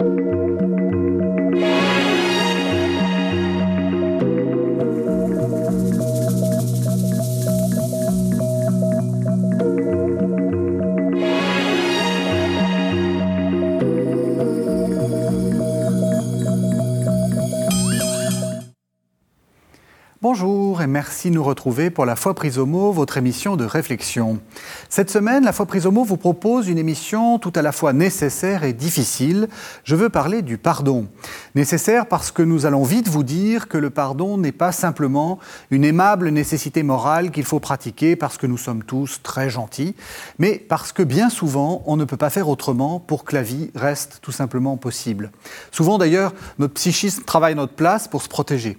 Thank 0.00 0.94
you. 0.94 0.99
Bonjour 20.32 20.80
et 20.80 20.86
merci 20.86 21.28
de 21.28 21.34
nous 21.34 21.42
retrouver 21.42 21.90
pour 21.90 22.06
La 22.06 22.14
Foi 22.14 22.34
prise 22.34 22.56
au 22.56 22.64
mot, 22.64 22.92
votre 22.92 23.16
émission 23.16 23.56
de 23.56 23.64
réflexion. 23.64 24.38
Cette 24.88 25.10
semaine, 25.10 25.42
La 25.42 25.52
Foi 25.52 25.66
prise 25.66 25.86
vous 25.86 26.16
propose 26.16 26.68
une 26.68 26.78
émission 26.78 27.40
tout 27.40 27.52
à 27.56 27.62
la 27.62 27.72
fois 27.72 27.92
nécessaire 27.92 28.62
et 28.62 28.72
difficile. 28.72 29.48
Je 29.82 29.96
veux 29.96 30.08
parler 30.08 30.42
du 30.42 30.56
pardon. 30.56 31.08
Nécessaire 31.56 32.06
parce 32.06 32.30
que 32.30 32.42
nous 32.42 32.64
allons 32.64 32.84
vite 32.84 33.08
vous 33.08 33.24
dire 33.24 33.66
que 33.66 33.76
le 33.76 33.90
pardon 33.90 34.38
n'est 34.38 34.52
pas 34.52 34.70
simplement 34.70 35.40
une 35.72 35.82
aimable 35.82 36.28
nécessité 36.28 36.84
morale 36.84 37.32
qu'il 37.32 37.44
faut 37.44 37.58
pratiquer 37.58 38.14
parce 38.14 38.38
que 38.38 38.46
nous 38.46 38.56
sommes 38.56 38.84
tous 38.84 39.22
très 39.24 39.50
gentils, 39.50 39.96
mais 40.38 40.60
parce 40.60 40.92
que 40.92 41.02
bien 41.02 41.28
souvent, 41.28 41.82
on 41.86 41.96
ne 41.96 42.04
peut 42.04 42.16
pas 42.16 42.30
faire 42.30 42.48
autrement 42.48 43.00
pour 43.00 43.24
que 43.24 43.34
la 43.34 43.42
vie 43.42 43.72
reste 43.74 44.20
tout 44.22 44.30
simplement 44.30 44.76
possible. 44.76 45.32
Souvent 45.72 45.98
d'ailleurs, 45.98 46.34
notre 46.60 46.74
psychisme 46.74 47.24
travaille 47.24 47.56
notre 47.56 47.74
place 47.74 48.06
pour 48.06 48.22
se 48.22 48.28
protéger. 48.28 48.78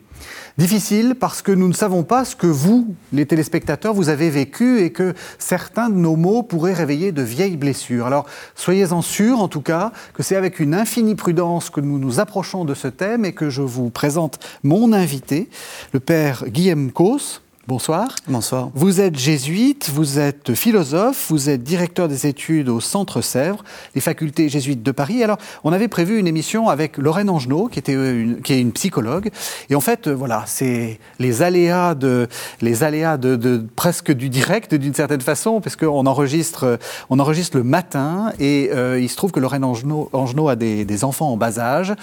Difficile 0.58 1.16
parce 1.20 1.42
que 1.42 1.52
nous 1.52 1.68
ne 1.68 1.74
savons 1.74 2.04
pas 2.04 2.26
ce 2.26 2.36
que 2.36 2.48
vous, 2.48 2.94
les 3.14 3.26
téléspectateurs, 3.26 3.94
vous 3.94 4.10
avez 4.10 4.30
vécu 4.30 4.82
et 4.82 4.92
que 4.92 5.14
certains 5.40 5.90
de 5.90 5.96
nos 5.96 6.16
mots 6.16 6.44
pourraient 6.44 6.74
réveiller 6.74 7.12
de 7.12 7.22
vieilles 7.22 7.58
blessures. 7.58 8.06
Alors 8.06 8.26
soyez-en 8.56 9.02
sûrs, 9.02 9.40
en 9.40 9.48
tout 9.48 9.62
cas, 9.62 9.92
que 10.14 10.24
c'est 10.24 10.36
avec 10.36 10.60
une 10.60 10.74
infinie 10.74 11.16
prudence 11.16 11.70
que 11.70 11.82
nous 11.82 12.00
nous 12.00 12.20
approchons 12.20 12.66
de 12.66 12.74
ce 12.74 12.88
thème 12.88 13.26
et 13.26 13.34
que 13.34 13.50
je 13.50 13.62
vous 13.62 13.90
présente 13.90 14.40
mon 14.64 14.94
invité, 14.94 15.50
le 15.94 16.00
père 16.00 16.46
Guillaume 16.48 16.92
Cos. 16.92 17.42
Bonsoir. 17.72 18.10
Bonsoir. 18.28 18.70
Vous 18.76 19.00
êtes 19.00 19.18
jésuite, 19.18 19.90
vous 19.94 20.20
êtes 20.20 20.56
philosophe, 20.56 21.28
vous 21.30 21.50
êtes 21.50 21.64
directeur 21.64 22.10
des 22.10 22.28
études 22.28 22.68
au 22.68 22.82
Centre 22.82 23.22
Sèvres, 23.22 23.64
les 23.96 24.02
facultés 24.02 24.50
jésuites 24.50 24.84
de 24.84 24.92
Paris. 24.92 25.24
Alors, 25.24 25.38
on 25.64 25.72
avait 25.72 25.88
prévu 25.88 26.20
une 26.20 26.28
émission 26.28 26.68
avec 26.68 26.98
Lorraine 26.98 27.30
Angenot, 27.30 27.70
qui, 27.70 27.80
était 27.80 27.94
une, 27.94 28.42
qui 28.42 28.52
est 28.52 28.60
une 28.60 28.74
psychologue. 28.74 29.30
Et 29.70 29.76
en 29.76 29.80
fait, 29.80 30.08
euh, 30.08 30.12
voilà, 30.14 30.44
c'est 30.48 31.00
les 31.20 31.44
aléas, 31.44 31.96
de, 31.96 32.28
les 32.60 32.84
aléas 32.84 33.16
de, 33.16 33.66
presque 33.78 34.12
du 34.12 34.28
direct, 34.28 34.76
d'une 34.76 34.94
certaine 34.94 35.22
façon, 35.22 35.62
parce 35.62 35.78
qu'on 35.78 36.06
enregistre, 36.06 36.78
on 37.10 37.20
enregistre 37.20 37.56
le 37.56 37.64
matin 37.64 38.34
et 38.38 38.70
euh, 38.74 39.00
il 39.00 39.08
se 39.08 39.16
trouve 39.16 39.32
que 39.32 39.40
Lorraine 39.40 39.64
Angenot, 39.64 40.10
Angenot 40.12 40.50
a 40.50 40.58
des, 40.58 40.84
des 40.84 41.06
enfants 41.06 41.32
en 41.32 41.38
bas 41.38 41.58
âge 41.58 41.96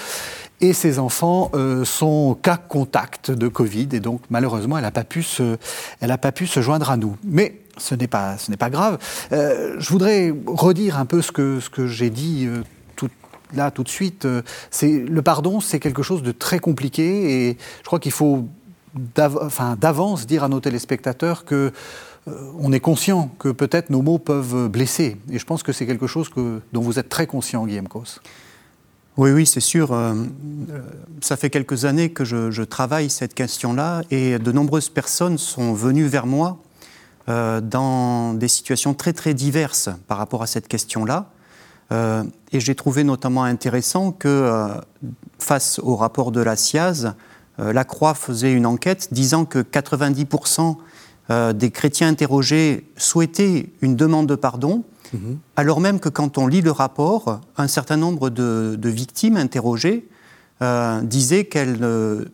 et 0.61 0.73
ces 0.73 0.99
enfants 0.99 1.51
euh, 1.55 1.85
sont 1.85 2.37
cas 2.41 2.57
contact 2.57 3.31
de 3.31 3.49
Covid 3.49 3.89
et 3.93 4.01
donc 4.01 4.23
malheureusement 4.31 4.77
elle 4.77 4.83
n'a 4.83 4.91
pas 4.91 5.05
pu 5.05 5.23
se, 5.23 5.57
elle 6.01 6.11
a 6.11 6.19
pas 6.19 6.33
pu 6.33 6.47
se 6.47 6.61
joindre 6.61 6.91
à 6.91 6.97
nous. 6.97 7.17
Mais 7.25 7.61
ce 7.77 7.95
n'est 7.95 8.09
pas, 8.09 8.39
ce 8.39 8.53
pas 8.53 8.71
grave. 8.71 8.99
Euh, 9.33 9.77
je 9.79 9.89
voudrais 9.91 10.35
redire 10.47 10.99
un 10.99 11.07
peu 11.07 11.23
ce 11.23 11.31
que, 11.31 11.61
ce 11.61 11.71
que 11.71 11.87
j'ai 11.87 12.11
dit. 12.11 12.47
Euh, 12.47 12.63
tout, 12.97 13.09
là, 13.55 13.71
tout 13.71 13.85
de 13.85 13.89
suite, 13.89 14.27
c'est 14.71 14.99
le 14.99 15.23
pardon, 15.23 15.61
c'est 15.61 15.79
quelque 15.79 16.03
chose 16.03 16.23
de 16.23 16.33
très 16.33 16.59
compliqué 16.59 17.49
et 17.49 17.59
je 17.79 17.85
crois 17.85 18.01
qu'il 18.01 18.13
faut 18.13 18.49
d'avance 19.15 20.27
dire 20.27 20.43
à 20.43 20.49
nos 20.49 20.61
téléspectateurs 20.61 21.45
que 21.45 21.73
on 22.59 22.73
est 22.73 22.81
conscient 22.81 23.31
que 23.39 23.49
peut-être 23.49 23.89
nos 23.89 24.03
mots 24.03 24.19
peuvent 24.19 24.69
blesser. 24.69 25.17
Et 25.31 25.39
je 25.39 25.47
pense 25.47 25.63
que 25.63 25.73
c'est 25.73 25.87
quelque 25.87 26.07
chose 26.07 26.29
que, 26.29 26.61
dont 26.75 26.83
vous 26.83 26.99
êtes 26.99 27.09
très 27.09 27.27
conscient, 27.27 27.65
Guillaume 27.65 27.89
Cos. 27.89 28.21
Oui, 29.19 29.33
oui, 29.33 29.47
c'est 29.47 29.59
sûr. 29.59 29.93
Euh, 29.93 30.15
euh, 30.71 30.81
ça 31.23 31.37
fait 31.37 31.51
quelques 31.51 31.87
années 31.87 32.11
que 32.11 32.25
je, 32.25 32.63
travaille 32.63 33.11
cette 33.11 33.35
question-là 33.35 34.03
et 34.13 34.39
de 34.39 34.53
nombreuses 34.53 34.91
personnes 34.91 35.39
sont 35.39 35.73
venues 35.73 36.07
vers 36.07 36.25
moi 36.25 36.59
euh, 37.29 37.61
dans 37.61 38.33
des 38.35 38.47
situations 38.47 38.95
très 38.95 39.13
très 39.13 39.35
diverses 39.35 39.91
par 40.07 40.19
rapport 40.19 40.45
à 40.45 40.47
cette 40.47 40.69
question-là. 40.69 41.33
et 42.53 42.61
j'ai 42.61 42.77
trouvé 42.77 43.03
notamment 43.03 43.43
intéressant 43.43 44.13
que 44.13 44.69
face 45.41 45.81
au 45.81 45.97
rapport 45.97 46.31
de 46.31 46.41
la 46.41 46.55
SIAZ, 46.55 47.15
la 47.59 47.85
Croix 47.85 48.15
faisait 48.15 48.53
une 48.53 48.67
enquête 48.67 49.09
disant 49.11 49.47
que 49.47 49.59
90% 49.59 50.77
des 51.55 51.71
chrétiens 51.71 52.09
interrogés 52.09 52.87
souhaitaient 52.97 53.71
une 53.81 53.97
demande 53.97 54.29
de 54.29 54.37
pardon 54.37 54.85
Mhm. 55.13 55.39
Alors 55.57 55.81
même 55.81 56.01
que 56.01 56.09
quand 56.09 56.39
on 56.39 56.47
lit 56.47 56.61
le 56.61 56.71
rapport, 56.71 57.41
un 57.57 57.69
certain 57.69 57.97
nombre 57.97 58.31
de, 58.31 58.79
victimes 58.89 59.37
interrogées 59.37 60.09
euh, 60.63 61.01
disaient 61.03 61.45
qu'elles 61.45 61.79
ne 61.79 62.27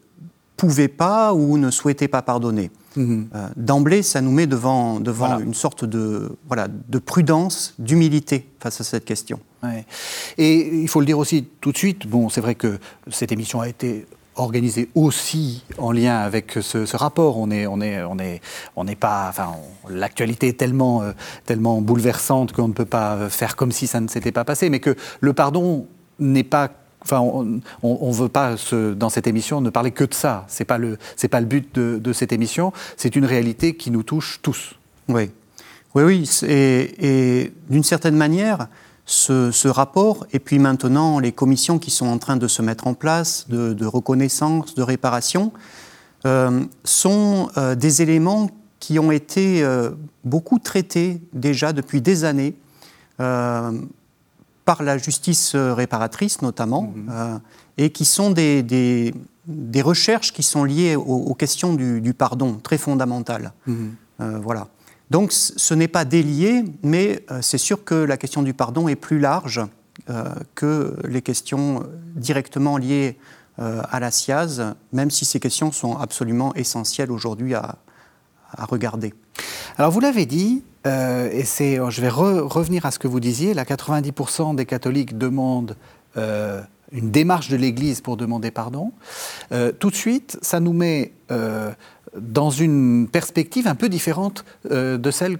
pouvaient 0.56 0.88
pas 0.88 1.34
ou 1.34 1.58
ne 1.58 1.70
souhaitaient 1.70 2.08
pas 2.08 2.22
pardonner. 2.22 2.70
Mhm. 2.96 3.28
Euh, 3.34 3.48
d'emblée, 3.56 4.02
ça 4.02 4.20
nous 4.20 4.30
met 4.30 4.46
devant, 4.46 5.00
devant 5.00 5.40
une 5.40 5.54
sorte 5.54 5.84
de, 5.84 6.36
voilà, 6.46 6.68
de 6.68 6.98
prudence, 6.98 7.74
d'humilité 7.78 8.48
face 8.60 8.80
à 8.80 8.84
cette 8.84 9.04
question. 9.04 9.40
Et 10.36 10.82
il 10.82 10.88
faut 10.88 11.00
le 11.00 11.06
dire 11.06 11.18
aussi 11.18 11.46
tout 11.60 11.72
de 11.72 11.78
suite, 11.78 12.06
bon, 12.06 12.28
c'est 12.28 12.42
vrai 12.42 12.54
que 12.54 12.78
cette 13.10 13.32
émission 13.32 13.62
a 13.62 13.68
été 13.68 14.06
organisé 14.36 14.88
aussi 14.94 15.64
en 15.78 15.92
lien 15.92 16.18
avec 16.18 16.58
ce, 16.60 16.96
rapport. 16.96 17.38
On 17.38 17.50
est, 17.50 17.66
on 17.66 17.80
est, 17.80 18.02
on 18.02 18.18
est, 18.18 18.40
on 18.76 18.84
n'est 18.84 18.96
pas. 18.96 19.32
L'actualité 19.88 20.48
est 20.48 20.58
tellement, 20.58 21.02
euh, 21.02 21.12
tellement 21.46 21.80
bouleversante 21.80 22.52
qu'on 22.52 22.68
ne 22.68 22.72
peut 22.72 22.84
pas 22.84 23.28
faire 23.28 23.56
comme 23.56 23.72
si 23.72 23.86
ça 23.86 24.00
ne 24.00 24.08
s'était 24.08 24.32
pas 24.32 24.44
passé, 24.44 24.70
mais 24.70 24.80
que 24.80 24.96
le 25.20 25.32
pardon 25.32 25.86
n'est 26.18 26.44
pas 26.44 26.70
on 27.12 27.44
ne 27.44 28.12
veut 28.14 28.28
pas, 28.28 28.56
dans 28.96 29.10
cette 29.10 29.26
émission, 29.26 29.60
ne 29.60 29.70
parler 29.70 29.90
que 29.90 30.04
de 30.04 30.14
ça. 30.14 30.46
Ce 30.48 30.62
n'est 30.62 30.66
pas, 30.66 30.78
le, 30.78 30.96
but 31.44 31.78
de, 31.78 32.12
cette 32.12 32.32
émission. 32.32 32.72
C'est 32.96 33.16
une 33.16 33.24
réalité 33.24 33.76
qui 33.76 33.90
nous 33.90 34.02
touche 34.02 34.40
tous. 34.42 34.76
Oui, 35.08 35.30
oui, 35.94 36.02
oui. 36.02 36.30
Et 36.48 37.52
d'une 37.68 37.84
certaine 37.84 38.16
manière, 38.16 38.68
ce, 39.06 39.68
rapport, 39.68 40.26
et 40.32 40.38
puis 40.38 40.58
maintenant 40.58 41.18
les 41.18 41.32
commissions 41.32 41.78
qui 41.78 41.90
sont 41.90 42.06
en 42.06 42.18
train 42.18 42.36
de 42.36 42.48
se 42.48 42.62
mettre 42.62 42.86
en 42.86 42.94
place, 42.94 43.46
de, 43.48 43.86
reconnaissance, 43.86 44.74
de 44.74 44.82
réparation, 44.82 45.52
euh, 46.26 46.64
sont 46.84 47.50
euh, 47.58 47.74
des 47.74 48.00
éléments 48.00 48.48
qui 48.80 48.98
ont 48.98 49.12
été 49.12 49.62
euh, 49.62 49.90
beaucoup 50.24 50.58
traités 50.58 51.20
déjà 51.34 51.72
depuis 51.72 52.00
des 52.00 52.24
années 52.24 52.54
par 53.16 54.82
la 54.82 54.98
justice 54.98 55.54
réparatrice 55.54 56.42
notamment, 56.42 56.92
mhm. 56.96 57.40
et 57.78 57.90
qui 57.90 58.04
sont 58.04 58.32
des, 58.32 58.64
des, 58.64 59.82
recherches 59.82 60.32
qui 60.32 60.42
sont 60.42 60.64
liées 60.64 60.96
aux, 60.96 61.32
questions 61.34 61.74
du, 61.74 62.12
pardon, 62.12 62.58
très 62.60 62.76
fondamentales. 62.76 63.52
Mhm. 63.68 63.94
voilà. 64.42 64.66
Donc 65.10 65.32
ce 65.32 65.74
n'est 65.74 65.88
pas 65.88 66.04
délié, 66.04 66.64
mais 66.82 67.24
euh, 67.30 67.40
c'est 67.42 67.58
sûr 67.58 67.84
que 67.84 67.94
la 67.94 68.16
question 68.16 68.42
du 68.42 68.54
pardon 68.54 68.88
est 68.88 68.96
plus 68.96 69.18
large 69.18 69.60
euh, 70.10 70.24
que 70.54 70.96
les 71.04 71.22
questions 71.22 71.84
directement 72.16 72.76
liées 72.78 73.18
euh, 73.58 73.82
à 73.90 74.00
la 74.00 74.10
SIAZ, 74.10 74.74
même 74.92 75.10
si 75.10 75.24
ces 75.24 75.40
questions 75.40 75.72
sont 75.72 75.96
absolument 75.96 76.54
essentielles 76.54 77.12
aujourd'hui 77.12 77.54
à, 77.54 77.76
regarder. 78.56 79.12
Alors 79.78 79.90
vous 79.90 79.98
l'avez 79.98 80.26
dit, 80.26 80.62
et 80.84 81.42
c'est, 81.44 81.80
je 81.88 82.00
vais 82.00 82.08
revenir 82.08 82.86
à 82.86 82.92
ce 82.92 83.00
que 83.00 83.08
vous 83.08 83.18
disiez, 83.18 83.52
la 83.52 83.64
90% 83.64 84.54
des 84.54 84.64
catholiques 84.64 85.18
demandent 85.18 85.76
une 86.16 87.10
démarche 87.10 87.48
de 87.48 87.56
l'Église 87.56 88.00
pour 88.00 88.16
demander 88.16 88.52
pardon. 88.52 88.92
tout 89.80 89.90
de 89.90 89.94
suite, 89.96 90.38
ça 90.40 90.60
nous 90.60 90.72
met 90.72 91.14
dans 92.18 92.50
une 92.50 93.08
perspective 93.08 93.66
un 93.66 93.74
peu 93.74 93.88
différente 93.88 94.44
euh, 94.70 94.98
de 94.98 95.10
celle 95.10 95.38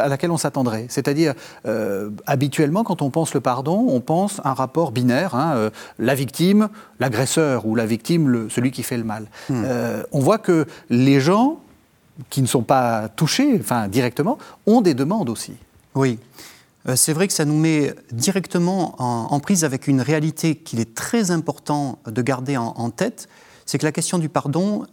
à 0.00 0.08
laquelle 0.08 0.32
on 0.32 0.36
s'attendrait. 0.36 0.86
C'est-à-dire, 0.88 1.34
euh, 1.64 2.10
habituellement, 2.26 2.82
quand 2.82 3.02
on 3.02 3.10
pense 3.10 3.34
le 3.34 3.40
pardon, 3.40 3.86
on 3.88 4.00
pense 4.00 4.40
un 4.42 4.52
rapport 4.52 4.90
binaire, 4.90 5.36
hein, 5.36 5.52
euh, 5.54 5.70
la 6.00 6.16
victime, 6.16 6.70
l'agresseur, 6.98 7.66
ou 7.66 7.76
la 7.76 7.86
victime, 7.86 8.48
celui 8.50 8.72
qui 8.72 8.82
fait 8.82 8.96
le 8.96 9.04
mal. 9.04 9.28
Hmm. 9.48 9.62
on 10.10 10.18
voit 10.18 10.38
que 10.38 10.66
les 10.88 11.20
gens 11.20 11.60
qui 12.30 12.42
ne 12.42 12.48
sont 12.48 12.62
pas 12.62 13.08
touchés, 13.10 13.58
enfin 13.60 13.86
directement, 13.86 14.38
ont 14.66 14.80
des 14.80 14.94
demandes 14.94 15.30
aussi. 15.30 15.54
Oui. 15.94 16.18
C'est 16.96 17.12
vrai 17.12 17.28
que 17.28 17.32
ça 17.32 17.44
nous 17.44 17.58
met 17.58 17.94
directement 18.10 18.96
en, 18.98 19.38
prise 19.38 19.64
avec 19.64 19.86
une 19.86 20.00
réalité 20.00 20.56
qu'il 20.56 20.80
est 20.80 20.94
très 20.94 21.30
important 21.30 21.98
de 22.06 22.22
garder 22.22 22.56
en, 22.56 22.74
en 22.76 22.90
tête, 22.90 23.28
c'est 23.66 23.78
que 23.78 23.84
la 23.84 23.92
question 23.92 24.18
du 24.18 24.28
pardon 24.28 24.84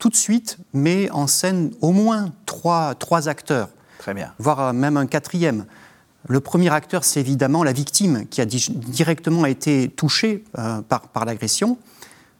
tout 0.00 0.08
de 0.08 0.16
suite 0.16 0.58
met 0.72 1.08
en 1.10 1.28
scène 1.28 1.70
au 1.80 1.92
moins 1.92 2.32
trois, 2.46 2.96
trois 2.96 3.28
acteurs. 3.28 3.68
Très 3.98 4.14
bien. 4.14 4.32
Voire 4.38 4.60
euh, 4.60 4.72
même 4.72 4.96
un 4.96 5.06
quatrième. 5.06 5.66
Le 6.26 6.40
premier 6.40 6.72
acteur, 6.72 7.04
c'est 7.04 7.20
évidemment 7.20 7.62
la 7.62 7.72
victime 7.72 8.26
qui 8.28 8.40
a 8.40 8.46
directement 8.46 9.46
été 9.46 9.88
touchée 9.88 10.42
euh, 10.58 10.80
par, 10.82 11.02
par 11.02 11.24
l'agression. 11.24 11.78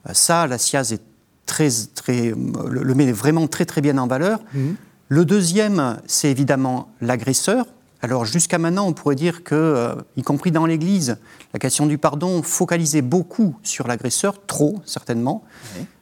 Euh, 0.08 0.14
ça, 0.14 0.46
la 0.46 0.58
SIAZ 0.58 0.92
est 0.92 1.02
très, 1.46 1.68
très, 1.94 2.32
le, 2.66 2.94
met 2.94 3.12
vraiment 3.12 3.46
très 3.46 3.66
très 3.66 3.80
bien 3.80 3.98
en 3.98 4.06
valeur. 4.06 4.40
Mhm. 4.54 4.76
Le 5.08 5.24
deuxième, 5.24 5.98
c'est 6.06 6.30
évidemment 6.30 6.90
l'agresseur, 7.00 7.66
Alors 8.02 8.25
jusqu'à 8.25 8.58
maintenant, 8.58 8.87
on 8.87 8.93
pourrait 8.94 9.14
dire 9.14 9.44
que, 9.44 9.55
euh, 9.55 9.94
y 10.17 10.23
compris 10.23 10.50
dans 10.50 10.64
l'Église, 10.64 11.19
la 11.52 11.58
question 11.58 11.87
du 11.87 11.99
pardon 11.99 12.43
focalisait 12.43 13.02
beaucoup 13.02 13.56
sur 13.62 13.87
l'agresseur, 13.87 14.47
trop 14.47 14.81
certainement. 14.87 15.44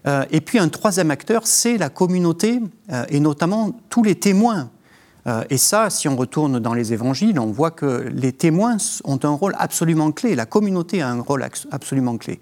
Euh, 0.06 0.25
et 0.31 0.41
puis 0.41 0.59
un 0.59 0.69
troisième 0.69 1.11
acteur, 1.11 1.47
c'est 1.47 1.77
la 1.77 1.89
communauté, 1.89 2.61
euh, 2.93 3.05
et 3.09 3.19
notamment 3.19 3.73
tous 3.89 4.03
les 4.03 4.15
témoins. 4.15 4.71
et 5.50 5.59
ça, 5.59 5.91
si 5.91 6.09
on 6.09 6.17
retourne 6.17 6.59
dans 6.59 6.73
les 6.73 6.95
évangiles, 6.95 7.39
on 7.39 7.53
voit 7.53 7.71
que 7.71 8.09
les 8.11 8.33
témoins 8.33 8.79
ont 9.05 9.19
un 9.23 9.29
rôle 9.29 9.55
absolument 9.59 10.11
clé, 10.11 10.35
la 10.35 10.47
communauté 10.47 11.03
a 11.03 11.11
un 11.11 11.21
rôle 11.21 11.47
absolument 11.71 12.17
clé. 12.17 12.41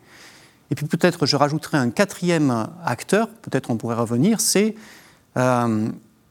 Et 0.70 0.76
puis 0.76 0.86
peut-être 0.86 1.26
je 1.26 1.34
rajouterai 1.34 1.78
un 1.78 1.90
quatrième 1.90 2.68
acteur, 2.84 3.28
peut-être 3.42 3.70
on 3.72 3.76
pourrait 3.76 3.96
revenir, 3.96 4.40
c'est 4.40 4.76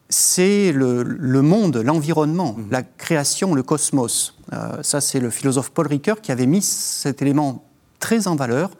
c'est 0.08 0.72
le, 0.72 1.42
monde, 1.42 1.78
l'environnement, 1.78 2.52
mmh. 2.52 2.66
la 2.70 2.82
création, 2.82 3.54
le 3.54 3.62
cosmos. 3.62 4.36
Euh, 4.52 4.82
ça, 4.82 5.00
c'est 5.00 5.20
le 5.20 5.30
philosophe 5.30 5.70
Paul 5.70 5.86
Ricoeur 5.88 6.20
qui 6.20 6.32
avait 6.32 6.46
mis 6.46 6.62
cet 6.62 7.22
élément 7.22 7.64
très 7.98 8.28
en 8.28 8.36
valeur 8.36 8.70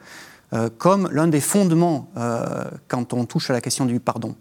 euh, 0.52 0.70
comme 0.78 1.08
l'un 1.10 1.26
des 1.26 1.40
fondements 1.40 2.08
euh, 2.16 2.64
quand 2.86 3.12
on 3.12 3.24
touche 3.24 3.50
à 3.50 3.52
la 3.52 3.60
question 3.60 3.84
du 3.84 3.98
pardon. 3.98 4.36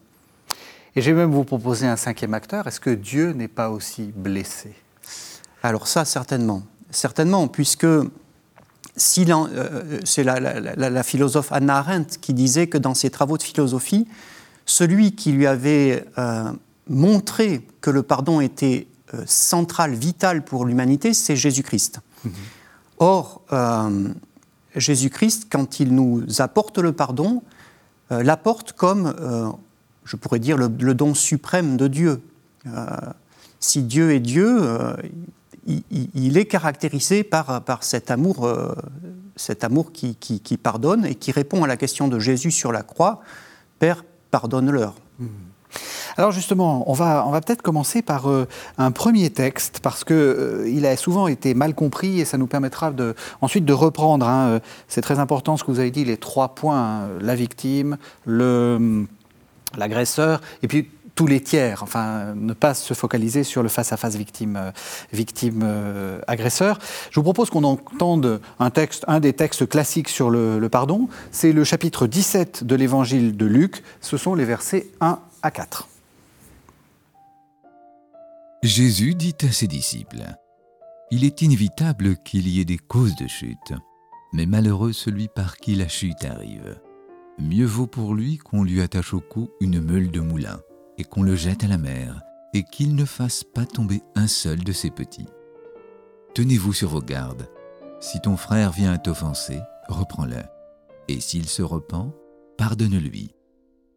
Et 0.96 1.02
j'ai 1.02 1.14
même 1.14 1.32
vous 1.32 1.44
proposer 1.44 1.88
un 1.88 1.96
cinquième 1.96 2.34
acteur. 2.34 2.68
Est-ce 2.68 2.80
que 2.80 2.92
Dieu 2.92 3.32
n'est 3.32 3.48
pas 3.48 3.70
aussi 3.70 4.14
blessé? 4.16 4.74
Alors 5.64 5.88
ça, 5.88 6.06
certainement. 6.06 6.64
Certainement, 6.92 7.48
puisque 7.48 7.88
si 8.96 9.28
c'est 10.06 10.24
la, 10.24 10.40
la, 10.40 11.04
philosophe 11.04 11.52
Anna 11.52 11.80
Arendt 11.80 12.18
qui 12.22 12.34
disait 12.34 12.68
que 12.68 12.78
dans 12.78 12.94
ses 12.94 13.10
travaux 13.10 13.38
de 13.38 13.44
philosophie, 13.44 14.08
celui 14.66 15.16
qui 15.16 15.34
lui 15.34 15.48
avait 15.48 16.06
montrer 16.88 17.68
que 17.82 17.90
le 17.90 18.04
pardon 18.04 18.42
était 18.42 18.88
euh, 19.14 19.24
central, 19.26 19.94
vital 19.94 20.44
pour 20.44 20.66
l'humanité, 20.66 21.14
c'est 21.14 21.36
Jésus-Christ. 21.36 22.00
Mhm. 22.24 22.32
Or, 22.98 23.42
euh, 23.52 24.10
Jésus-Christ, 24.76 25.48
quand 25.50 25.80
il 25.80 25.94
nous 25.94 26.24
apporte 26.40 26.78
le 26.80 26.92
pardon, 26.92 27.44
euh, 28.12 28.24
l'apporte 28.24 28.74
comme, 28.74 29.14
je 30.04 30.16
pourrais 30.16 30.40
dire, 30.40 30.58
le, 30.58 30.70
don 30.70 31.14
suprême 31.14 31.78
de 31.78 31.88
Dieu. 31.88 32.22
si 33.60 33.84
Dieu 33.84 34.12
est 34.12 34.20
Dieu, 34.20 34.62
il, 35.66 36.38
est 36.38 36.46
caractérisé 36.46 37.24
par, 37.24 37.62
par 37.64 37.84
cet 37.84 38.12
amour, 38.12 38.50
cet 39.36 39.64
amour 39.64 39.92
qui, 39.92 40.16
qui, 40.16 40.58
pardonne 40.58 41.06
et 41.06 41.16
qui 41.16 41.32
répond 41.32 41.64
à 41.64 41.68
la 41.68 41.78
question 41.78 42.08
de 42.08 42.20
Jésus 42.20 42.52
sur 42.52 42.72
la 42.72 42.84
croix, 42.84 43.22
Père, 43.80 44.04
pardonne-leur. 44.32 44.96
Mhm. 45.20 45.30
Alors 46.18 46.32
justement, 46.32 46.90
on 46.90 46.94
va, 46.94 47.26
on 47.28 47.32
va 47.32 47.42
peut-être 47.42 47.62
commencer 47.62 48.02
par 48.02 48.30
euh, 48.30 48.48
un 48.78 48.92
premier 48.92 49.30
texte, 49.32 49.82
parce 49.82 50.06
qu'il 50.06 50.16
euh, 50.16 50.92
a 50.92 50.96
souvent 50.96 51.28
été 51.28 51.54
mal 51.54 51.76
compris 51.76 52.22
et 52.22 52.26
ça 52.26 52.38
nous 52.38 52.48
permettra 52.48 52.92
de, 52.92 53.16
ensuite 53.42 53.66
de 53.66 53.74
reprendre. 53.74 54.28
Hein, 54.28 54.48
euh, 54.48 54.60
c'est 54.88 55.02
très 55.02 55.20
important 55.20 55.58
ce 55.58 55.66
que 55.66 55.72
vous 55.72 55.80
avez 55.80 55.92
dit, 55.92 56.06
les 56.06 56.16
trois 56.16 56.56
points, 56.56 56.80
hein, 56.80 57.10
la 57.20 57.36
victime, 57.36 57.98
l'agresseur, 59.78 60.40
et 60.64 60.70
puis 60.70 60.90
tous 61.16 61.28
les 61.28 61.42
tiers, 61.42 61.84
enfin 61.84 62.34
ne 62.36 62.54
pas 62.54 62.74
se 62.74 62.94
focaliser 62.94 63.44
sur 63.44 63.64
le 63.64 63.70
face-à-face 63.70 64.16
victime, 64.16 64.74
victime 65.14 65.66
agresseur. 66.28 66.78
Je 67.10 67.20
vous 67.22 67.24
propose 67.24 67.50
qu'on 67.50 67.64
entende 67.64 68.42
un 68.60 68.70
texte, 68.70 69.06
un 69.08 69.22
des 69.22 69.32
textes 69.32 69.66
classiques 69.68 70.10
sur 70.10 70.30
le, 70.30 70.60
le 70.60 70.70
pardon. 70.70 71.08
C'est 71.32 71.54
le 71.54 71.64
chapitre 71.64 72.08
17 72.08 72.66
de 72.66 72.76
l'évangile 72.76 73.38
de 73.38 73.46
Luc. 73.46 73.82
Ce 74.02 74.18
sont 74.18 74.36
les 74.36 74.44
versets 74.44 74.88
1 75.00 75.20
à 75.42 75.52
4. 75.52 75.88
Jésus 78.64 79.14
dit 79.16 79.36
à 79.42 79.52
ses 79.52 79.68
disciples, 79.68 80.24
Il 81.12 81.24
est 81.24 81.42
inévitable 81.42 82.18
qu'il 82.24 82.48
y 82.48 82.60
ait 82.60 82.66
des 82.66 82.78
causes 82.78 83.16
de 83.16 83.28
chute, 83.28 83.74
mais 84.34 84.46
malheureux 84.46 84.94
celui 84.94 85.28
par 85.28 85.58
qui 85.58 85.76
la 85.76 85.88
chute 85.88 86.26
arrive. 86.26 86.80
Mieux 87.38 87.66
vaut 87.66 87.88
pour 87.88 88.16
lui 88.16 88.38
qu'on 88.38 88.64
lui 88.64 88.82
attache 88.82 89.14
au 89.14 89.20
cou 89.20 89.50
une 89.60 89.82
meule 89.82 90.10
de 90.10 90.20
moulin, 90.20 90.60
et 90.98 91.04
qu'on 91.04 91.24
le 91.24 91.36
jette 91.36 91.64
à 91.64 91.68
la 91.68 91.78
mer, 91.78 92.22
et 92.54 92.64
qu'il 92.64 92.96
ne 92.96 93.06
fasse 93.06 93.44
pas 93.44 93.66
tomber 93.66 94.02
un 94.16 94.28
seul 94.28 94.64
de 94.64 94.72
ses 94.72 94.90
petits. 94.90 95.28
Tenez-vous 96.34 96.74
sur 96.74 96.90
vos 96.90 97.02
gardes. 97.02 97.50
Si 98.00 98.20
ton 98.22 98.38
frère 98.38 98.72
vient 98.72 98.98
t'offenser, 98.98 99.60
reprends-le. 99.88 100.42
Et 101.08 101.20
s'il 101.20 101.48
se 101.48 101.62
repent, 101.62 102.14
pardonne-lui. 102.58 103.36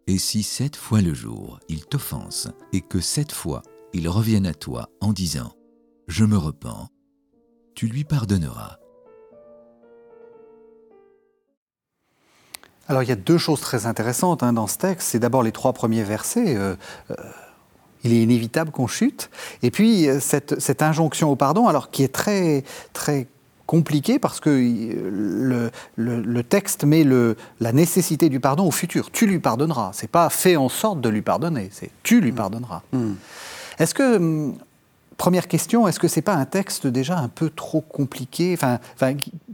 Et 0.07 0.19
si 0.19 0.43
sept 0.43 0.77
fois 0.77 1.01
le 1.01 1.15
jour 1.15 1.61
il 1.69 1.85
t'offense, 1.87 2.49
et 2.73 2.81
que 2.81 3.01
sept 3.01 3.33
fois 3.33 3.63
il 3.93 4.08
revienne 4.08 4.46
à 4.46 4.55
toi 4.55 4.88
en 5.00 5.12
disant⁇ 5.12 5.46
Je 6.08 6.25
me 6.25 6.37
repens⁇ 6.37 6.85
tu 7.79 7.87
lui 7.87 8.02
pardonneras. 8.02 8.79
Alors 12.88 13.05
il 13.05 13.08
y 13.08 13.12
a 13.12 13.17
deux 13.17 13.38
choses 13.38 13.61
très 13.61 13.87
intéressantes 13.87 14.43
hein, 14.43 14.52
dans 14.52 14.67
ce 14.67 14.79
texte. 14.79 15.11
C'est 15.11 15.20
d'abord 15.20 15.44
les 15.44 15.52
trois 15.52 15.73
premiers 15.73 16.02
versets. 16.02 16.56
Euh, 16.56 16.75
euh, 17.12 17.14
il 18.02 18.12
est 18.12 18.20
inévitable 18.20 18.73
qu'on 18.73 18.88
chute. 18.88 19.31
Et 19.62 19.70
puis 19.70 20.08
euh, 20.08 20.19
cette, 20.19 20.58
cette, 20.58 20.82
injonction 20.82 21.31
au 21.31 21.37
pardon, 21.37 21.69
alors 21.69 21.93
qui 21.93 22.02
est 22.02 22.12
très, 22.12 22.64
très 22.93 23.29
compliqué 23.67 24.19
parce 24.19 24.40
que 24.40 24.50
le, 24.50 25.70
le, 25.94 26.43
texte 26.43 26.82
met 26.82 27.05
le, 27.05 27.37
la 27.61 27.70
nécessité 27.70 28.29
du 28.29 28.40
pardon 28.40 28.67
au 28.67 28.73
futur. 28.73 29.12
Tu 29.12 29.29
lui 29.29 29.38
pardonneras. 29.38 29.90
C'est 29.93 30.11
pas 30.11 30.31
fait 30.31 30.56
en 30.56 30.69
sorte 30.69 31.00
de 31.00 31.08
lui 31.08 31.23
pardonner. 31.23 31.69
C'est 31.70 31.93
tu 32.02 32.20
lui 32.20 32.32
pardonneras. 32.32 32.82
Hmm. 32.93 33.12
Est-ce 33.79 33.95
que, 33.95 34.17
hum, 34.17 34.57
première 35.19 35.49
question, 35.49 35.87
est-ce 35.87 36.01
que 36.01 36.09
ce 36.09 36.17
n'est 36.17 36.23
pas 36.23 36.35
un 36.35 36.47
texte 36.47 36.87
déjà 36.87 37.19
un 37.19 37.29
peu 37.29 37.51
trop 37.51 37.83
compliqué, 37.83 38.55
enfin, 38.55 38.79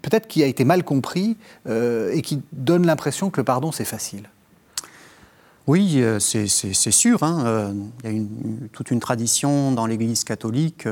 peut-être 0.02 0.28
qui 0.28 0.42
a 0.44 0.46
été 0.46 0.64
mal 0.64 0.84
compris 0.84 1.36
euh, 1.66 2.12
et 2.12 2.22
qui 2.22 2.42
donne 2.52 2.86
l'impression 2.86 3.30
que 3.30 3.40
le 3.40 3.44
pardon 3.44 3.72
c'est 3.72 3.84
facile? 3.84 4.28
Oui, 5.66 6.02
euh, 6.02 6.18
c'est 6.20 6.46
sûr. 6.46 7.22
Hein, 7.22 7.42
euh, 7.46 7.72
il 8.04 8.12
y 8.12 8.20
a 8.20 8.24
toute 8.72 8.90
une 8.90 9.00
tradition 9.00 9.72
dans 9.72 9.86
l'Église 9.86 10.22
catholique 10.22 10.86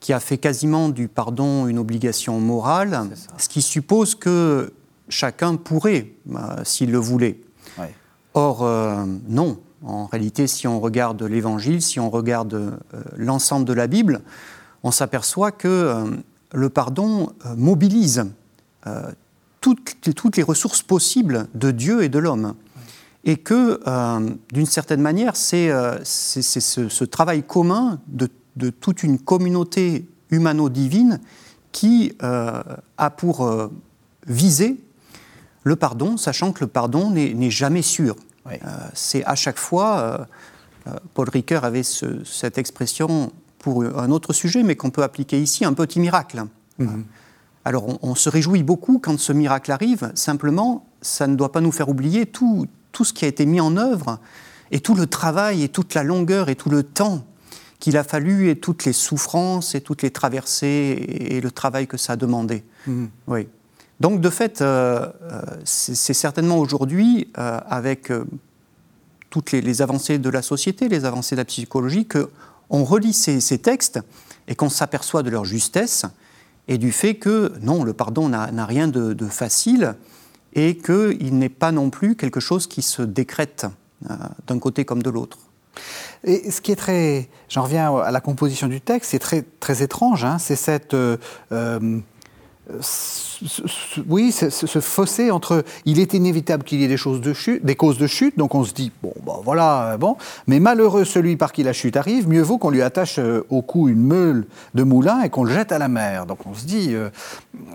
qui 0.00 0.12
a 0.12 0.20
fait 0.20 0.38
quasiment 0.38 0.88
du 0.88 1.06
pardon 1.08 1.68
une 1.68 1.78
obligation 1.78 2.40
morale, 2.40 3.08
ce 3.38 3.48
qui 3.48 3.62
suppose 3.62 4.16
que 4.16 4.72
chacun 5.08 5.54
pourrait, 5.54 6.10
s'il 6.64 6.90
le 6.90 6.98
voulait. 6.98 7.40
Or, 8.34 8.68
non. 9.28 9.58
En 9.82 10.06
réalité, 10.06 10.46
si 10.46 10.66
on 10.66 10.80
regarde 10.80 11.22
l'Évangile, 11.22 11.82
si 11.82 12.00
on 12.00 12.08
regarde 12.08 12.54
euh, 12.54 12.70
l'ensemble 13.16 13.66
de 13.66 13.72
la 13.72 13.86
Bible, 13.86 14.22
on 14.82 14.90
s'aperçoit 14.90 15.52
que 15.52 15.68
euh, 15.68 16.04
le 16.52 16.70
pardon 16.70 17.32
euh, 17.44 17.54
mobilise 17.56 18.26
toutes, 19.60 20.36
les 20.36 20.44
ressources 20.44 20.82
possibles 20.82 21.48
de 21.54 21.72
Dieu 21.72 22.04
et 22.04 22.08
de 22.08 22.20
l'homme. 22.20 22.54
Et 23.24 23.36
que, 23.36 23.80
d'une 24.52 24.66
certaine 24.66 25.00
manière, 25.00 25.34
c'est 25.34 25.72
ce, 26.04 27.04
travail 27.04 27.42
commun 27.42 27.98
de, 28.06 28.70
toute 28.70 29.02
une 29.02 29.18
communauté 29.18 30.06
humano-divine 30.30 31.20
qui 31.72 32.12
a 32.20 33.10
pour 33.16 33.50
viser 34.28 34.80
le 35.64 35.74
pardon, 35.74 36.16
sachant 36.16 36.52
que 36.52 36.60
le 36.60 36.68
pardon 36.68 37.10
n'est 37.10 37.50
jamais 37.50 37.82
sûr. 37.82 38.14
Euh, 38.50 38.56
c'est 38.94 39.24
à 39.24 39.34
chaque 39.34 39.58
fois, 39.58 39.98
euh, 39.98 40.18
euh, 40.88 40.96
Paul 41.14 41.28
Ricoeur 41.28 41.64
avait 41.64 41.82
cette 41.82 42.58
expression 42.58 43.32
pour 43.58 43.84
un 43.84 44.10
autre 44.10 44.32
sujet, 44.32 44.62
mais 44.62 44.76
qu'on 44.76 44.90
peut 44.90 45.02
appliquer 45.02 45.40
ici, 45.40 45.64
un 45.64 45.72
petit 45.72 45.98
miracle. 46.00 46.44
Mhm. 46.78 47.04
Alors 47.64 47.98
on, 48.00 48.14
se 48.14 48.28
réjouit 48.28 48.62
beaucoup 48.62 49.00
quand 49.00 49.18
ce 49.18 49.32
miracle 49.32 49.72
arrive, 49.72 50.12
simplement, 50.14 50.86
ça 51.02 51.26
ne 51.26 51.34
doit 51.34 51.50
pas 51.50 51.60
nous 51.60 51.72
faire 51.72 51.88
oublier 51.88 52.24
tout, 52.24 52.68
tout 52.92 53.04
ce 53.04 53.12
qui 53.12 53.24
a 53.24 53.28
été 53.28 53.44
mis 53.44 53.60
en 53.60 53.76
œuvre, 53.76 54.20
et 54.70 54.78
tout 54.78 54.94
le 54.94 55.08
travail, 55.08 55.64
et 55.64 55.68
toute 55.68 55.94
la 55.94 56.04
longueur, 56.04 56.48
et 56.48 56.54
tout 56.54 56.70
le 56.70 56.84
temps 56.84 57.24
qu'il 57.80 57.96
a 57.96 58.04
fallu, 58.04 58.50
et 58.50 58.56
toutes 58.56 58.84
les 58.84 58.92
souffrances, 58.92 59.74
et 59.74 59.80
toutes 59.80 60.02
les 60.02 60.12
traversées, 60.12 61.04
et, 61.08 61.40
le 61.40 61.50
travail 61.50 61.88
que 61.88 61.96
ça 61.96 62.12
a 62.12 62.16
demandé. 62.16 62.62
Mhm. 62.86 63.08
Oui. 63.26 63.48
Donc 64.00 64.20
de 64.20 64.30
fait, 64.30 64.60
euh, 64.60 65.06
euh, 65.22 65.42
c'est 65.64 66.14
certainement 66.14 66.58
aujourd'hui, 66.58 67.28
euh, 67.38 67.58
avec 67.66 68.12
toutes 69.30 69.52
les, 69.52 69.82
avancées 69.82 70.18
de 70.18 70.30
la 70.30 70.42
société, 70.42 70.88
les 70.88 71.04
avancées 71.04 71.34
de 71.34 71.40
la 71.40 71.44
psychologie, 71.44 72.06
qu'on 72.06 72.84
relit 72.84 73.12
ces, 73.12 73.58
textes 73.58 74.00
et 74.48 74.54
qu'on 74.54 74.68
s'aperçoit 74.68 75.22
de 75.22 75.30
leur 75.30 75.44
justesse 75.44 76.04
et 76.68 76.78
du 76.78 76.92
fait 76.92 77.14
que 77.14 77.52
non, 77.60 77.84
le 77.84 77.92
pardon 77.92 78.28
n'a 78.28 78.66
rien 78.66 78.88
de, 78.88 79.26
facile 79.26 79.94
et 80.54 80.76
qu'il 80.76 81.38
n'est 81.38 81.48
pas 81.48 81.72
non 81.72 81.90
plus 81.90 82.16
quelque 82.16 82.40
chose 82.40 82.66
qui 82.66 82.82
se 82.82 83.02
décrète 83.02 83.66
d'un 84.46 84.58
côté 84.58 84.84
comme 84.84 85.02
de 85.02 85.10
l'autre. 85.10 85.38
Et 86.24 86.50
ce 86.50 86.60
qui 86.60 86.72
est 86.72 86.76
très, 86.76 87.28
j'en 87.48 87.62
reviens 87.62 87.94
à 87.98 88.10
la 88.10 88.20
composition 88.20 88.66
du 88.66 88.80
texte, 88.80 89.10
c'est 89.10 89.18
très, 89.18 89.42
très 89.42 89.82
étrange, 89.82 90.24
hein, 90.24 90.38
c'est 90.38 90.56
cette 90.56 90.96
oui, 94.08 94.32
ce, 94.32 94.80
fossé 94.80 95.30
entre 95.30 95.64
il 95.84 96.00
est 96.00 96.14
inévitable 96.14 96.64
qu'il 96.64 96.80
y 96.80 96.84
ait 96.84 96.88
des 96.88 96.96
causes 96.96 97.20
de 97.98 98.06
chute, 98.06 98.36
donc 98.36 98.54
on 98.54 98.64
se 98.64 98.72
dit 98.72 98.90
bon, 99.02 99.12
ben 99.24 99.34
voilà, 99.44 99.96
bon, 99.98 100.16
mais 100.46 100.58
malheureux 100.58 101.04
celui 101.04 101.36
par 101.36 101.52
qui 101.52 101.62
la 101.62 101.72
chute 101.72 101.96
arrive, 101.96 102.28
mieux 102.28 102.42
vaut 102.42 102.58
qu'on 102.58 102.70
lui 102.70 102.82
attache 102.82 103.18
euh, 103.18 103.46
au 103.50 103.62
cou 103.62 103.88
une 103.88 104.02
meule 104.02 104.46
de 104.74 104.82
moulin 104.82 105.22
et 105.22 105.30
qu'on 105.30 105.44
le 105.44 105.52
jette 105.52 105.70
à 105.70 105.78
la 105.78 105.88
mer. 105.88 106.26
Donc 106.26 106.38
on 106.46 106.54
se 106.54 106.64
dit 106.64 106.88
euh, 106.90 107.10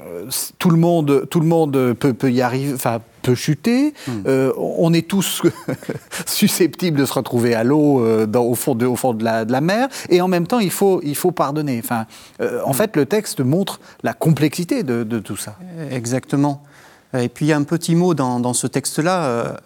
euh, 0.05 0.25
tout 0.59 0.69
le 0.69 0.77
monde, 0.77 1.27
tout 1.29 1.39
le 1.39 1.47
monde 1.47 1.93
peut, 1.93 2.13
peut 2.13 2.31
y 2.31 2.41
arriver, 2.41 2.73
enfin 2.73 2.99
peut 3.21 3.35
chuter. 3.35 3.93
Hmm. 4.07 4.23
Euh, 4.27 4.53
on 4.57 4.93
est 4.93 5.07
tous 5.07 5.41
susceptibles 6.25 6.97
de 6.97 7.05
se 7.05 7.13
retrouver 7.13 7.55
à 7.55 7.63
l'eau 7.63 8.03
euh, 8.03 8.27
au 8.33 8.55
fond, 8.55 8.75
de, 8.75 8.85
au 8.85 8.95
fond 8.95 9.13
de, 9.13 9.23
la, 9.23 9.45
de, 9.45 9.51
la, 9.51 9.61
mer. 9.61 9.87
Et 10.09 10.21
en 10.21 10.27
même 10.27 10.47
temps, 10.47 10.59
il 10.59 10.71
faut, 10.71 11.01
il 11.03 11.15
faut 11.15 11.31
pardonner. 11.31 11.79
Enfin, 11.83 12.05
euh, 12.41 12.61
en 12.65 12.71
hmm. 12.71 12.73
fait, 12.73 12.95
le 12.95 13.05
texte 13.05 13.39
montre 13.39 13.79
la 14.03 14.13
complexité 14.13 14.83
de, 14.83 15.03
de, 15.03 15.19
tout 15.19 15.37
ça. 15.37 15.55
Exactement. 15.91 16.63
Et 17.13 17.27
puis 17.27 17.45
il 17.45 17.49
y 17.49 17.53
a 17.53 17.57
un 17.57 17.63
petit 17.63 17.93
mot 17.93 18.13
dans, 18.13 18.39
dans 18.39 18.53
ce 18.53 18.67
texte-là 18.67 19.57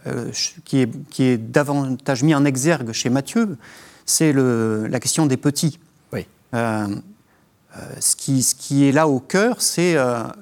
qui, 0.64 0.82
est, 0.82 1.10
qui 1.10 1.24
est 1.26 1.38
davantage 1.38 2.24
mis 2.24 2.34
en 2.34 2.44
exergue 2.44 2.92
chez 2.92 3.12
Matthieu, 3.12 3.58
c'est 4.06 4.34
la 4.34 5.00
question 5.00 5.28
des 5.28 5.38
petits. 5.38 5.78
Oui. 6.12 6.26
ce, 6.54 8.16
qui, 8.16 8.42
ce 8.42 8.56
qui 8.56 8.88
est 8.88 8.92
là 8.92 9.08
au 9.08 9.20
cœur, 9.20 9.62
c'est 9.62 9.96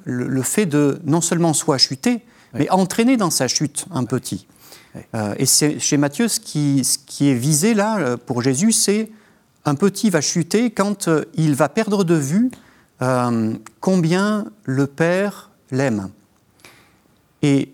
le, 0.06 0.28
le, 0.28 0.42
fait 0.44 0.66
de 0.66 1.02
non 1.04 1.20
seulement 1.20 1.52
soit 1.54 1.78
chuter, 1.78 2.22
mais 2.54 2.70
entraîner 2.70 3.18
dans 3.18 3.30
sa 3.30 3.48
chute 3.48 3.86
un 3.92 4.06
petit. 4.06 4.48
Euh, 5.16 5.36
et 5.38 5.46
chez 5.46 5.98
Matthieu, 5.98 6.28
ce 6.28 6.40
qui, 6.40 6.84
ce 6.84 6.98
qui, 6.98 7.30
est 7.30 7.36
visé 7.36 7.74
là 7.74 7.98
euh, 7.98 8.18
pour 8.18 8.42
Jésus, 8.42 8.72
c'est 8.72 9.12
un 9.66 9.76
petit 9.76 10.10
va 10.10 10.22
chuter 10.22 10.72
quand 10.72 11.08
euh, 11.08 11.26
il 11.36 11.56
va 11.56 11.70
perdre 11.70 12.04
de 12.04 12.16
vue 12.16 12.52
combien 13.82 14.46
le 14.64 14.88
Père 14.88 15.52
l'aime. 15.72 16.10
Et 17.42 17.74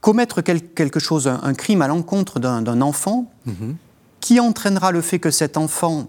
commettre 0.00 0.40
quelque 0.40 0.98
chose, 0.98 1.28
un, 1.28 1.52
crime 1.52 1.82
à 1.82 1.88
l'encontre 1.88 2.40
d'un 2.40 2.80
enfant, 2.80 3.30
mm-hmm. 3.46 3.74
qui 4.20 4.40
entraînera 4.40 4.92
le 4.92 5.02
fait 5.02 5.18
que 5.18 5.30
cet 5.30 5.58
enfant 5.58 6.08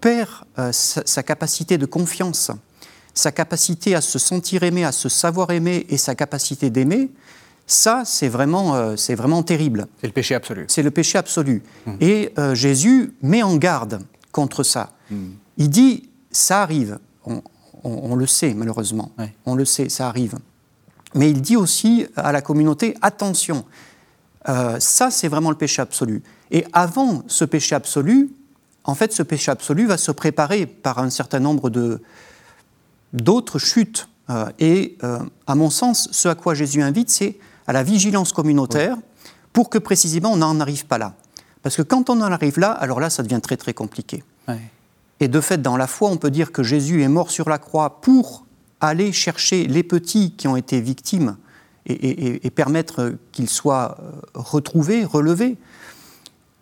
perd 0.00 0.30
sa, 0.56 1.02
sa, 1.04 1.22
capacité 1.22 1.76
de 1.76 1.84
confiance 1.84 2.50
sa 3.18 3.32
capacité 3.32 3.96
à 3.96 4.00
se 4.00 4.16
sentir 4.16 4.62
aimé, 4.62 4.84
à 4.84 4.92
se 4.92 5.08
savoir 5.08 5.50
aimé 5.50 5.86
et 5.88 5.96
sa 5.96 6.14
capacité 6.14 6.70
d'aimer, 6.70 7.10
ça, 7.66 8.04
c'est 8.04 8.28
vraiment, 8.28 8.76
euh, 8.76 8.94
c'est 8.94 9.16
vraiment 9.16 9.42
terrible. 9.42 9.88
C'est 10.00 10.06
le 10.06 10.12
péché 10.12 10.36
absolu. 10.36 10.66
C'est 10.68 10.84
le 10.84 10.92
péché 10.92 11.18
absolu. 11.18 11.64
Mmh. 11.84 11.92
Et 12.00 12.32
euh, 12.38 12.54
Jésus 12.54 13.12
met 13.20 13.42
en 13.42 13.56
garde 13.56 14.00
contre 14.30 14.62
ça. 14.62 14.92
Mmh. 15.10 15.16
Il 15.56 15.68
dit, 15.68 16.08
ça 16.30 16.62
arrive. 16.62 17.00
On, 17.82 18.14
le 18.14 18.26
sait, 18.26 18.54
malheureusement. 18.54 19.10
On 19.46 19.56
le 19.56 19.64
sait, 19.64 19.88
ça 19.88 20.08
arrive. 20.08 20.36
Mais 21.14 21.30
il 21.30 21.42
dit 21.42 21.56
aussi 21.56 22.06
à 22.14 22.30
la 22.30 22.40
communauté, 22.40 22.96
attention, 23.02 23.64
euh, 24.48 24.78
ça, 24.78 25.10
c'est 25.10 25.28
vraiment 25.28 25.50
le 25.50 25.56
péché 25.56 25.82
absolu. 25.82 26.22
Et 26.52 26.64
avant 26.72 27.24
ce 27.26 27.44
péché 27.44 27.74
absolu, 27.74 28.30
en 28.84 28.94
fait, 28.94 29.12
ce 29.12 29.22
péché 29.22 29.50
absolu 29.50 29.86
va 29.86 29.96
se 29.96 30.12
préparer 30.12 30.66
par 30.66 30.98
un 30.98 31.10
certain 31.10 31.40
nombre 31.40 31.68
de, 31.68 32.00
d'autres 33.12 33.58
chutes. 33.58 34.08
Euh, 34.30 34.50
et 34.58 34.96
euh, 35.04 35.18
à 35.46 35.54
mon 35.54 35.70
sens, 35.70 36.08
ce 36.12 36.28
à 36.28 36.34
quoi 36.34 36.54
Jésus 36.54 36.82
invite, 36.82 37.10
c'est 37.10 37.38
à 37.66 37.72
la 37.72 37.82
vigilance 37.82 38.32
communautaire 38.32 38.96
pour 39.52 39.70
que 39.70 39.78
précisément 39.78 40.32
on 40.32 40.36
n'en 40.36 40.60
arrive 40.60 40.86
pas 40.86 40.98
là. 40.98 41.14
Parce 41.62 41.76
que 41.76 41.82
quand 41.82 42.10
on 42.10 42.20
en 42.20 42.32
arrive 42.32 42.58
là, 42.58 42.70
alors 42.70 43.00
là, 43.00 43.10
ça 43.10 43.22
devient 43.22 43.40
très 43.42 43.56
très 43.56 43.74
compliqué. 43.74 44.22
Et 45.20 45.28
de 45.28 45.40
fait, 45.40 45.60
dans 45.60 45.76
la 45.76 45.86
foi, 45.86 46.08
on 46.10 46.16
peut 46.16 46.30
dire 46.30 46.52
que 46.52 46.62
Jésus 46.62 47.02
est 47.02 47.08
mort 47.08 47.30
sur 47.30 47.48
la 47.48 47.58
croix 47.58 48.00
pour 48.00 48.46
aller 48.80 49.12
chercher 49.12 49.66
les 49.66 49.82
petits 49.82 50.30
qui 50.30 50.46
ont 50.46 50.56
été 50.56 50.80
victimes 50.80 51.36
et, 51.86 52.50
permettre 52.50 53.14
qu'ils 53.32 53.48
soient 53.48 53.98
euh, 54.00 54.12
retrouvés, 54.34 55.04
relevés. 55.04 55.56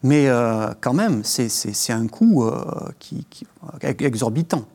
Mais 0.03 0.29
quand 0.81 0.95
même, 0.95 1.23
c'est 1.25 1.93
un 1.93 2.07
coût 2.07 2.49
qui, 2.99 3.27
exorbitant. 3.83 4.67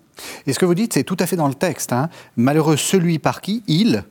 Et 0.48 0.54
ce 0.54 0.60
que 0.60 0.66
vous 0.66 0.76
dites, 0.76 0.94
c'est 0.94 1.04
tout 1.04 1.18
à 1.20 1.26
fait 1.26 1.36
dans 1.36 1.48
le 1.48 1.54
texte. 1.54 1.94
Hein. 1.94 2.10
Malheureux 2.38 2.78
celui 2.78 3.20
par 3.20 3.42
qui 3.42 3.64
il 3.68 4.04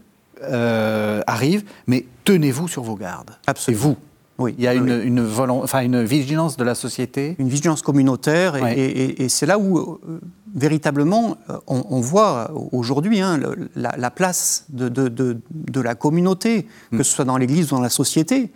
euh, 0.43 1.21
arrive, 1.27 1.65
mais 1.87 2.07
tenez-vous 2.25 2.67
sur 2.67 2.83
vos 2.83 2.97
gardes. 2.97 3.33
Absolument. 3.47 3.83
vous. 3.83 3.97
Oui, 4.39 4.55
il 4.57 4.65
y 4.65 4.69
a 4.69 4.73
une, 4.73 4.89
une, 4.89 5.29
enfin, 5.51 5.81
une, 5.81 6.03
vigilance 6.03 6.57
de 6.57 6.65
la 6.65 6.75
société. 6.75 7.37
Une 7.39 7.51
vigilance 7.51 7.83
communautaire, 7.83 8.57
et, 8.57 9.29
c'est 9.29 9.45
là 9.45 9.59
où 9.59 9.79
euh, 9.79 10.21
véritablement 10.55 11.37
euh, 11.51 11.59
on, 11.67 12.01
voit 12.01 12.51
aujourd'hui 12.73 13.21
hein, 13.21 13.39
la, 13.77 14.11
place 14.11 14.65
de, 14.71 14.89
de, 14.89 15.09
de, 15.51 15.81
la 15.83 15.95
communauté, 15.95 16.67
mm. 16.91 16.97
que 16.97 17.03
ce 17.03 17.13
soit 17.13 17.27
dans 17.27 17.37
l'Église 17.37 17.67
ou 17.67 17.77
dans 17.77 17.83
la 17.83 17.91
société, 17.91 18.51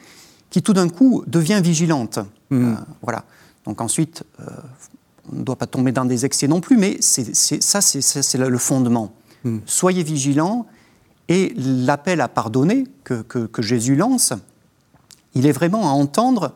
qui 0.48 0.62
tout 0.62 0.72
d'un 0.72 0.88
coup 0.88 1.22
devient 1.26 1.60
vigilante. 1.62 2.18
Mm. 2.48 2.76
voilà. 3.02 3.24
Donc 3.66 3.82
ensuite, 3.82 4.24
on 5.32 5.36
ne 5.36 5.42
doit 5.42 5.56
pas 5.56 5.66
tomber 5.66 5.92
dans 5.92 6.04
des 6.04 6.24
excès 6.24 6.48
non 6.48 6.60
plus, 6.60 6.76
mais 6.76 6.98
c'est, 7.00 7.34
ça, 7.34 7.80
c'est, 7.80 8.38
le 8.38 8.58
fondement. 8.58 9.12
Hmm. 9.44 9.58
Soyez 9.66 10.02
vigilants 10.02 10.66
et 11.28 11.52
l'appel 11.56 12.20
à 12.20 12.28
pardonner 12.28 12.84
que, 13.04 13.24
Jésus 13.58 13.96
lance, 13.96 14.32
il 15.34 15.46
est 15.46 15.52
vraiment 15.52 15.88
à 15.88 15.92
entendre 15.92 16.52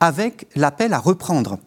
avec 0.00 0.46
l'appel 0.54 0.92
à 0.92 0.98
reprendre. 0.98 1.58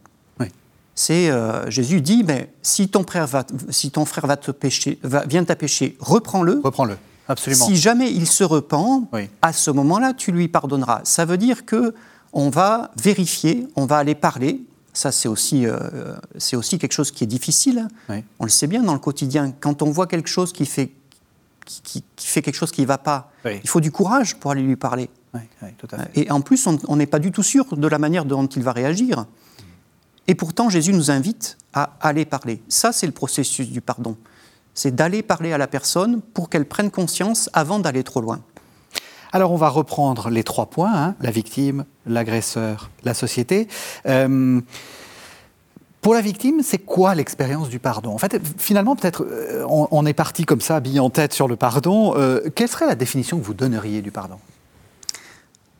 C'est 0.93 1.31
euh, 1.31 1.69
Jésus 1.69 2.01
dit, 2.01 2.23
mais 2.23 2.53
si 2.61 2.89
ton 2.89 3.03
frère 3.03 3.25
va, 3.25 3.45
si 3.69 3.91
ton 3.91 4.03
frère 4.03 4.27
va 4.27 4.35
te 4.35 4.51
pécher, 4.51 4.99
va, 5.03 5.25
vient 5.25 5.45
à 5.47 5.55
pécher, 5.55 5.95
reprends-le. 5.99 6.59
Reprends-le. 6.63 6.97
Absolument. 7.27 7.65
Si 7.65 7.77
jamais 7.77 8.11
il 8.11 8.27
se 8.27 8.43
repent, 8.43 9.07
à 9.41 9.53
ce 9.53 9.71
moment-là, 9.71 10.13
tu 10.13 10.31
lui 10.31 10.49
pardonneras. 10.49 11.01
Ça 11.05 11.23
veut 11.23 11.37
dire 11.37 11.65
que 11.65 11.95
on 12.33 12.49
va 12.49 12.91
vérifier, 13.01 13.67
on 13.75 13.85
va 13.85 13.97
aller 13.97 14.15
parler, 14.15 14.61
ça, 14.93 15.11
c'est 15.11 15.27
aussi, 15.27 15.65
euh, 15.65 16.15
c'est 16.37 16.55
aussi 16.55 16.77
quelque 16.77 16.93
chose 16.93 17.11
qui 17.11 17.23
est 17.23 17.27
difficile. 17.27 17.87
On 18.39 18.43
le 18.43 18.49
sait 18.49 18.67
bien 18.67 18.83
dans 18.83 18.93
le 18.93 18.99
quotidien. 18.99 19.53
Quand 19.59 19.81
on 19.81 19.91
voit 19.91 20.07
quelque 20.07 20.29
chose 20.29 20.51
qui 20.51 20.65
fait, 20.65 20.91
qui, 21.65 22.03
fait 22.17 22.41
quelque 22.41 22.55
chose 22.55 22.71
qui 22.71 22.81
ne 22.81 22.87
va 22.87 22.97
pas, 22.97 23.31
il 23.45 23.69
faut 23.69 23.79
du 23.79 23.91
courage 23.91 24.35
pour 24.35 24.51
aller 24.51 24.63
lui 24.63 24.75
parler. 24.75 25.09
Et 26.15 26.29
en 26.29 26.41
plus, 26.41 26.67
on 26.67 26.95
n'est 26.95 27.05
pas 27.05 27.19
du 27.19 27.31
tout 27.31 27.43
sûr 27.43 27.77
de 27.77 27.87
la 27.87 27.99
manière 27.99 28.25
dont 28.25 28.47
il 28.47 28.63
va 28.63 28.73
réagir. 28.73 29.25
Et 30.27 30.35
pourtant, 30.35 30.69
Jésus 30.69 30.93
nous 30.93 31.09
invite 31.09 31.57
à 31.73 31.95
aller 32.01 32.25
parler. 32.25 32.61
Ça, 32.67 32.91
c'est 32.91 33.05
le 33.05 33.13
processus 33.13 33.69
du 33.69 33.81
pardon. 33.81 34.17
C'est 34.73 34.93
d'aller 34.93 35.23
parler 35.23 35.53
à 35.53 35.57
la 35.57 35.67
personne 35.67 36.21
pour 36.21 36.49
qu'elle 36.49 36.65
prenne 36.65 36.91
conscience 36.91 37.49
avant 37.53 37.79
d'aller 37.79 38.03
trop 38.03 38.21
loin. 38.21 38.41
Alors 39.33 39.51
on 39.51 39.57
va 39.57 39.69
reprendre 39.69 40.29
les 40.29 40.43
trois 40.43 40.65
points, 40.65 40.93
hein, 40.93 41.15
la 41.21 41.31
victime, 41.31 41.85
l'agresseur, 42.05 42.89
la 43.03 43.13
société. 43.13 43.67
Euh, 44.05 44.59
pour 46.01 46.13
la 46.13 46.21
victime, 46.21 46.61
c'est 46.63 46.79
quoi 46.79 47.15
l'expérience 47.15 47.69
du 47.69 47.79
pardon? 47.79 48.11
En 48.11 48.17
fait, 48.17 48.41
finalement, 48.57 48.95
peut-être, 48.95 49.23
euh, 49.23 49.63
on, 49.67 50.05
est 50.05 50.13
parti 50.13 50.45
comme 50.45 50.59
ça, 50.59 50.75
habillé 50.75 50.99
en 50.99 51.11
tête 51.11 51.31
sur 51.31 51.47
le 51.47 51.55
pardon. 51.55 52.13
Euh, 52.17 52.49
quelle 52.55 52.67
serait 52.67 52.87
la 52.87 52.95
définition 52.95 53.37
que 53.37 53.43
vous 53.43 53.53
donneriez 53.53 54.01
du 54.01 54.11
pardon? 54.11 54.39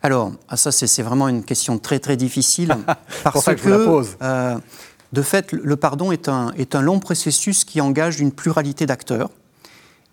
Alors, 0.04 0.32
ah, 0.48 0.58
ça, 0.58 0.72
c'est 0.72 1.02
vraiment 1.02 1.28
une 1.28 1.44
question 1.44 1.78
très, 1.78 2.00
très 2.00 2.18
difficile. 2.18 2.76
parce 3.24 3.44
que, 3.44 3.58
je 3.58 3.64
vous 3.64 3.70
la 3.70 3.78
pose. 3.80 4.18
de 5.12 5.22
fait, 5.22 5.52
le 5.52 5.76
pardon 5.76 6.12
est 6.12 6.30
un, 6.30 6.52
est 6.52 6.76
un 6.76 6.82
long 6.82 7.00
processus 7.00 7.66
qui 7.66 7.82
engage 7.82 8.20
une 8.20 8.32
pluralité 8.32 8.86
d'acteurs. 8.86 9.30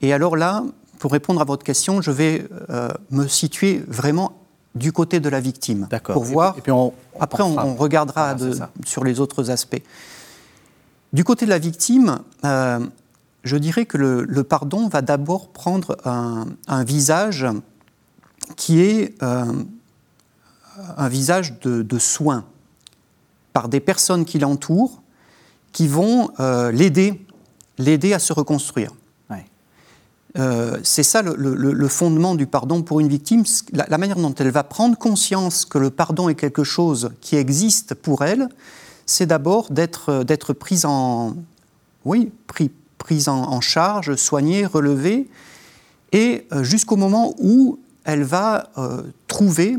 Et 0.00 0.12
alors 0.12 0.36
là, 0.36 0.64
pour 0.98 1.12
répondre 1.12 1.40
à 1.40 1.44
votre 1.44 1.64
question, 1.64 2.02
je 2.02 2.10
vais 2.10 2.46
euh, 2.70 2.88
me 3.10 3.26
situer 3.26 3.82
vraiment 3.86 4.32
du 4.74 4.92
côté 4.92 5.20
de 5.20 5.28
la 5.28 5.40
victime. 5.40 5.86
D'accord. 5.90 6.14
Pour 6.14 6.24
voir. 6.24 6.58
Et 6.58 6.60
puis 6.60 6.72
on, 6.72 6.92
après, 7.18 7.42
on, 7.42 7.74
regardera 7.74 8.36
sur 8.84 9.04
les 9.04 9.20
autres 9.20 9.50
aspects. 9.50 9.82
Du 11.12 11.24
côté 11.24 11.46
de 11.46 11.50
la 11.50 11.58
victime, 11.58 12.18
euh, 12.44 12.80
je 13.44 13.56
dirais 13.56 13.86
que 13.86 13.96
le, 13.96 14.44
pardon 14.44 14.88
va 14.88 15.00
d'abord 15.00 15.48
prendre 15.48 15.96
un, 16.04 16.84
visage 16.84 17.46
qui 18.56 18.80
est 18.80 19.20
euh, 19.22 19.44
un 20.96 21.08
visage 21.08 21.58
de, 21.60 21.82
de, 21.82 21.98
soin 21.98 22.44
par 23.52 23.68
des 23.68 23.80
personnes 23.80 24.24
qui 24.24 24.38
l'entourent, 24.38 25.02
qui 25.72 25.88
vont 25.88 26.30
l'aider, 26.38 27.24
l'aider 27.78 28.12
à 28.12 28.18
se 28.18 28.32
reconstruire. 28.32 28.92
Euh, 30.38 30.78
c'est 30.84 31.02
ça 31.02 31.22
le, 31.22 31.88
fondement 31.88 32.34
du 32.34 32.46
pardon 32.46 32.82
pour 32.82 33.00
une 33.00 33.08
victime, 33.08 33.44
la, 33.72 33.98
manière 33.98 34.16
dont 34.16 34.34
elle 34.34 34.50
va 34.50 34.62
prendre 34.62 34.96
conscience 34.96 35.64
que 35.64 35.78
le 35.78 35.90
pardon 35.90 36.28
est 36.28 36.36
quelque 36.36 36.64
chose 36.64 37.10
qui 37.20 37.36
existe 37.36 37.94
pour 37.94 38.22
elle, 38.22 38.48
c'est 39.04 39.26
d'abord 39.26 39.70
d'être, 39.70 40.22
d'être 40.22 40.52
prise 40.52 40.84
en, 40.84 41.34
oui, 42.04 42.30
en, 43.26 43.60
charge, 43.60 44.14
soignée, 44.14 44.64
relevée, 44.64 45.28
et 46.12 46.46
euh, 46.52 46.62
jusqu'au 46.62 46.96
moment 46.96 47.34
où 47.38 47.80
elle 48.04 48.22
va 48.22 48.70
euh, 48.78 49.02
trouver 49.26 49.76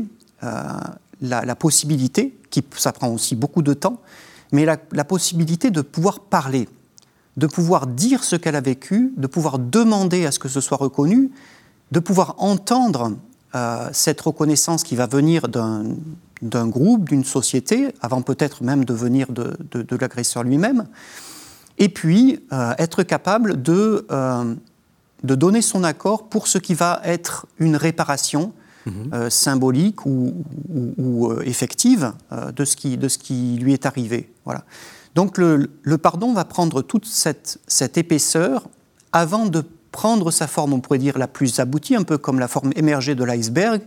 la, 1.22 1.54
possibilité, 1.54 2.36
qui 2.50 2.62
ça 2.76 2.92
prend 2.92 3.08
aussi 3.08 3.34
beaucoup 3.34 3.62
de 3.62 3.74
temps, 3.74 4.00
mais 4.52 4.64
la 4.64 5.04
possibilité 5.04 5.70
de 5.70 5.80
pouvoir 5.80 6.20
parler, 6.20 6.68
de 7.36 7.46
pouvoir 7.46 7.86
dire 7.86 8.24
ce 8.24 8.36
qu'elle 8.36 8.56
a 8.56 8.60
vécu, 8.60 9.12
de 9.16 9.26
pouvoir 9.26 9.58
demander 9.58 10.26
à 10.26 10.32
ce 10.32 10.38
que 10.38 10.48
ce 10.48 10.60
soit 10.60 10.76
reconnu, 10.76 11.30
de 11.92 12.00
pouvoir 12.00 12.34
entendre 12.38 13.16
euh, 13.54 13.88
cette 13.92 14.20
reconnaissance 14.20 14.82
qui 14.82 14.96
va 14.96 15.06
venir 15.06 15.48
d'un 15.48 16.68
groupe, 16.68 17.08
d'une 17.08 17.24
société, 17.24 17.88
avant 18.00 18.22
peut-être 18.22 18.62
même 18.62 18.84
de 18.84 18.94
venir 18.94 19.26
de, 19.32 19.56
l'agresseur 19.96 20.44
lui-même, 20.44 20.86
et 21.78 21.88
puis 21.88 22.40
euh, 22.52 22.74
être 22.78 23.02
capable 23.02 23.60
de, 23.60 24.06
euh, 24.10 24.54
de 25.24 25.34
donner 25.34 25.62
son 25.62 25.82
accord 25.82 26.28
pour 26.28 26.46
ce 26.46 26.58
qui 26.58 26.74
va 26.74 27.00
être 27.04 27.46
une 27.58 27.76
réparation 27.76 28.52
mhm. 28.86 29.30
symbolique 29.30 30.06
ou, 30.06 30.44
ou, 30.98 31.32
effective 31.42 32.12
de, 32.54 32.64
ce 32.64 32.76
qui, 32.76 32.96
de 32.96 33.08
ce 33.08 33.18
qui 33.18 33.56
lui 33.60 33.72
est 33.72 33.86
arrivé. 33.86 34.32
Voilà. 34.44 34.64
Donc 35.20 35.36
le, 35.36 35.98
pardon 35.98 36.32
va 36.32 36.46
prendre 36.46 36.80
toute 36.80 37.04
cette, 37.04 37.98
épaisseur 37.98 38.66
avant 39.12 39.44
de 39.44 39.62
prendre 39.92 40.30
sa 40.30 40.46
forme, 40.46 40.72
on 40.72 40.80
pourrait 40.80 40.96
dire, 40.96 41.18
la 41.18 41.28
plus 41.28 41.60
aboutie, 41.60 41.94
un 41.94 42.04
peu 42.04 42.16
comme 42.16 42.38
la 42.38 42.48
forme 42.48 42.72
émergée 42.74 43.14
de 43.14 43.22
l'iceberg, 43.22 43.82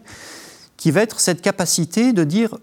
qui 0.78 0.92
va 0.92 1.02
être 1.02 1.20
cette 1.20 1.42
capacité 1.42 2.13
de 2.13 2.24
dire 2.24 2.56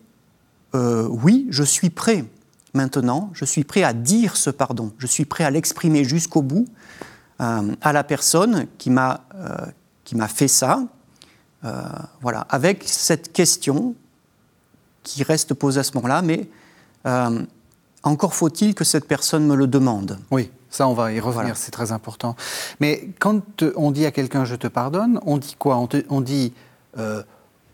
euh, 0.76 1.08
oui, 1.10 1.48
je 1.50 1.64
suis 1.64 1.90
prêt 1.90 2.24
maintenant, 2.72 3.30
je 3.32 3.44
suis 3.44 3.64
prêt 3.64 3.82
à 3.82 3.92
dire 3.92 4.36
ce 4.36 4.50
pardon, 4.50 4.92
je 4.98 5.08
suis 5.08 5.24
prêt 5.24 5.42
à 5.42 5.50
l'exprimer 5.50 6.04
jusqu'au 6.04 6.42
bout 6.42 6.68
euh, 7.40 7.74
à 7.80 7.92
la 7.92 8.04
personne 8.04 8.68
qui 8.78 8.90
m'a 8.90 9.24
euh, 9.34 10.28
fait 10.28 10.46
ça, 10.46 10.84
voilà, 12.22 12.46
avec 12.48 12.84
cette 12.86 13.32
question 13.32 13.96
qui 15.02 15.24
reste 15.24 15.54
posée 15.54 15.80
à 15.80 15.82
ce 15.82 15.90
moment-là, 15.94 16.22
mais 16.22 16.48
encore 18.02 18.34
faut-il 18.34 18.74
que 18.74 18.84
cette 18.84 19.06
personne 19.06 19.46
me 19.46 19.54
le 19.54 19.66
demande. 19.66 20.18
Oui. 20.30 20.50
Ça, 20.70 20.86
on 20.86 20.94
va 20.94 21.12
y 21.12 21.18
revenir, 21.18 21.56
c'est 21.56 21.72
très 21.72 21.90
important. 21.90 22.36
Mais 22.78 23.08
quand 23.18 23.64
on 23.74 23.90
dit 23.90 24.06
à 24.06 24.12
quelqu'un 24.12 24.44
je 24.44 24.54
te 24.54 24.68
pardonne, 24.68 25.18
on 25.26 25.36
dit 25.36 25.56
quoi? 25.58 25.84
On, 26.08 26.20
dit 26.20 26.52
euh, 26.96 27.22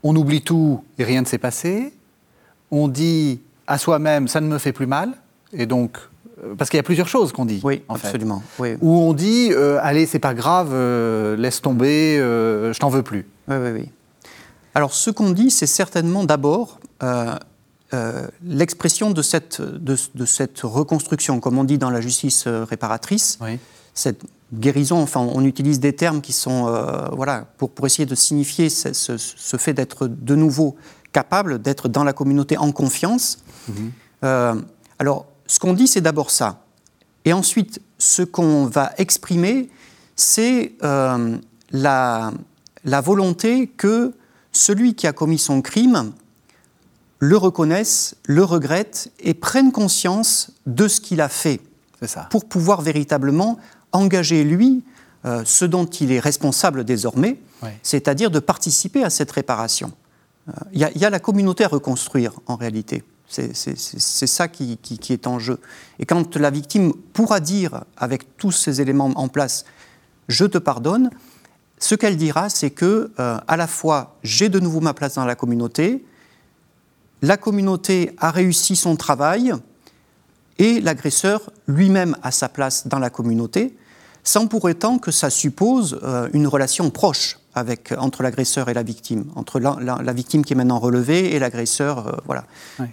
on 0.01 0.15
oublie 0.15 0.41
tout 0.41 0.83
et 0.97 1.03
rien 1.03 1.21
ne 1.21 1.27
s'est 1.27 1.37
passé. 1.37 1.93
On 2.71 2.87
dit 2.87 3.39
à 3.67 3.77
soi-même 3.77 4.27
ça 4.27 4.41
ne 4.41 4.47
me 4.47 4.57
fait 4.57 4.73
plus 4.73 4.87
mal. 4.87 5.11
Et 5.53 5.67
donc, 5.67 5.99
euh, 6.43 6.55
parce 6.55 6.71
qu'il 6.71 6.77
y 6.77 6.79
a 6.79 6.83
plusieurs 6.83 7.07
choses 7.07 7.31
qu'on 7.31 7.45
dit. 7.45 7.61
Oui, 7.63 7.83
absolument. 7.87 8.41
Oui. 8.57 8.77
Ou 8.81 8.97
on 8.97 9.13
dit 9.13 9.49
euh, 9.51 9.77
allez, 9.83 10.07
c'est 10.07 10.17
pas 10.17 10.33
grave, 10.33 10.73
laisse 11.37 11.61
tomber, 11.61 12.17
je 12.17 12.79
t'en 12.79 12.89
veux 12.89 13.03
plus. 13.03 13.27
Oui, 13.47 13.57
oui, 13.57 13.69
oui. 13.73 13.89
Alors, 14.73 14.93
ce 14.93 15.11
qu'on 15.11 15.31
dit, 15.31 15.51
c'est 15.51 15.67
certainement 15.67 16.23
d'abord 16.23 16.79
euh, 17.93 18.27
l'expression 18.43 19.11
de 19.11 19.21
cette, 19.21 19.61
de, 19.61 19.95
cette 20.25 20.59
reconstruction, 20.59 21.39
comme 21.39 21.57
on 21.57 21.63
dit 21.63 21.77
dans 21.77 21.89
la 21.89 22.01
justice 22.01 22.43
euh, 22.45 22.65
réparatrice, 22.65 23.39
cette 23.93 24.23
guérison, 24.53 25.01
enfin 25.01 25.21
on 25.21 25.45
utilise 25.45 25.79
des 25.79 25.93
termes 25.93 26.19
qui 26.19 26.33
sont, 26.33 26.67
euh, 26.67 27.07
voilà, 27.13 27.45
pour, 27.57 27.71
pour, 27.71 27.85
essayer 27.85 28.05
de 28.05 28.13
signifier 28.13 28.69
ce, 28.69 29.57
fait 29.57 29.73
d'être 29.73 30.07
de 30.07 30.35
nouveau 30.35 30.75
capable, 31.13 31.61
d'être 31.61 31.87
dans 31.87 32.03
la 32.03 32.11
communauté 32.11 32.57
en 32.57 32.73
confiance. 32.73 33.39
Mhm. 33.69 34.63
alors, 34.99 35.25
ce 35.47 35.59
qu'on 35.59 35.73
dit, 35.73 35.87
c'est 35.87 36.01
d'abord 36.01 36.29
ça. 36.29 36.65
Et 37.23 37.31
ensuite, 37.31 37.81
ce 37.97 38.21
qu'on 38.21 38.65
va 38.65 38.91
exprimer, 38.97 39.69
c'est 40.17 40.73
la, 40.81 42.31
la 42.83 43.01
volonté 43.01 43.67
que 43.67 44.13
celui 44.51 44.93
qui 44.93 45.07
a 45.07 45.13
commis 45.13 45.39
son 45.39 45.61
crime 45.61 46.11
le 47.19 47.37
reconnaissent, 47.37 48.15
le 48.25 48.43
regrettent 48.43 49.11
et 49.19 49.33
prennent 49.33 49.71
conscience 49.71 50.51
de 50.65 50.87
ce 50.87 51.01
qu'il 51.01 51.21
a 51.21 51.29
fait 51.29 51.61
ça. 52.03 52.27
pour 52.29 52.45
pouvoir 52.45 52.81
véritablement 52.81 53.57
engager 53.91 54.43
lui 54.43 54.83
euh, 55.25 55.41
ce 55.45 55.65
dont 55.65 55.85
il 55.85 56.11
est 56.11 56.19
responsable 56.19 56.83
désormais, 56.83 57.39
c'est-à-dire 57.81 58.29
de 58.29 58.39
participer 58.39 59.03
à 59.03 59.09
cette 59.09 59.31
réparation. 59.31 59.91
Euh, 60.47 60.51
il 60.71 60.79
y, 60.79 61.05
a 61.05 61.09
la 61.09 61.19
communauté 61.19 61.63
à 61.63 61.67
reconstruire 61.67 62.33
en 62.45 62.55
réalité. 62.55 63.03
C'est 63.27 63.55
ça 63.55 64.47
qui, 64.47 64.79
est 65.09 65.27
en 65.27 65.39
jeu. 65.39 65.59
Et 65.99 66.05
quand 66.05 66.37
la 66.37 66.49
victime 66.49 66.93
pourra 67.13 67.39
dire, 67.39 67.83
avec 67.97 68.37
tous 68.37 68.51
ces 68.51 68.79
éléments 68.79 69.11
en 69.15 69.27
place, 69.27 69.65
je 70.29 70.45
te 70.45 70.59
pardonne, 70.59 71.09
ce 71.79 71.95
qu'elle 71.95 72.15
dira, 72.15 72.49
c'est 72.49 72.69
que 72.69 73.11
euh, 73.19 73.37
à 73.47 73.57
la 73.57 73.67
fois 73.67 74.17
j'ai 74.23 74.49
de 74.49 74.59
nouveau 74.59 74.79
ma 74.79 74.93
place 74.93 75.15
dans 75.15 75.25
la 75.25 75.35
communauté, 75.35 76.05
la 77.21 77.37
communauté 77.37 78.11
a 78.19 78.31
réussi 78.31 78.75
son 78.75 78.95
travail 78.95 79.53
et 80.59 80.79
l'agresseur 80.81 81.51
lui-même 81.67 82.15
a 82.23 82.31
sa 82.31 82.49
place 82.49 82.87
dans 82.87 82.99
la 82.99 83.09
communauté, 83.09 83.75
sans 84.23 84.47
pour 84.47 84.65
autant 84.65 84.99
que 84.99 85.11
ça 85.11 85.29
suppose 85.29 85.99
euh, 86.03 86.29
une 86.33 86.47
relation 86.47 86.89
proche 86.89 87.39
avec, 87.53 87.93
entre 87.97 88.23
l'agresseur 88.23 88.69
et 88.69 88.73
la 88.73 88.83
victime, 88.83 89.25
entre 89.35 89.59
la, 89.59 90.13
victime 90.13 90.43
qui 90.43 90.53
est 90.53 90.55
maintenant 90.55 90.79
relevée 90.79 91.33
et 91.33 91.39
l'agresseur. 91.39 92.07
Euh, 92.07 92.11
voilà. 92.25 92.45
Euh, 92.79 92.85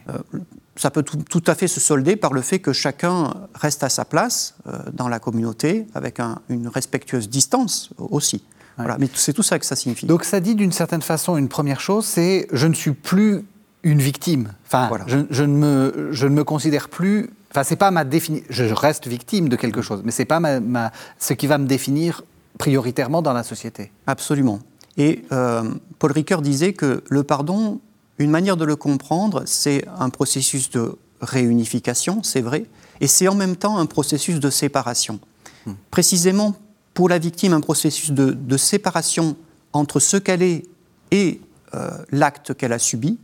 ça 0.76 0.90
peut 0.90 1.02
tout, 1.02 1.42
à 1.46 1.54
fait 1.54 1.68
se 1.68 1.80
solder 1.80 2.16
par 2.16 2.32
le 2.32 2.40
fait 2.40 2.58
que 2.58 2.72
chacun 2.72 3.32
reste 3.54 3.84
à 3.84 3.88
sa 3.88 4.04
place 4.04 4.56
dans 4.92 5.06
la 5.06 5.20
communauté, 5.20 5.86
avec 5.94 6.18
une 6.48 6.66
respectueuse 6.66 7.28
distance 7.28 7.90
aussi. 7.96 8.42
Voilà. 8.76 8.96
Mais 8.98 9.08
c'est 9.14 9.32
tout 9.32 9.44
ça 9.44 9.60
que 9.60 9.66
ça 9.66 9.76
signifie. 9.76 10.06
Donc 10.06 10.24
ça 10.24 10.40
dit 10.40 10.56
d'une 10.56 10.72
certaine 10.72 11.02
façon 11.02 11.36
une 11.36 11.48
première 11.48 11.80
chose, 11.80 12.04
c'est 12.06 12.48
je 12.50 12.66
ne 12.66 12.74
suis 12.74 12.90
plus 12.90 13.44
une 13.84 14.00
victime. 14.00 14.52
Enfin, 14.66 14.90
je, 15.06 15.42
ne 15.44 15.56
me, 15.56 16.08
je 16.10 16.26
ne 16.26 16.34
me 16.34 16.42
considère 16.42 16.88
plus. 16.88 17.30
Enfin, 17.50 17.62
c'est 17.62 17.76
pas 17.76 17.90
ma 17.90 18.04
définition. 18.04 18.46
Je 18.50 18.64
reste 18.64 19.06
victime 19.06 19.48
de 19.48 19.56
quelque 19.56 19.82
chose, 19.82 20.02
mais 20.04 20.10
c'est 20.10 20.24
pas 20.24 20.40
ma, 20.40 20.90
ce 21.18 21.34
qui 21.34 21.46
va 21.46 21.58
me 21.58 21.66
définir 21.66 22.22
prioritairement 22.58 23.22
dans 23.22 23.32
la 23.32 23.42
société. 23.42 23.92
Absolument. 24.06 24.58
Et 24.96 25.24
euh, 25.32 25.62
Paul 25.98 26.12
Ricoeur 26.12 26.40
disait 26.40 26.72
que 26.72 27.04
le 27.08 27.22
pardon, 27.22 27.80
une 28.18 28.30
manière 28.30 28.56
de 28.56 28.64
le 28.64 28.76
comprendre, 28.76 29.42
c'est 29.46 29.84
un 29.98 30.08
processus 30.08 30.70
de 30.70 30.96
réunification, 31.20 32.22
c'est 32.22 32.40
vrai, 32.40 32.64
et 33.00 33.06
c'est 33.06 33.28
en 33.28 33.34
même 33.34 33.56
temps 33.56 33.78
un 33.78 33.86
processus 33.86 34.40
de 34.40 34.50
séparation. 34.50 35.20
Hmm. 35.66 35.72
Précisément 35.90 36.54
pour 36.94 37.08
la 37.08 37.18
victime, 37.18 37.52
un 37.52 37.60
processus 37.60 38.12
de, 38.12 38.56
séparation 38.56 39.36
entre 39.72 39.98
ce 39.98 40.16
qu'elle 40.16 40.42
est 40.42 40.62
et 41.10 41.40
euh, 41.74 41.90
l'acte 42.12 42.54
qu'elle 42.54 42.72
a 42.72 42.78
subi, 42.78 43.18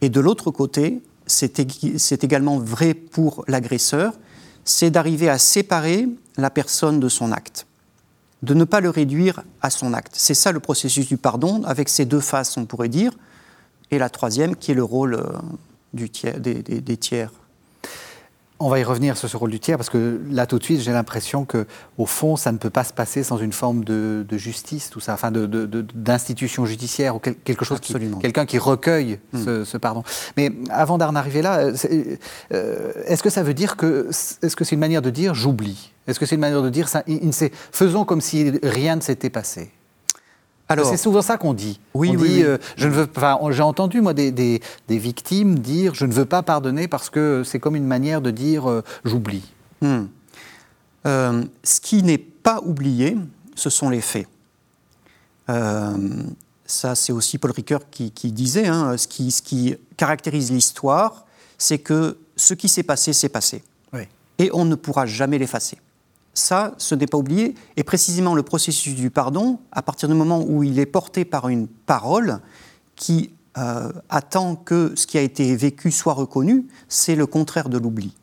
et 0.00 0.08
de 0.08 0.20
l'autre 0.20 0.50
côté, 0.50 1.02
c'est 1.26 2.24
également 2.24 2.58
vrai 2.58 2.94
pour 2.94 3.44
l'agresseur, 3.46 4.14
c'est 4.64 4.90
d'arriver 4.90 5.28
à 5.28 5.38
séparer 5.38 6.08
la 6.36 6.50
personne 6.50 7.00
de 7.00 7.08
son 7.08 7.32
acte, 7.32 7.66
de 8.42 8.54
ne 8.54 8.64
pas 8.64 8.80
le 8.80 8.90
réduire 8.90 9.42
à 9.62 9.70
son 9.70 9.92
acte. 9.94 10.12
C'est 10.14 10.34
ça 10.34 10.52
le 10.52 10.60
processus 10.60 11.06
du 11.06 11.16
pardon, 11.16 11.62
avec 11.64 11.88
ses 11.88 12.04
deux 12.04 12.20
faces, 12.20 12.56
on 12.56 12.66
pourrait 12.66 12.88
dire, 12.88 13.12
et 13.90 13.98
la 13.98 14.10
troisième 14.10 14.56
qui 14.56 14.70
est 14.70 14.74
le 14.74 14.84
rôle 14.84 15.14
euh, 15.14 15.24
des 15.92 16.96
tiers. 16.96 17.32
On 18.62 18.68
va 18.68 18.78
y 18.78 18.84
revenir 18.84 19.16
sur 19.16 19.28
ce 19.28 19.38
rôle 19.38 19.50
du 19.50 19.58
tiers, 19.58 19.78
parce 19.78 19.88
que 19.88 20.20
là, 20.30 20.46
tout 20.46 20.58
de 20.58 20.64
suite, 20.64 20.80
j'ai 20.80 20.92
l'impression 20.92 21.46
que, 21.46 21.66
au 21.96 22.04
fond, 22.04 22.36
ça 22.36 22.52
ne 22.52 22.58
peut 22.58 22.68
pas 22.68 22.84
se 22.84 22.92
passer 22.92 23.22
sans 23.22 23.38
une 23.38 23.54
forme 23.54 23.84
de, 23.84 24.26
justice, 24.32 24.90
tout 24.90 25.00
ça, 25.00 25.14
enfin, 25.14 25.32
d'institution 25.32 26.66
judiciaire 26.66 27.16
ou 27.16 27.18
quelque 27.18 27.64
chose, 27.64 27.80
quelqu'un 28.20 28.44
qui 28.44 28.58
recueille 28.58 29.18
hmm. 29.32 29.64
ce, 29.64 29.76
pardon. 29.78 30.02
Mais 30.36 30.52
avant 30.68 30.98
d'en 30.98 31.14
arriver 31.14 31.40
là, 31.40 31.60
euh, 31.60 31.74
euh, 32.52 32.92
est-ce 33.06 33.22
que 33.22 33.30
ça 33.30 33.42
veut 33.42 33.54
dire 33.54 33.76
que, 33.76 34.08
est-ce 34.10 34.56
que 34.56 34.64
c'est 34.64 34.74
une 34.74 34.80
manière 34.80 35.02
de 35.02 35.10
dire 35.10 35.34
j'oublie? 35.34 35.92
Est-ce 36.06 36.20
que 36.20 36.26
c'est 36.26 36.34
une 36.34 36.40
manière 36.42 36.62
de 36.62 36.70
dire 36.70 36.88
ça, 36.88 37.02
faisons 37.72 38.04
comme 38.04 38.20
si 38.20 38.52
rien 38.62 38.96
ne 38.96 39.00
s'était 39.00 39.30
passé? 39.30 39.70
C'est 40.84 40.96
souvent 40.96 41.22
ça 41.22 41.36
qu'on 41.36 41.54
dit. 41.54 41.80
Oui, 41.94 42.16
oui, 42.16 42.42
euh, 42.42 42.58
je 42.76 42.88
ne 42.88 42.92
veux. 42.92 43.08
j'ai 43.50 43.62
entendu 43.62 44.00
moi 44.00 44.14
des, 44.14 44.30
des, 44.30 44.60
victimes 44.88 45.58
dire 45.58 45.94
je 45.94 46.06
ne 46.06 46.12
veux 46.12 46.24
pas 46.24 46.42
pardonner 46.42 46.88
parce 46.88 47.10
que 47.10 47.42
c'est 47.44 47.58
comme 47.58 47.76
une 47.76 47.86
manière 47.86 48.20
de 48.20 48.30
dire 48.30 48.68
euh, 48.70 48.82
j'oublie. 49.04 49.44
Hmm. 49.80 50.04
Euh, 51.06 51.44
ce 51.64 51.80
qui 51.80 52.02
n'est 52.02 52.18
pas 52.18 52.60
oublié, 52.64 53.16
ce 53.54 53.70
sont 53.70 53.88
les 53.88 54.00
faits. 54.00 54.28
ça, 56.66 56.94
c'est 56.94 57.12
aussi 57.12 57.38
Paul 57.38 57.50
Ricoeur 57.50 57.80
qui, 57.90 58.10
disait 58.32 58.68
hein, 58.68 58.96
ce, 58.96 59.08
qui, 59.08 59.30
ce 59.30 59.42
qui 59.42 59.76
caractérise 59.96 60.52
l'histoire, 60.52 61.26
c'est 61.58 61.78
que 61.78 62.18
ce 62.36 62.54
qui 62.54 62.68
s'est 62.68 62.84
passé, 62.84 63.12
s'est 63.12 63.28
passé. 63.28 63.62
Et 64.38 64.50
on 64.54 64.64
ne 64.64 64.74
pourra 64.74 65.04
jamais 65.04 65.36
l'effacer 65.36 65.76
ça, 66.34 66.74
ce 66.78 66.94
n'est 66.94 67.06
pas 67.06 67.18
oublié. 67.18 67.54
Et 67.76 67.84
précisément 67.84 68.34
le 68.34 68.42
processus 68.42 68.94
du 68.94 69.10
pardon, 69.10 69.58
à 69.72 69.82
partir 69.82 70.08
du 70.08 70.14
moment 70.14 70.42
où 70.46 70.62
il 70.62 70.78
est 70.78 70.86
porté 70.86 71.24
par 71.24 71.48
une 71.48 71.66
parole 71.66 72.40
qui 72.96 73.30
euh, 73.58 73.90
attend 74.08 74.54
que 74.54 74.92
ce 74.94 75.06
qui 75.06 75.18
a 75.18 75.22
été 75.22 75.56
vécu 75.56 75.90
soit 75.90 76.14
reconnu, 76.14 76.66
c'est 76.88 77.16
le 77.16 77.26
contraire 77.26 77.68
de 77.68 77.78
l'oubli. 77.78 78.14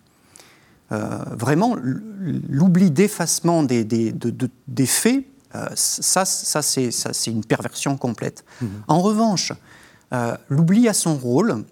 Euh, 0.94 1.18
vraiment, 1.32 1.76
l'oubli 1.78 2.92
d'effacement 2.92 3.64
des, 3.64 3.84
des, 3.84 4.86
faits, 4.86 5.26
euh, 5.56 5.68
ça, 5.76 6.24
ça 6.24 6.62
c'est 6.62 6.92
une 7.28 7.44
perversion 7.44 7.98
complète. 7.98 8.46
Mmh. 8.62 8.66
En 8.88 9.02
revanche, 9.02 9.52
l'oubli 10.48 10.88
a 10.88 10.94
son 10.94 11.18
rôle 11.18 11.66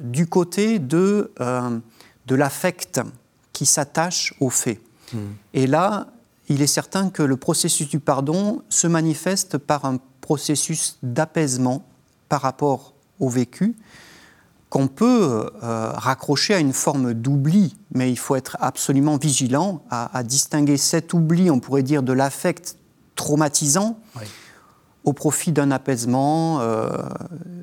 du 0.00 0.26
côté 0.26 0.78
de, 0.78 1.30
de 2.26 2.34
l'affect 2.34 3.02
qui 3.52 3.66
s'attache 3.66 4.34
aux 4.40 4.48
faits. 4.48 4.80
Et 5.52 5.66
là, 5.66 6.08
il 6.48 6.62
est 6.62 6.66
certain 6.66 7.10
que 7.10 7.22
le 7.22 7.36
processus 7.36 7.88
du 7.88 8.00
pardon 8.00 8.62
se 8.68 8.86
manifeste 8.86 9.58
par 9.58 9.84
un 9.84 9.98
processus 10.20 10.98
d'apaisement 11.02 11.86
par 12.28 12.42
rapport 12.42 12.94
au 13.20 13.28
vécu 13.28 13.76
qu'on 14.74 14.88
peut 14.88 15.48
euh, 15.62 15.92
raccrocher 15.92 16.52
à 16.54 16.58
une 16.58 16.72
forme 16.72 17.14
d'oubli, 17.14 17.76
mais 17.92 18.10
il 18.10 18.18
faut 18.18 18.34
être 18.34 18.56
absolument 18.58 19.18
vigilant 19.18 19.84
à, 19.88 20.24
distinguer 20.24 20.78
cet 20.78 21.14
oubli, 21.14 21.48
on 21.48 21.60
pourrait 21.60 21.84
dire, 21.84 22.02
de 22.02 22.12
l'affect 22.12 22.76
traumatisant 23.14 24.00
au 25.04 25.12
profit 25.12 25.52
d'un 25.52 25.70
apaisement 25.70 26.58
euh, 26.60 26.88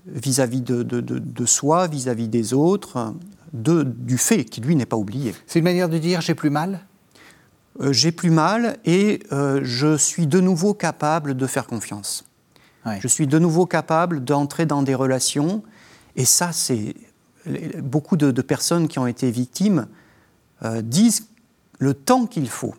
vis-à-vis 0.05 0.61
de, 0.61 1.45
soi, 1.45 1.87
vis-à-vis 1.87 2.29
des 2.29 2.53
autres, 2.53 3.13
du 3.51 4.17
fait 4.17 4.45
qui, 4.45 4.61
lui, 4.61 4.77
n'est 4.77 4.85
pas 4.85 4.95
oublié. 4.95 5.35
C'est 5.47 5.59
une 5.59 5.65
manière 5.65 5.89
de 5.89 5.97
dire 5.97 6.21
j'ai 6.21 6.33
plus 6.33 6.49
mal? 6.49 6.79
Euh, 7.79 7.93
J'ai 7.93 8.11
plus 8.11 8.31
mal 8.31 8.77
et 8.85 9.23
je 9.31 9.95
suis 9.97 10.27
de 10.27 10.39
nouveau 10.39 10.73
capable 10.73 11.35
de 11.35 11.47
faire 11.47 11.67
confiance. 11.67 12.25
Je 12.99 13.07
suis 13.07 13.27
de 13.27 13.39
nouveau 13.39 13.65
capable 13.65 14.23
d'entrer 14.23 14.65
dans 14.65 14.81
des 14.81 14.95
relations. 14.95 15.63
Et 16.15 16.25
ça, 16.25 16.51
c'est. 16.51 16.95
Beaucoup 17.81 18.17
de, 18.17 18.41
personnes 18.41 18.87
qui 18.87 18.99
ont 18.99 19.07
été 19.07 19.31
victimes 19.31 19.87
euh, 20.63 20.83
disent 20.83 21.27
le 21.79 21.95
temps 21.95 22.27
qu'il 22.27 22.47
faut 22.47 22.75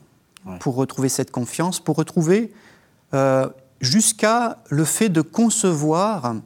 pour 0.61 0.77
retrouver 0.77 1.09
cette 1.09 1.33
confiance, 1.33 1.81
pour 1.81 1.97
retrouver 1.97 2.53
euh, 3.13 3.49
jusqu'à 3.81 4.59
le 4.71 4.85
fait 4.85 5.09
de 5.09 5.21
concevoir 5.21 6.37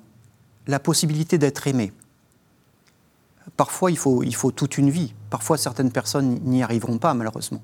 la 0.67 0.81
possibilité 0.81 1.37
d'être 1.37 1.67
aimé. 1.67 1.93
Parfois, 3.59 3.91
il 3.91 3.99
faut, 3.99 4.23
il 4.23 4.35
faut 4.35 4.51
toute 4.51 4.79
une 4.79 4.89
vie. 4.89 5.13
Parfois, 5.29 5.59
certaines 5.59 5.93
personnes 5.93 6.41
n'y 6.43 6.63
arriveront 6.63 6.97
pas, 6.97 7.13
malheureusement. 7.13 7.63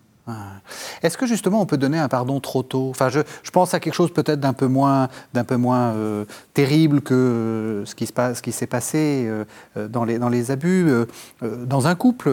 Est-ce 1.03 1.19
que 1.19 1.27
justement 1.27 1.61
on 1.61 1.67
peut 1.67 1.77
donner 1.77 1.99
un 1.99 2.09
pardon 2.09 2.39
trop 2.39 2.63
tôt? 2.63 2.89
Enfin, 2.91 3.09
je, 3.09 3.21
pense 3.51 3.75
à 3.75 3.81
quelque 3.81 3.95
chose 3.95 4.13
peut-être 4.13 4.39
d'un 4.39 4.53
peu 4.53 4.67
moins, 4.67 5.09
d'un 5.35 5.45
peu 5.45 5.57
moins 5.57 5.91
euh, 5.91 6.25
terrible 6.55 7.01
que 7.01 7.15
euh, 7.15 7.87
ce 7.87 7.95
qui 7.95 8.07
se 8.07 8.13
passe, 8.13 8.39
ce 8.39 8.43
qui 8.43 8.53
s'est 8.53 8.69
passé 8.69 9.27
euh, 9.27 9.89
dans, 9.89 10.05
les, 10.05 10.19
dans 10.19 10.29
les 10.29 10.51
abus 10.51 10.91
dans 11.43 11.87
un 11.87 11.95
couple. 11.95 12.31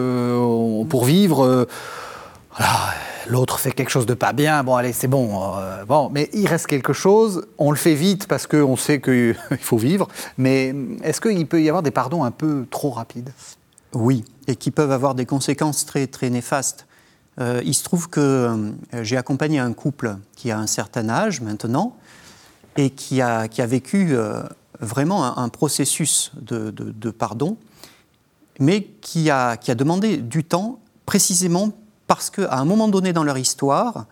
pour 0.88 1.04
vivre, 1.04 1.66
l'autre 3.28 3.58
fait 3.58 3.72
quelque 3.72 3.90
chose 3.90 4.06
de 4.06 4.14
pas 4.14 4.32
bien. 4.32 4.62
Bon, 4.62 4.76
allez, 4.76 4.92
c'est 4.92 5.08
bon. 5.08 5.52
bon, 5.88 6.10
mais 6.10 6.30
il 6.32 6.46
reste 6.46 6.68
quelque 6.68 6.92
chose. 6.92 7.46
On 7.58 7.72
le 7.72 7.76
fait 7.76 7.94
vite 7.94 8.28
parce 8.28 8.46
qu'on 8.46 8.76
sait 8.76 9.00
qu'il 9.00 9.36
faut 9.60 9.78
vivre. 9.78 10.06
Mais 10.38 10.74
est-ce 11.02 11.20
qu'il 11.20 11.46
peut 11.46 11.60
y 11.60 11.68
avoir 11.68 11.82
des 11.82 11.90
pardons 11.90 12.22
un 12.22 12.30
peu 12.30 12.66
trop 12.70 12.90
rapides? 12.90 13.32
Oui, 13.92 14.24
et 14.46 14.54
qui 14.54 14.70
peuvent 14.70 14.92
avoir 14.92 15.16
des 15.16 15.26
conséquences 15.26 15.84
très 15.84 16.06
très 16.06 16.30
néfastes. 16.30 16.86
Euh, 17.40 17.62
il 17.64 17.74
se 17.74 17.82
trouve 17.82 18.08
que 18.08 18.20
euh, 18.20 18.72
j'ai 19.02 19.16
accompagné 19.16 19.58
un 19.58 19.72
couple 19.72 20.16
qui 20.36 20.50
a 20.50 20.58
un 20.58 20.66
certain 20.66 21.08
âge 21.08 21.40
maintenant 21.40 21.96
et 22.76 22.90
qui 22.90 23.22
a, 23.22 23.48
qui 23.48 23.62
a 23.62 23.66
vécu 23.66 24.08
euh, 24.10 24.42
vraiment 24.80 25.38
un, 25.38 25.48
processus 25.48 26.32
de, 26.40 26.70
de, 26.70 27.10
pardon, 27.10 27.56
mais 28.58 28.84
qui 29.00 29.30
a, 29.30 29.56
qui 29.56 29.70
a 29.70 29.74
demandé 29.74 30.18
du 30.18 30.44
temps 30.44 30.80
précisément 31.06 31.72
parce 32.06 32.30
qu'à 32.30 32.58
un 32.58 32.64
moment 32.64 32.88
donné 32.88 33.12
dans 33.12 33.24
leur 33.24 33.38
histoire, 33.38 34.06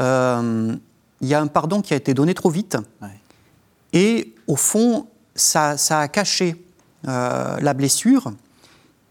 il 0.00 0.78
y 1.20 1.34
a 1.34 1.40
un 1.40 1.46
pardon 1.48 1.82
qui 1.82 1.92
a 1.92 1.96
été 1.96 2.14
donné 2.14 2.32
trop 2.34 2.50
vite. 2.50 2.76
Et 3.92 4.34
au 4.46 4.56
fond, 4.56 5.08
ça, 5.34 5.76
ça 5.76 6.00
a 6.00 6.08
caché 6.08 6.64
la 7.04 7.74
blessure 7.74 8.32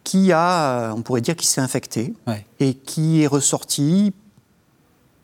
qui 0.08 0.32
a, 0.32 0.94
on 0.96 1.02
pourrait 1.02 1.20
dire, 1.20 1.36
qui 1.36 1.46
s'est 1.46 1.60
infecté 1.60 2.14
et 2.62 2.76
qui 2.76 3.24
est 3.24 3.28
ressorti 3.28 4.14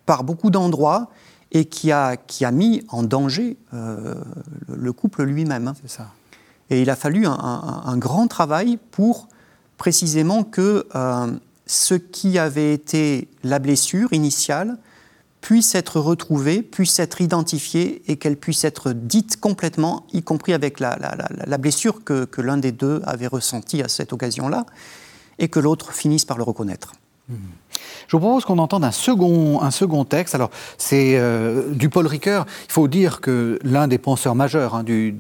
par 0.06 0.26
beaucoup 0.26 0.50
d'endroits 0.50 1.10
et 1.54 1.64
qui 1.64 1.94
a, 1.94 2.18
qui 2.18 2.44
a 2.44 2.52
mis 2.52 2.84
en 2.90 3.02
danger 3.02 3.56
euh, 3.74 4.16
le 4.68 4.92
couple 4.92 5.24
lui-même. 5.24 5.72
C'est 5.82 5.90
ça. 5.90 6.08
Et 6.70 6.82
il 6.82 6.90
a 6.90 6.98
fallu 6.98 7.26
un, 7.26 7.98
grand 7.98 8.28
travail 8.28 8.78
pour 8.92 9.30
précisément 9.78 10.44
que 10.44 10.86
euh, 10.96 11.32
ce 11.66 11.94
qui 11.94 12.38
avait 12.38 12.74
été 12.74 13.30
la 13.42 13.60
blessure 13.60 14.12
initiale 14.12 14.78
puisse 15.44 15.76
être 15.76 16.00
retrouvée, 16.00 16.62
puisse 16.62 16.98
être 17.00 17.20
identifiée 17.20 18.02
et 18.08 18.16
qu'elle 18.16 18.38
puisse 18.38 18.64
être 18.64 18.94
dite 18.94 19.42
complètement, 19.42 20.08
y 20.14 20.24
compris 20.24 20.54
avec 20.54 20.80
la, 20.80 20.96
blessure 21.60 22.06
que, 22.06 22.24
que 22.24 22.42
l'un 22.42 22.56
des 22.56 22.72
deux 22.72 23.02
avait 23.06 23.28
ressentie 23.28 23.84
à 23.84 23.90
cette 23.90 24.14
occasion-là, 24.14 24.66
et 25.40 25.50
que 25.50 25.60
l'autre 25.60 25.92
finisse 25.92 26.24
par 26.24 26.38
le 26.38 26.44
reconnaître. 26.44 26.94
Mmh. 27.28 27.36
Je 28.08 28.18
vous 28.18 28.20
propose 28.20 28.46
qu'on 28.46 28.60
entende 28.60 28.84
un 28.84 28.92
second, 28.92 29.62
un 29.62 29.72
second 29.72 30.06
texte. 30.06 30.36
Alors, 30.36 30.52
c'est 30.78 31.16
euh, 31.16 31.74
du 31.74 31.90
Paul 31.90 32.08
Ricoeur. 32.08 32.46
Il 32.68 32.72
faut 32.72 32.88
dire 32.88 33.22
que 33.22 33.60
l'un 33.64 33.88
des 33.88 33.98
penseurs 33.98 34.36
majeurs 34.36 34.76
hein, 34.76 34.84
du, 34.84 35.16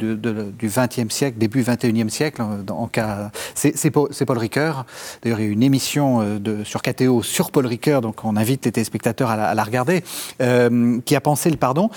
XXe 0.62 1.10
siècle, 1.10 1.38
début 1.38 1.64
XXIe 1.64 2.10
siècle, 2.10 2.44
en, 2.70 2.88
cas, 2.88 3.32
c'est 3.56 3.92
Paul, 3.92 4.38
Ricoeur. 4.38 4.86
D'ailleurs, 5.22 5.40
il 5.40 5.46
y 5.46 5.50
a 5.50 5.52
une 5.52 5.64
émission 5.64 6.22
euh, 6.22 6.40
de, 6.40 6.64
sur 6.64 6.82
KTO 6.82 7.24
sur 7.24 7.52
Paul 7.52 7.66
Ricoeur, 7.66 8.02
donc 8.02 8.24
on 8.24 8.36
invite 8.36 8.66
les 8.66 8.72
téléspectateurs 8.72 9.30
à 9.30 9.56
la, 9.56 9.64
regarder, 9.64 10.04
euh, 10.42 11.00
qui 11.06 11.16
a 11.16 11.22
pensé 11.22 11.50
le 11.50 11.58
pardon. 11.58 11.90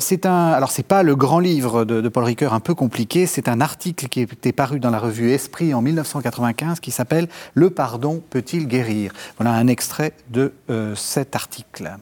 c'est 0.00 0.26
un, 0.26 0.48
alors, 0.48 0.70
c'est 0.70 0.82
pas 0.82 1.02
le 1.02 1.14
grand 1.14 1.38
livre 1.38 1.84
de, 1.84 2.08
Paul 2.08 2.24
Ricoeur, 2.24 2.52
un 2.54 2.60
peu 2.60 2.74
compliqué. 2.74 3.26
C'est 3.26 3.48
un 3.48 3.60
article 3.60 4.08
qui 4.08 4.20
était 4.20 4.52
paru 4.52 4.80
dans 4.80 4.90
la 4.90 4.98
revue 4.98 5.30
Esprit 5.30 5.74
en 5.74 5.82
1995 5.82 6.80
qui 6.80 6.90
s'appelle 6.90 7.28
Le 7.54 7.70
pardon 7.70 8.22
peut-il 8.30 8.66
guérir? 8.66 9.12
Voilà 9.38 9.52
un 9.52 9.66
extrait 9.66 9.91
de 10.30 10.54
euh, 10.70 10.94
cet 10.94 11.36
article. 11.36 11.96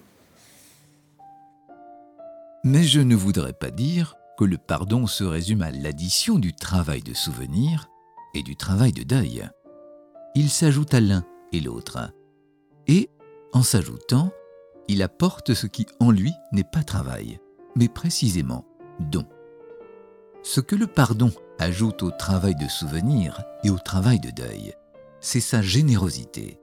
Mais 2.64 2.82
je 2.82 3.00
ne 3.00 3.16
voudrais 3.16 3.52
pas 3.52 3.70
dire 3.70 4.16
que 4.38 4.44
le 4.44 4.58
pardon 4.58 5.06
se 5.06 5.24
résume 5.24 5.62
à 5.62 5.70
l'addition 5.70 6.38
du 6.38 6.54
travail 6.54 7.02
de 7.02 7.14
souvenir 7.14 7.88
et 8.34 8.42
du 8.42 8.56
travail 8.56 8.92
de 8.92 9.02
deuil. 9.02 9.48
Il 10.34 10.50
s'ajoute 10.50 10.94
à 10.94 11.00
l'un 11.00 11.24
et 11.52 11.60
l'autre. 11.60 11.98
Et, 12.86 13.10
en 13.52 13.62
s'ajoutant, 13.62 14.30
il 14.88 15.02
apporte 15.02 15.54
ce 15.54 15.66
qui 15.66 15.86
en 15.98 16.10
lui 16.10 16.32
n'est 16.52 16.64
pas 16.64 16.82
travail, 16.82 17.40
mais 17.76 17.88
précisément 17.88 18.64
don. 19.00 19.26
Ce 20.42 20.60
que 20.60 20.76
le 20.76 20.86
pardon 20.86 21.32
ajoute 21.58 22.02
au 22.02 22.10
travail 22.10 22.54
de 22.54 22.68
souvenir 22.68 23.42
et 23.64 23.70
au 23.70 23.78
travail 23.78 24.20
de 24.20 24.30
deuil, 24.30 24.74
c'est 25.20 25.40
sa 25.40 25.60
générosité, 25.60 26.59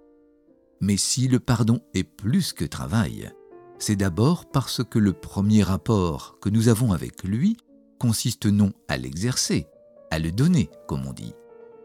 mais 0.81 0.97
si 0.97 1.27
le 1.27 1.39
pardon 1.39 1.79
est 1.93 2.03
plus 2.03 2.53
que 2.53 2.65
travail, 2.65 3.31
c'est 3.79 3.95
d'abord 3.95 4.45
parce 4.49 4.83
que 4.83 4.99
le 4.99 5.13
premier 5.13 5.63
rapport 5.63 6.37
que 6.39 6.49
nous 6.49 6.67
avons 6.67 6.93
avec 6.93 7.23
lui 7.23 7.57
consiste 7.99 8.45
non 8.45 8.71
à 8.87 8.97
l'exercer, 8.97 9.67
à 10.11 10.19
le 10.19 10.31
donner, 10.31 10.69
comme 10.87 11.05
on 11.05 11.13
dit, 11.13 11.33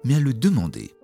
mais 0.04 0.14
à 0.16 0.20
le 0.20 0.34
demander. 0.34 0.94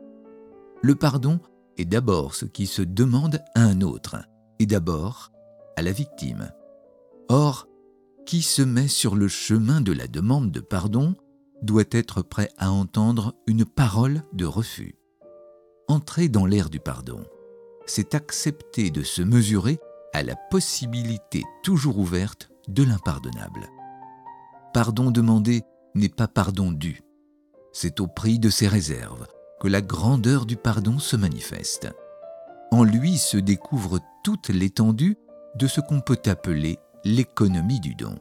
Le 0.82 0.94
pardon 0.94 1.40
est 1.76 1.84
d'abord 1.84 2.34
ce 2.34 2.44
qui 2.44 2.66
se 2.66 2.82
demande 2.82 3.40
à 3.54 3.62
un 3.62 3.80
autre, 3.80 4.16
et 4.58 4.66
d'abord 4.66 5.32
à 5.76 5.82
la 5.82 5.92
victime. 5.92 6.50
Or, 7.28 7.68
qui 8.26 8.42
se 8.42 8.62
met 8.62 8.88
sur 8.88 9.16
le 9.16 9.28
chemin 9.28 9.80
de 9.80 9.92
la 9.92 10.06
demande 10.06 10.50
de 10.50 10.60
pardon 10.60 11.14
doit 11.62 11.84
être 11.90 12.22
prêt 12.22 12.50
à 12.58 12.70
entendre 12.70 13.34
une 13.46 13.64
parole 13.64 14.22
de 14.32 14.44
refus. 14.44 14.96
Entrer 15.88 16.28
dans 16.28 16.46
l'ère 16.46 16.70
du 16.70 16.80
pardon, 16.80 17.24
c'est 17.90 18.14
accepter 18.14 18.90
de 18.90 19.02
se 19.02 19.22
mesurer 19.22 19.78
à 20.12 20.22
la 20.22 20.36
possibilité 20.50 21.42
toujours 21.62 21.98
ouverte 21.98 22.50
de 22.68 22.82
l'impardonnable. 22.82 23.68
Pardon 24.72 25.10
demandé 25.10 25.62
n'est 25.94 26.08
pas 26.08 26.28
pardon 26.28 26.70
dû. 26.70 27.02
C'est 27.72 28.00
au 28.00 28.06
prix 28.06 28.38
de 28.38 28.50
ses 28.50 28.68
réserves 28.68 29.26
que 29.60 29.68
la 29.68 29.80
grandeur 29.80 30.46
du 30.46 30.56
pardon 30.56 30.98
se 30.98 31.16
manifeste. 31.16 31.88
En 32.70 32.84
lui 32.84 33.18
se 33.18 33.36
découvre 33.36 33.98
toute 34.22 34.48
l'étendue 34.48 35.16
de 35.56 35.66
ce 35.66 35.80
qu'on 35.80 36.00
peut 36.00 36.20
appeler 36.26 36.78
l'économie 37.04 37.80
du 37.80 37.94
don. 37.94 38.18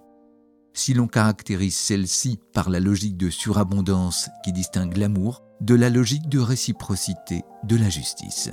Si 0.73 0.93
l'on 0.93 1.07
caractérise 1.07 1.75
celle-ci 1.75 2.39
par 2.53 2.69
la 2.69 2.79
logique 2.79 3.17
de 3.17 3.29
surabondance 3.29 4.29
qui 4.43 4.53
distingue 4.53 4.97
l'amour 4.97 5.43
de 5.59 5.75
la 5.75 5.89
logique 5.89 6.29
de 6.29 6.39
réciprocité 6.39 7.43
de 7.63 7.75
la 7.75 7.89
justice. 7.89 8.51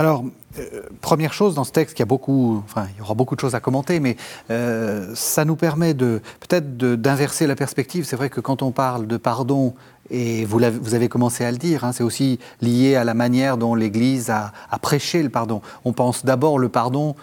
Alors, 0.00 0.24
euh, 0.58 0.80
première 1.02 1.34
chose 1.34 1.54
dans 1.54 1.64
ce 1.64 1.72
texte, 1.72 1.98
il 1.98 2.00
y 2.00 3.02
aura 3.02 3.14
beaucoup 3.14 3.34
de 3.36 3.40
choses 3.40 3.54
à 3.54 3.60
commenter, 3.60 4.00
mais 4.00 4.16
euh, 4.50 5.12
ça 5.14 5.44
nous 5.44 5.56
permet 5.56 5.92
de 5.92 6.22
peut-être 6.40 6.78
d'inverser 6.78 7.46
la 7.46 7.54
perspective. 7.54 8.06
C'est 8.06 8.16
vrai 8.16 8.30
que 8.30 8.40
quand 8.40 8.62
on 8.62 8.70
parle 8.70 9.06
de 9.06 9.18
pardon, 9.18 9.74
et 10.08 10.46
vous, 10.46 10.62
avez, 10.62 10.78
vous 10.78 10.94
avez 10.94 11.10
commencé 11.10 11.44
à 11.44 11.50
le 11.50 11.58
dire, 11.58 11.84
hein, 11.84 11.92
c'est 11.92 12.02
aussi 12.02 12.38
lié 12.62 12.96
à 12.96 13.04
la 13.04 13.12
manière 13.12 13.58
dont 13.58 13.74
l'Église 13.74 14.30
a, 14.30 14.54
prêché 14.80 15.22
le 15.22 15.28
pardon. 15.28 15.60
On 15.84 15.92
pense 15.92 16.24
d'abord 16.24 16.58
le 16.58 16.70
pardon 16.70 17.14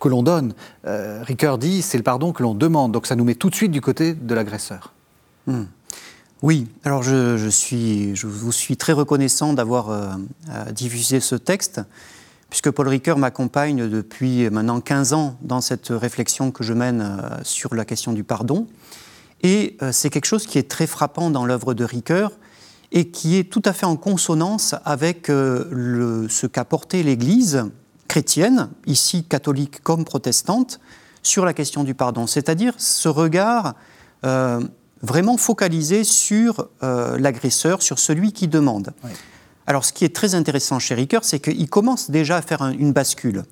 que 0.00 0.08
l'on 0.08 0.24
donne. 0.24 0.54
Euh, 0.88 1.22
Ricoeur 1.22 1.56
dit 1.56 1.82
c'est 1.82 1.98
le 1.98 2.02
pardon 2.02 2.32
que 2.32 2.42
l'on 2.42 2.56
demande, 2.56 2.90
donc 2.90 3.06
ça 3.06 3.14
nous 3.14 3.22
met 3.22 3.36
tout 3.36 3.48
de 3.48 3.54
suite 3.54 3.70
du 3.70 3.80
côté 3.80 4.14
de 4.14 4.34
l'agresseur. 4.34 4.92
Hmm. 5.46 5.66
Oui, 6.40 6.68
alors 6.84 7.02
je, 7.02 7.48
suis, 7.48 8.14
je 8.14 8.28
vous 8.28 8.52
suis 8.52 8.76
très 8.76 8.92
reconnaissant 8.92 9.54
d'avoir 9.54 9.90
euh, 9.90 10.12
diffusé 10.70 11.18
ce 11.18 11.34
texte, 11.34 11.80
puisque 12.48 12.70
Paul 12.70 12.86
Ricoeur 12.86 13.18
m'accompagne 13.18 13.88
depuis 13.88 14.48
maintenant 14.48 14.80
15 14.80 15.14
ans 15.14 15.36
dans 15.42 15.60
cette 15.60 15.88
réflexion 15.88 16.52
que 16.52 16.62
je 16.62 16.72
mène 16.74 17.00
euh, 17.00 17.38
sur 17.42 17.74
la 17.74 17.84
question 17.84 18.12
du 18.12 18.22
pardon. 18.22 18.68
Et 19.42 19.76
euh, 19.82 19.90
c'est 19.90 20.10
quelque 20.10 20.26
chose 20.26 20.46
qui 20.46 20.58
est 20.58 20.70
très 20.70 20.86
frappant 20.86 21.30
dans 21.30 21.44
l'œuvre 21.44 21.74
de 21.74 21.82
Ricoeur 21.82 22.30
et 22.92 23.10
qui 23.10 23.36
est 23.36 23.50
tout 23.50 23.62
à 23.64 23.72
fait 23.72 23.86
en 23.86 23.96
consonance 23.96 24.76
avec 24.84 25.26
ce 25.26 26.46
qu'a 26.46 26.64
porté 26.64 27.02
l'Église 27.02 27.64
chrétienne, 28.06 28.70
ici 28.86 29.24
catholique 29.24 29.82
comme 29.82 30.04
protestante, 30.04 30.78
sur 31.22 31.44
la 31.44 31.52
question 31.52 31.84
du 31.84 31.94
pardon, 31.94 32.26
c'est-à-dire 32.26 32.72
ce 32.78 33.08
regard 33.10 33.74
vraiment 35.02 35.36
focalisé 35.36 36.04
sur 36.04 36.68
euh, 36.82 37.18
l'agresseur, 37.18 37.82
sur 37.82 37.98
celui 37.98 38.32
qui 38.32 38.48
demande. 38.48 38.92
Alors 39.66 39.84
ce 39.84 39.92
qui 39.92 40.04
est 40.04 40.14
très 40.14 40.34
intéressant 40.34 40.78
chez 40.78 40.94
Ricoeur, 40.94 41.24
c'est 41.24 41.40
qu'il 41.40 41.68
commence 41.68 42.10
déjà 42.10 42.36
à 42.36 42.42
faire 42.42 42.62
une 42.62 42.92
bascule. 42.92 43.44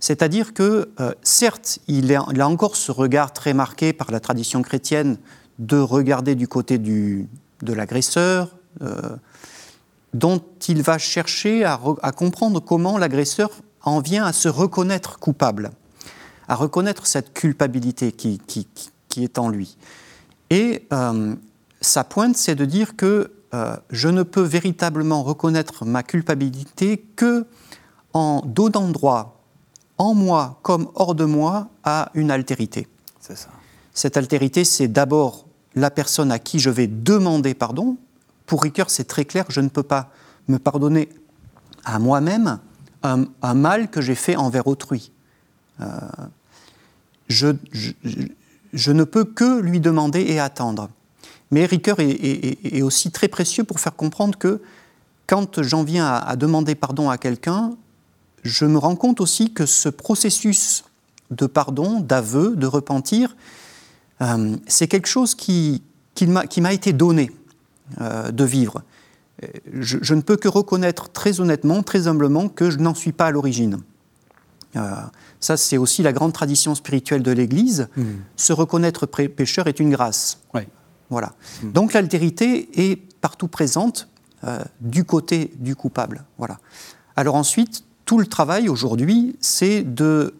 C'est-à-dire 0.00 0.52
que, 0.52 0.90
euh, 1.00 1.12
certes, 1.22 1.78
il 1.86 2.12
a, 2.14 2.48
encore 2.48 2.74
ce 2.74 2.90
regard 2.90 3.32
très 3.32 3.54
marqué 3.54 3.92
par 3.92 4.10
la 4.10 4.18
tradition 4.18 4.60
chrétienne 4.62 5.16
de 5.60 5.78
regarder 5.78 6.34
du 6.34 6.48
côté 6.48 6.78
du, 6.78 7.28
de 7.62 7.72
l'agresseur, 7.72 8.56
euh, 8.82 9.16
dont 10.12 10.42
il 10.66 10.82
va 10.82 10.98
chercher 10.98 11.64
à, 11.64 11.78
comprendre 12.16 12.58
comment 12.58 12.98
l'agresseur 12.98 13.50
en 13.82 14.00
vient 14.00 14.24
à 14.24 14.32
se 14.32 14.48
reconnaître 14.48 15.20
coupable, 15.20 15.70
à 16.48 16.56
reconnaître 16.56 17.06
cette 17.06 17.32
culpabilité 17.32 18.10
qui, 18.10 18.40
qui 18.46 19.24
est 19.24 19.38
en 19.38 19.48
lui. 19.48 19.76
Et 20.52 20.86
euh, 20.92 21.34
sa 21.80 22.04
pointe, 22.04 22.36
c'est 22.36 22.54
de 22.54 22.66
dire 22.66 22.94
que 22.94 23.32
euh, 23.54 23.74
je 23.88 24.08
ne 24.08 24.22
peux 24.22 24.42
véritablement 24.42 25.22
reconnaître 25.22 25.86
ma 25.86 26.02
culpabilité 26.02 26.98
que 27.16 27.46
en 28.12 28.42
donnant 28.44 28.90
droit, 28.90 29.40
en 29.96 30.12
moi 30.12 30.58
comme 30.60 30.90
hors 30.94 31.14
de 31.14 31.24
moi, 31.24 31.70
à 31.84 32.10
une 32.12 32.30
altérité. 32.30 32.86
C'est 33.18 33.38
ça. 33.38 33.48
Cette 33.94 34.18
altérité, 34.18 34.64
c'est 34.64 34.88
d'abord 34.88 35.46
la 35.74 35.90
personne 35.90 36.30
à 36.30 36.38
qui 36.38 36.58
je 36.58 36.68
vais 36.68 36.86
demander 36.86 37.54
pardon. 37.54 37.96
Pour 38.44 38.62
Ricoeur, 38.62 38.90
c'est 38.90 39.04
très 39.04 39.24
clair, 39.24 39.46
je 39.48 39.62
ne 39.62 39.70
peux 39.70 39.82
pas 39.82 40.10
me 40.48 40.58
pardonner 40.58 41.08
à 41.86 41.98
moi-même 41.98 42.58
un, 43.02 43.54
mal 43.54 43.88
que 43.88 44.02
j'ai 44.02 44.14
fait 44.14 44.36
envers 44.36 44.66
autrui. 44.66 45.12
Euh, 45.80 45.86
je, 47.28 47.48
je 47.72 47.92
ne 48.72 49.04
peux 49.04 49.24
que 49.24 49.60
lui 49.60 49.80
demander 49.80 50.20
et 50.20 50.40
attendre. 50.40 50.88
Mais 51.50 51.66
Ricoeur 51.66 52.00
est, 52.00 52.82
aussi 52.82 53.10
très 53.10 53.28
précieux 53.28 53.64
pour 53.64 53.78
faire 53.78 53.94
comprendre 53.94 54.38
que 54.38 54.62
quand 55.26 55.62
j'en 55.62 55.84
viens 55.84 56.06
à, 56.06 56.34
demander 56.36 56.74
pardon 56.74 57.10
à 57.10 57.18
quelqu'un, 57.18 57.76
je 58.42 58.64
me 58.64 58.78
rends 58.78 58.96
compte 58.96 59.20
aussi 59.20 59.52
que 59.52 59.66
ce 59.66 59.90
processus 59.90 60.84
de 61.30 61.46
pardon, 61.46 62.00
d'aveu, 62.00 62.56
de 62.56 62.66
repentir, 62.66 63.36
euh, 64.22 64.56
c'est 64.66 64.88
quelque 64.88 65.06
chose 65.08 65.34
qui, 65.34 65.82
m'a 66.26 66.72
été 66.72 66.92
donné 66.92 67.30
euh, 68.00 68.30
de 68.30 68.44
vivre. 68.44 68.82
Je, 69.72 69.98
je, 70.00 70.14
ne 70.14 70.22
peux 70.22 70.36
que 70.36 70.48
reconnaître 70.48 71.10
très 71.10 71.40
honnêtement, 71.40 71.82
très 71.82 72.06
humblement, 72.06 72.48
que 72.48 72.70
je 72.70 72.78
n'en 72.78 72.94
suis 72.94 73.12
pas 73.12 73.26
à 73.26 73.30
l'origine. 73.30 73.78
Euh, 74.76 74.94
ça, 75.40 75.56
c'est 75.56 75.76
aussi 75.76 76.02
la 76.02 76.12
grande 76.12 76.32
tradition 76.32 76.74
spirituelle 76.74 77.22
de 77.22 77.32
l'Église. 77.32 77.88
Mmh. 77.96 78.04
Se 78.36 78.52
reconnaître 78.52 79.06
pécheur 79.06 79.66
est 79.66 79.80
une 79.80 79.90
grâce. 79.90 80.38
Voilà. 81.10 81.32
Mmh. 81.62 81.72
Donc 81.72 81.92
l'altérité 81.92 82.90
est 82.90 82.96
partout 83.20 83.48
présente 83.48 84.08
euh, 84.44 84.60
du 84.80 85.04
côté 85.04 85.52
du 85.58 85.76
coupable. 85.76 86.24
Voilà. 86.38 86.58
Alors 87.16 87.34
ensuite, 87.34 87.84
tout 88.06 88.18
le 88.18 88.26
travail 88.26 88.70
aujourd'hui, 88.70 89.36
c'est 89.40 89.82
de 89.82 90.34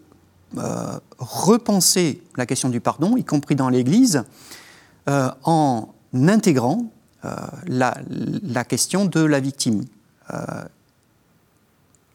euh, 0.57 0.99
repenser 1.19 2.23
la 2.35 2.47
question 2.47 2.69
du 2.69 2.79
pardon, 2.79 3.17
y 3.17 3.23
compris 3.23 3.55
dans 3.55 3.69
l'Église, 3.69 4.23
en 5.05 5.89
intégrant 6.13 6.85
la, 7.67 7.97
la, 8.07 8.63
question 8.63 9.03
de 9.05 9.19
la 9.19 9.41
victime. 9.41 9.83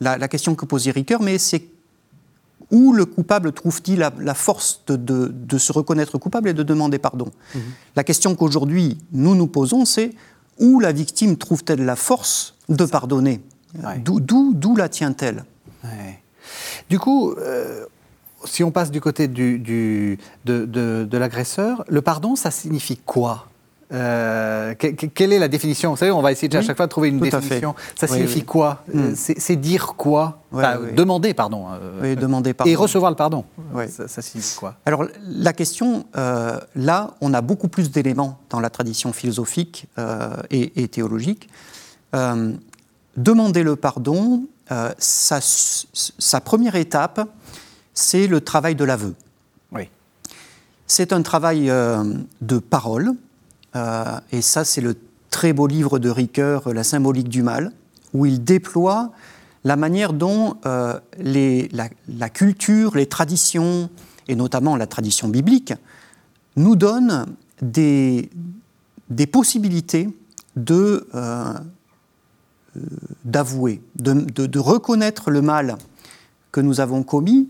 La, 0.00 0.16
la, 0.16 0.28
question 0.28 0.54
que 0.54 0.64
posait 0.64 0.90
Ricoeur, 0.90 1.20
mais 1.20 1.36
c'est 1.36 1.68
où 2.70 2.92
le 2.92 3.04
coupable 3.06 3.52
trouve-t-il 3.52 3.98
la, 3.98 4.34
force 4.34 4.82
de, 4.88 5.58
se 5.58 5.72
reconnaître 5.72 6.18
coupable 6.18 6.50
et 6.50 6.54
de 6.54 6.62
demander 6.62 6.98
pardon 6.98 7.30
mhm. 7.54 7.60
La 7.96 8.04
question 8.04 8.34
qu'aujourd'hui 8.34 8.98
nous 9.12 9.34
nous 9.34 9.46
posons, 9.46 9.84
c'est 9.84 10.12
où 10.58 10.80
la 10.80 10.92
victime 10.92 11.36
trouve-t-elle 11.36 11.84
la 11.84 11.96
force 11.96 12.54
de 12.68 12.84
pardonner 12.84 13.40
D'où 14.04 14.76
la 14.76 14.88
tient-elle 14.88 15.44
Du 16.88 16.98
coup, 16.98 17.32
euh, 17.32 17.84
si 18.44 18.64
on 18.64 18.70
passe 18.70 18.90
du 18.90 19.00
côté 19.00 19.28
de 19.28 20.16
l'agresseur, 21.16 21.84
le 21.88 22.02
pardon, 22.02 22.36
ça 22.36 22.50
signifie 22.50 22.96
quoi 22.96 23.47
euh, 23.90 24.74
quelle 24.74 25.32
est 25.32 25.38
la 25.38 25.48
définition? 25.48 25.90
Vous 25.90 25.96
savez, 25.96 26.10
on 26.10 26.20
va 26.20 26.32
essayer 26.32 26.54
à 26.54 26.62
chaque 26.62 26.76
fois 26.76 26.86
de 26.86 26.90
trouver 26.90 27.08
une 27.08 27.20
définition. 27.20 27.74
Ça 27.96 28.06
signifie 28.06 28.44
quoi? 28.44 28.84
C'est 29.14 29.56
dire 29.56 29.94
quoi? 29.96 30.42
Demander 30.94 31.34
pardon. 31.34 31.66
Euh, 32.02 32.14
demander 32.14 32.54
pardon. 32.54 32.70
Et 32.70 32.74
recevoir 32.74 33.10
le 33.10 33.16
pardon. 33.16 33.44
Ça, 33.88 34.22
signifie 34.22 34.56
quoi? 34.56 34.74
Alors 34.84 35.06
la 35.22 35.52
question, 35.52 36.06
euh, 36.16 36.58
là, 36.74 37.14
on 37.20 37.32
a 37.34 37.40
beaucoup 37.40 37.68
plus 37.68 37.90
d'éléments 37.90 38.38
dans 38.50 38.60
la 38.60 38.70
tradition 38.70 39.12
philosophique 39.12 39.86
et, 40.50 40.88
théologique. 40.88 41.48
demander 43.16 43.62
le 43.62 43.76
pardon, 43.76 44.44
sa, 44.98 45.40
sa, 45.40 46.40
première 46.40 46.76
étape, 46.76 47.26
c'est 47.94 48.26
le 48.26 48.40
travail 48.40 48.74
de 48.74 48.84
l'aveu. 48.84 49.14
Oui. 49.72 49.88
C'est 50.86 51.12
un 51.12 51.22
travail 51.22 51.66
de 52.40 52.58
parole 52.58 53.08
euh, 53.08 53.14
et 53.74 54.42
ça, 54.42 54.64
c'est 54.64 54.80
le 54.80 54.96
très 55.30 55.52
beau 55.52 55.66
livre 55.66 55.98
de 55.98 56.10
Ricoeur, 56.10 56.72
La 56.72 56.84
symbolique 56.84 57.28
du 57.28 57.42
mal, 57.42 57.72
où 58.14 58.26
il 58.26 58.42
déploie 58.42 59.12
la 59.64 59.76
manière 59.76 60.12
dont 60.12 60.56
euh, 60.66 60.98
la, 61.18 62.28
culture, 62.30 62.96
les 62.96 63.06
traditions, 63.06 63.90
et 64.28 64.34
notamment 64.34 64.76
la 64.76 64.86
tradition 64.86 65.28
biblique, 65.28 65.74
nous 66.56 66.76
donnent 66.76 67.26
des, 67.60 68.30
possibilités 69.30 70.08
de, 70.56 71.06
euh, 71.14 71.54
d'avouer, 73.24 73.82
de, 73.96 74.58
reconnaître 74.58 75.30
le 75.30 75.42
mal 75.42 75.76
que 76.52 76.60
nous 76.60 76.80
avons 76.80 77.02
commis, 77.02 77.48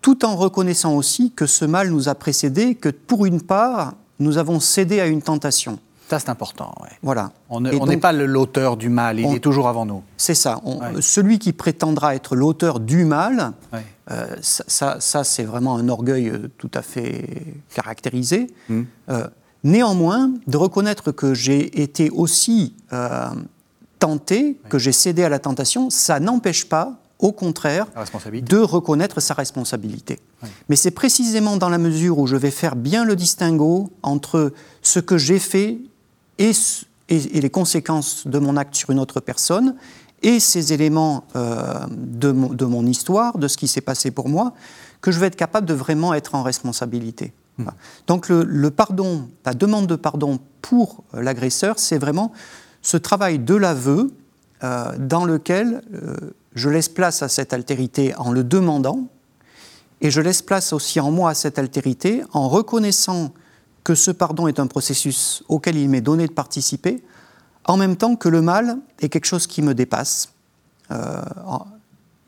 tout 0.00 0.24
en 0.24 0.36
reconnaissant 0.36 0.96
aussi 0.96 1.30
que 1.32 1.46
ce 1.46 1.64
mal 1.64 1.90
nous 1.90 2.08
a 2.08 2.14
précédés, 2.14 2.74
que 2.74 2.88
pour 2.88 3.26
une 3.26 3.40
part, 3.40 3.94
nous 4.22 4.38
avons 4.38 4.60
cédé 4.60 5.00
à 5.00 5.06
une 5.06 5.22
tentation. 5.22 5.78
Ça, 6.08 6.18
c'est 6.18 6.28
important. 6.28 6.74
Voilà. 7.02 7.32
On 7.48 7.60
n'est 7.60 7.96
pas 7.96 8.12
l'auteur 8.12 8.76
du 8.76 8.90
mal, 8.90 9.18
il 9.18 9.34
est 9.34 9.40
toujours 9.40 9.68
avant 9.68 9.86
nous. 9.86 10.02
C'est 10.18 10.34
ça. 10.34 10.60
Celui 11.00 11.38
qui 11.38 11.54
prétendra 11.54 12.14
être 12.14 12.36
l'auteur 12.36 12.80
du 12.80 13.04
mal, 13.04 13.52
euh, 14.10 14.26
ça, 14.42 15.00
ça, 15.00 15.24
c'est 15.24 15.44
vraiment 15.44 15.76
un 15.76 15.88
orgueil 15.88 16.28
euh, 16.28 16.50
tout 16.58 16.70
à 16.74 16.82
fait 16.82 17.24
caractérisé. 17.72 18.48
Hmm. 18.68 18.82
Euh, 19.08 19.26
néanmoins, 19.64 20.32
de 20.46 20.56
reconnaître 20.56 21.12
que 21.12 21.32
j'ai 21.32 21.80
été 21.80 22.10
aussi 22.10 22.74
tenté, 23.98 24.58
que 24.68 24.78
j'ai 24.78 24.92
cédé 24.92 25.22
à 25.24 25.30
la 25.30 25.38
tentation, 25.38 25.88
ça 25.88 26.20
n'empêche 26.20 26.68
pas 26.68 26.98
au 27.22 27.32
contraire, 27.32 27.86
de 28.42 28.58
reconnaître 28.58 29.20
sa 29.20 29.32
responsabilité. 29.32 30.18
Mais 30.68 30.76
c'est 30.76 30.90
précisément 30.90 31.56
dans 31.56 31.68
la 31.68 31.78
mesure 31.78 32.18
où 32.18 32.26
je 32.26 32.36
vais 32.36 32.50
faire 32.50 32.76
bien 32.76 33.04
le 33.04 33.16
distinguo 33.16 33.90
entre 34.02 34.52
ce 34.82 34.98
que 34.98 35.16
j'ai 35.16 35.38
fait 35.38 35.78
et, 36.38 36.50
et, 37.08 37.40
les 37.40 37.50
conséquences 37.50 38.26
de 38.26 38.38
mon 38.38 38.56
acte 38.56 38.74
sur 38.74 38.90
une 38.90 38.98
autre 38.98 39.20
personne 39.20 39.76
et 40.22 40.40
ces 40.40 40.72
éléments 40.72 41.24
euh, 41.36 41.86
de, 41.90 42.32
mon, 42.32 42.48
de, 42.48 42.64
mon, 42.64 42.84
histoire, 42.86 43.38
de 43.38 43.46
ce 43.48 43.56
qui 43.56 43.68
s'est 43.68 43.80
passé 43.80 44.10
pour 44.10 44.28
moi, 44.28 44.52
que 45.00 45.12
je 45.12 45.20
vais 45.20 45.28
être 45.28 45.36
capable 45.36 45.66
de 45.66 45.74
vraiment 45.74 46.14
être 46.14 46.34
en 46.34 46.42
responsabilité. 46.42 47.32
Hmm. 47.58 47.66
Donc 48.08 48.28
le, 48.28 48.42
le, 48.44 48.70
pardon, 48.70 49.28
la 49.46 49.54
demande 49.54 49.86
de 49.86 49.96
pardon 49.96 50.40
pour 50.60 51.04
l'agresseur, 51.12 51.78
c'est 51.78 51.98
vraiment 51.98 52.32
ce 52.82 52.96
travail 52.96 53.38
de 53.38 53.54
l'aveu 53.54 54.10
euh, 54.64 54.92
dans 54.98 55.24
lequel 55.24 55.82
euh, 55.92 56.16
je 56.54 56.68
laisse 56.68 56.88
place 56.88 57.22
à 57.22 57.28
cette 57.28 57.52
altérité 57.52 58.14
en 58.16 58.32
le 58.32 58.44
demandant, 58.44 59.08
et 60.00 60.10
je 60.10 60.20
laisse 60.20 60.42
place 60.42 60.72
aussi 60.72 61.00
en 61.00 61.10
moi 61.10 61.30
à 61.30 61.34
cette 61.34 61.58
altérité 61.58 62.24
en 62.32 62.48
reconnaissant 62.48 63.32
que 63.84 63.94
ce 63.94 64.10
pardon 64.10 64.46
est 64.48 64.60
un 64.60 64.66
processus 64.66 65.42
auquel 65.48 65.76
il 65.76 65.88
m'est 65.88 66.00
donné 66.00 66.26
de 66.26 66.32
participer, 66.32 67.02
en 67.64 67.76
même 67.76 67.96
temps 67.96 68.16
que 68.16 68.28
le 68.28 68.42
mal 68.42 68.78
est 69.00 69.08
quelque 69.08 69.26
chose 69.26 69.46
qui 69.46 69.62
me 69.62 69.74
dépasse. 69.74 70.32
Euh, 70.90 71.22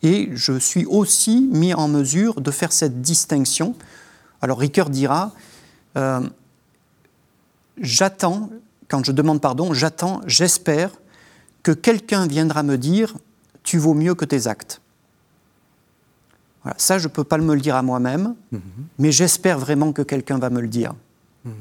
et 0.02 0.30
je 0.34 0.58
suis 0.58 0.84
aussi 0.86 1.48
mis 1.50 1.74
en 1.74 1.88
mesure 1.88 2.40
de 2.40 2.50
faire 2.50 2.72
cette 2.72 3.00
distinction. 3.00 3.74
Alors 4.40 4.58
Ricoeur 4.58 4.90
dira, 4.90 5.32
euh, 5.96 6.20
j'attends, 7.78 8.50
quand 8.88 9.04
je 9.04 9.12
demande 9.12 9.40
pardon, 9.40 9.72
j'attends, 9.74 10.20
j'espère 10.26 10.90
que 11.62 11.72
quelqu'un 11.72 12.26
viendra 12.26 12.62
me 12.62 12.76
dire 12.76 13.14
tu 13.64 13.78
vaux 13.78 13.94
mieux 13.94 14.14
que 14.14 14.24
tes 14.24 14.46
actes. 14.46 14.80
Voilà. 16.62 16.76
Ça, 16.78 16.98
je 16.98 17.08
ne 17.08 17.12
peux 17.12 17.24
pas 17.24 17.38
me 17.38 17.54
le 17.54 17.60
dire 17.60 17.74
à 17.74 17.82
moi-même, 17.82 18.34
mhm. 18.52 18.60
mais 18.98 19.10
j'espère 19.10 19.58
vraiment 19.58 19.92
que 19.92 20.02
quelqu'un 20.02 20.38
va 20.38 20.50
me 20.50 20.60
le 20.60 20.68
dire. 20.68 20.94
Mhm. 21.44 21.52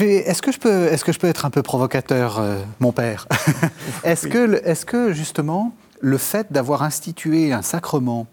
Est-ce 0.00 0.40
que, 0.40 0.52
je 0.52 0.58
peux, 0.58 0.86
est 0.86 1.02
que 1.02 1.12
je 1.12 1.18
peux 1.18 1.26
être 1.26 1.44
un 1.44 1.50
peu 1.50 1.62
provocateur, 1.62 2.38
euh, 2.38 2.62
mon 2.80 2.92
père? 2.92 3.28
Est-ce 4.04 4.26
que, 4.26 4.62
est 4.64 4.84
que, 4.86 5.12
justement, 5.12 5.74
le 6.00 6.16
fait 6.16 6.50
d'avoir 6.50 6.82
institué 6.82 7.52
un 7.52 7.62
sacrement 7.62 8.26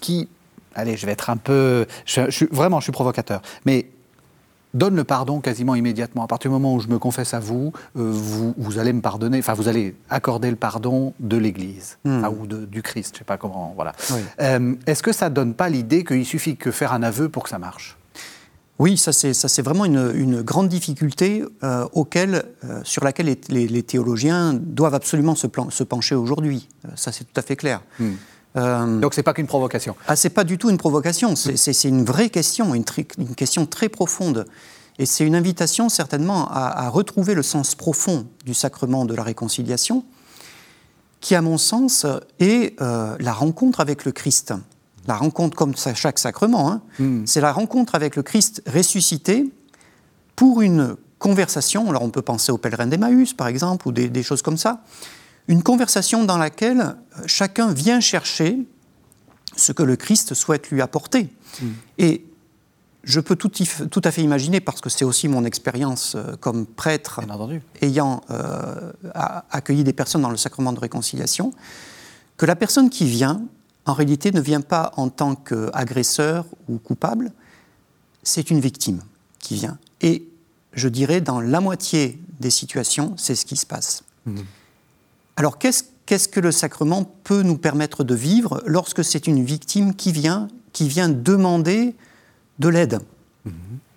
qui, 0.00 0.28
allez, 0.74 0.96
je 0.96 1.04
vais 1.06 1.12
être 1.12 1.30
un 1.30 1.36
peu, 1.36 1.86
je, 2.06 2.44
vraiment, 2.54 2.78
je 2.78 2.84
suis 2.84 2.92
provocateur, 2.92 3.42
mais 3.66 3.86
donne 4.74 4.96
le 4.96 5.04
pardon 5.04 5.40
quasiment 5.40 5.74
immédiatement. 5.74 6.24
À 6.24 6.26
partir 6.26 6.50
du 6.50 6.52
moment 6.52 6.74
où 6.74 6.80
je 6.80 6.88
me 6.88 6.98
confesse 6.98 7.32
à 7.32 7.40
vous, 7.40 7.72
euh, 7.96 8.10
vous, 8.56 8.78
allez 8.78 8.92
me 8.92 9.00
pardonner, 9.00 9.38
enfin 9.38 9.54
vous 9.54 9.68
allez 9.68 9.94
accorder 10.10 10.50
le 10.50 10.56
pardon 10.56 11.14
de 11.20 11.36
l'Église 11.36 11.98
hmm. 12.04 12.24
ou 12.24 12.46
du 12.46 12.82
Christ, 12.82 13.10
je 13.14 13.14
ne 13.14 13.18
sais 13.20 13.24
pas 13.24 13.36
comment. 13.36 13.72
Voilà. 13.76 13.92
Euh, 14.40 14.74
est-ce 14.86 15.02
que 15.02 15.12
ça 15.12 15.30
donne 15.30 15.54
pas 15.54 15.68
l'idée 15.68 16.04
qu'il 16.04 16.26
suffit 16.26 16.56
que 16.56 16.70
faire 16.70 16.92
un 16.92 17.02
aveu 17.02 17.28
pour 17.28 17.44
que 17.44 17.50
ça 17.50 17.58
marche? 17.58 17.96
Oui, 18.80 18.98
ça 18.98 19.12
c'est 19.12 19.62
vraiment 19.62 19.84
une, 19.84 20.42
grande 20.42 20.68
difficulté 20.68 21.44
euh, 21.62 21.86
auquel, 21.92 22.42
sur 22.82 23.04
laquelle 23.04 23.36
les, 23.48 23.82
théologiens 23.84 24.52
doivent 24.52 24.94
absolument 24.94 25.36
se, 25.36 25.46
se 25.70 25.84
pencher 25.84 26.16
aujourd'hui. 26.16 26.68
ça 26.96 27.12
c'est 27.12 27.22
tout 27.22 27.38
à 27.38 27.42
fait 27.42 27.54
clair. 27.54 27.82
Hmm. 28.00 28.14
Euh, 28.56 29.00
Donc 29.00 29.14
c'est 29.14 29.22
pas 29.22 29.34
qu'une 29.34 29.46
provocation. 29.46 29.96
Ah, 30.06 30.16
c'est 30.16 30.30
pas 30.30 30.44
du 30.44 30.58
tout 30.58 30.70
une 30.70 30.78
provocation. 30.78 31.34
C'est 31.36 31.84
une 31.84 32.04
vraie 32.04 32.30
question, 32.30 32.74
une, 32.74 32.84
une, 33.18 33.34
question 33.34 33.66
très 33.66 33.88
profonde. 33.88 34.46
Et 34.98 35.06
c'est 35.06 35.26
une 35.26 35.34
invitation 35.34 35.88
certainement 35.88 36.48
à, 36.50 36.88
retrouver 36.88 37.34
le 37.34 37.42
sens 37.42 37.74
profond 37.74 38.26
du 38.44 38.54
sacrement 38.54 39.04
de 39.04 39.14
la 39.14 39.24
réconciliation, 39.24 40.04
qui, 41.20 41.34
à 41.34 41.42
mon 41.42 41.58
sens, 41.58 42.06
est 42.38 42.80
euh, 42.80 43.16
la 43.18 43.32
rencontre 43.32 43.80
avec 43.80 44.04
le 44.04 44.12
Christ. 44.12 44.54
La 45.08 45.16
rencontre, 45.16 45.56
comme 45.56 45.74
chaque 45.76 46.18
sacrement, 46.18 46.70
hein, 46.70 46.82
hmm. 46.98 47.26
c'est 47.26 47.40
la 47.40 47.52
rencontre 47.52 47.94
avec 47.94 48.14
le 48.14 48.22
Christ 48.22 48.62
ressuscité 48.72 49.52
pour 50.36 50.62
une 50.62 50.96
conversation. 51.18 51.90
Alors 51.90 52.02
on 52.02 52.10
peut 52.10 52.22
penser 52.22 52.52
au 52.52 52.58
pèlerin 52.58 52.86
d'Emmaüs, 52.86 53.34
par 53.34 53.48
exemple, 53.48 53.88
ou 53.88 53.92
des, 53.92 54.08
des 54.08 54.22
choses 54.22 54.42
comme 54.42 54.56
ça 54.56 54.80
une 55.48 55.62
conversation 55.62 56.24
dans 56.24 56.38
laquelle 56.38 56.80
euh, 56.80 57.22
chacun 57.26 57.72
vient 57.72 58.00
chercher 58.00 58.58
ce 59.56 59.72
que 59.72 59.82
le 59.82 59.96
Christ 59.96 60.34
souhaite 60.34 60.70
lui 60.70 60.80
apporter. 60.80 61.28
Hmm. 61.60 61.72
Et 61.98 62.24
je 63.04 63.20
peux 63.20 63.36
tout, 63.36 63.50
à 64.04 64.10
fait 64.10 64.22
imaginer, 64.22 64.60
parce 64.60 64.80
que 64.80 64.88
c'est 64.88 65.04
aussi 65.04 65.28
mon 65.28 65.44
expérience 65.44 66.14
euh, 66.16 66.36
comme 66.36 66.66
prêtre, 66.66 67.20
ayant 67.82 68.22
euh, 68.30 68.92
accueilli 69.50 69.84
des 69.84 69.92
personnes 69.92 70.22
dans 70.22 70.30
le 70.30 70.38
sacrement 70.38 70.72
de 70.72 70.80
réconciliation, 70.80 71.52
que 72.36 72.46
la 72.46 72.56
personne 72.56 72.90
qui 72.90 73.04
vient, 73.04 73.42
en 73.84 73.92
réalité, 73.92 74.32
ne 74.32 74.40
vient 74.40 74.62
pas 74.62 74.92
en 74.96 75.10
tant 75.10 75.34
qu'agresseur 75.34 76.46
ou 76.68 76.78
coupable, 76.78 77.32
c'est 78.22 78.50
une 78.50 78.60
victime 78.60 79.02
qui 79.38 79.54
vient. 79.54 79.78
Et 80.00 80.26
je 80.72 80.88
dirais, 80.88 81.20
dans 81.20 81.40
la 81.40 81.60
moitié 81.60 82.18
des 82.40 82.50
situations, 82.50 83.14
c'est 83.18 83.34
ce 83.34 83.44
qui 83.44 83.56
se 83.56 83.66
passe. 83.66 84.02
Hmm. 84.24 84.40
Alors 85.36 85.58
qu'est-ce 85.58 86.28
que 86.28 86.40
le 86.40 86.52
sacrement 86.52 87.04
peut 87.04 87.42
nous 87.42 87.58
permettre 87.58 88.04
de 88.04 88.14
vivre 88.14 88.62
lorsque 88.66 89.04
c'est 89.04 89.26
une 89.26 89.44
victime 89.44 89.94
qui 89.94 90.12
vient, 90.12 90.48
qui 90.72 90.88
vient 90.88 91.08
demander 91.08 91.94
de 92.58 92.68
l'aide, 92.68 93.00
mhm. 93.44 93.52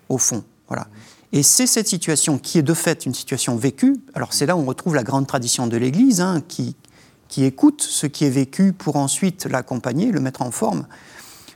au 0.08 0.18
fond 0.18 0.44
voilà. 0.68 0.86
Et 1.32 1.42
c'est 1.42 1.66
cette 1.66 1.88
situation 1.88 2.38
qui 2.38 2.58
est 2.58 2.62
de 2.62 2.74
fait 2.74 3.04
une 3.04 3.14
situation 3.14 3.56
vécue. 3.56 3.96
Alors 4.14 4.32
c'est 4.32 4.46
là 4.46 4.56
où 4.56 4.60
on 4.60 4.66
retrouve 4.66 4.94
la 4.94 5.02
grande 5.02 5.26
tradition 5.26 5.66
de 5.66 5.76
l'Église, 5.76 6.20
hein, 6.20 6.42
qui, 6.46 6.76
qui 7.28 7.44
écoute 7.44 7.82
ce 7.82 8.06
qui 8.06 8.24
est 8.24 8.30
vécu 8.30 8.72
pour 8.72 8.96
ensuite 8.96 9.46
l'accompagner, 9.46 10.10
le 10.10 10.20
mettre 10.20 10.42
en 10.42 10.50
forme. 10.50 10.86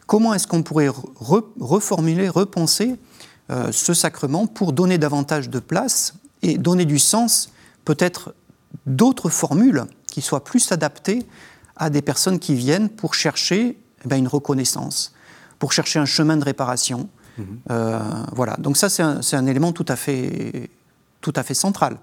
Comment 0.06 0.34
est-ce 0.34 0.46
qu'on 0.46 0.62
pourrait 0.62 0.90
reformuler, 1.60 2.28
repenser 2.28 2.96
euh, 3.50 3.72
ce 3.72 3.94
sacrement 3.94 4.46
pour 4.46 4.72
donner 4.72 4.98
davantage 4.98 5.48
de 5.48 5.58
place 5.58 6.14
et 6.42 6.58
donner 6.58 6.84
du 6.84 6.98
sens 6.98 7.50
peut-être 7.84 8.34
d'autres 8.86 9.30
formules 9.30 9.84
qui 10.10 10.20
soient 10.20 10.44
plus 10.44 10.72
adaptées 10.72 11.26
à 11.76 11.90
des 11.90 12.02
personnes 12.02 12.38
qui 12.38 12.54
viennent 12.54 12.88
pour 12.88 13.14
chercher 13.14 13.76
eh 14.04 14.08
ben, 14.08 14.16
une 14.16 14.28
reconnaissance, 14.28 15.12
pour 15.58 15.72
chercher 15.72 15.98
un 15.98 16.04
chemin 16.04 16.36
de 16.36 16.44
réparation. 16.44 17.08
Mhm. 17.38 17.46
Euh, 17.70 18.00
voilà, 18.32 18.56
donc 18.58 18.76
ça 18.76 18.88
c'est 18.88 19.02
un, 19.02 19.46
élément 19.46 19.72
tout 19.72 19.86
à 19.88 19.96
fait, 19.96 20.70
tout 21.20 21.32
à 21.34 21.42
fait 21.42 21.54
central. 21.54 21.98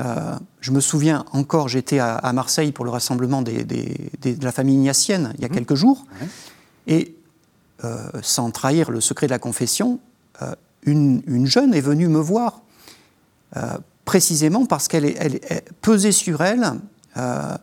Euh, 0.00 0.34
je 0.60 0.70
me 0.70 0.80
souviens 0.80 1.24
encore, 1.32 1.68
j'étais 1.68 1.98
à, 1.98 2.32
Marseille 2.32 2.72
pour 2.72 2.84
le 2.84 2.90
rassemblement 2.90 3.42
de 3.42 3.64
la 4.42 4.52
famille 4.52 4.76
ignatienne 4.76 5.34
il 5.36 5.42
y 5.42 5.44
a 5.44 5.48
mhm. 5.48 5.54
quelques 5.54 5.74
jours, 5.74 6.06
et 6.86 7.14
euh, 7.84 8.08
sans 8.22 8.50
trahir 8.50 8.90
le 8.90 9.00
secret 9.00 9.26
de 9.26 9.32
la 9.32 9.38
confession, 9.38 10.00
une, 10.84 11.22
une, 11.26 11.46
jeune 11.46 11.74
est 11.74 11.80
venue 11.80 12.08
me 12.08 12.18
voir 12.18 12.62
précisément 14.04 14.66
parce 14.66 14.88
qu'elle 14.88 15.40
pesait 15.80 16.12
sur 16.12 16.42
elle 16.42 16.72
euh, 17.16 17.56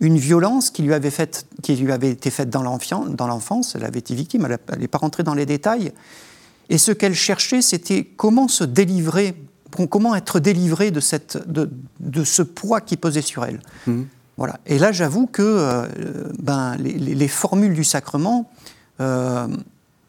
une 0.00 0.18
violence 0.18 0.70
qui 0.70 0.82
lui, 0.82 0.92
avait 0.92 1.10
fait, 1.10 1.46
qui 1.62 1.76
lui 1.76 1.90
avait 1.90 2.10
été 2.10 2.30
faite 2.30 2.50
dans 2.50 2.62
l'enfance, 2.62 3.74
elle 3.74 3.84
avait 3.84 4.00
été 4.00 4.14
victime, 4.14 4.46
elle 4.68 4.78
n'est 4.78 4.88
pas 4.88 4.98
rentrée 4.98 5.22
dans 5.22 5.34
les 5.34 5.46
détails. 5.46 5.92
Et 6.68 6.78
ce 6.78 6.92
qu'elle 6.92 7.14
cherchait, 7.14 7.62
c'était 7.62 8.04
comment 8.04 8.48
se 8.48 8.64
délivrer, 8.64 9.34
comment 9.88 10.14
être 10.14 10.40
délivrée 10.40 10.90
de, 10.90 11.00
cette, 11.00 11.50
de, 11.50 11.70
de 12.00 12.24
ce 12.24 12.42
poids 12.42 12.80
qui 12.80 12.96
pesait 12.96 13.22
sur 13.22 13.44
elle. 13.44 13.60
Mmh. 13.86 14.02
Voilà. 14.36 14.58
Et 14.66 14.78
là, 14.78 14.92
j'avoue 14.92 15.26
que 15.26 15.42
euh, 15.42 15.86
ben, 16.38 16.76
les, 16.76 17.28
formules 17.28 17.74
du 17.74 17.84
sacrement 17.84 18.50
euh, 19.00 19.46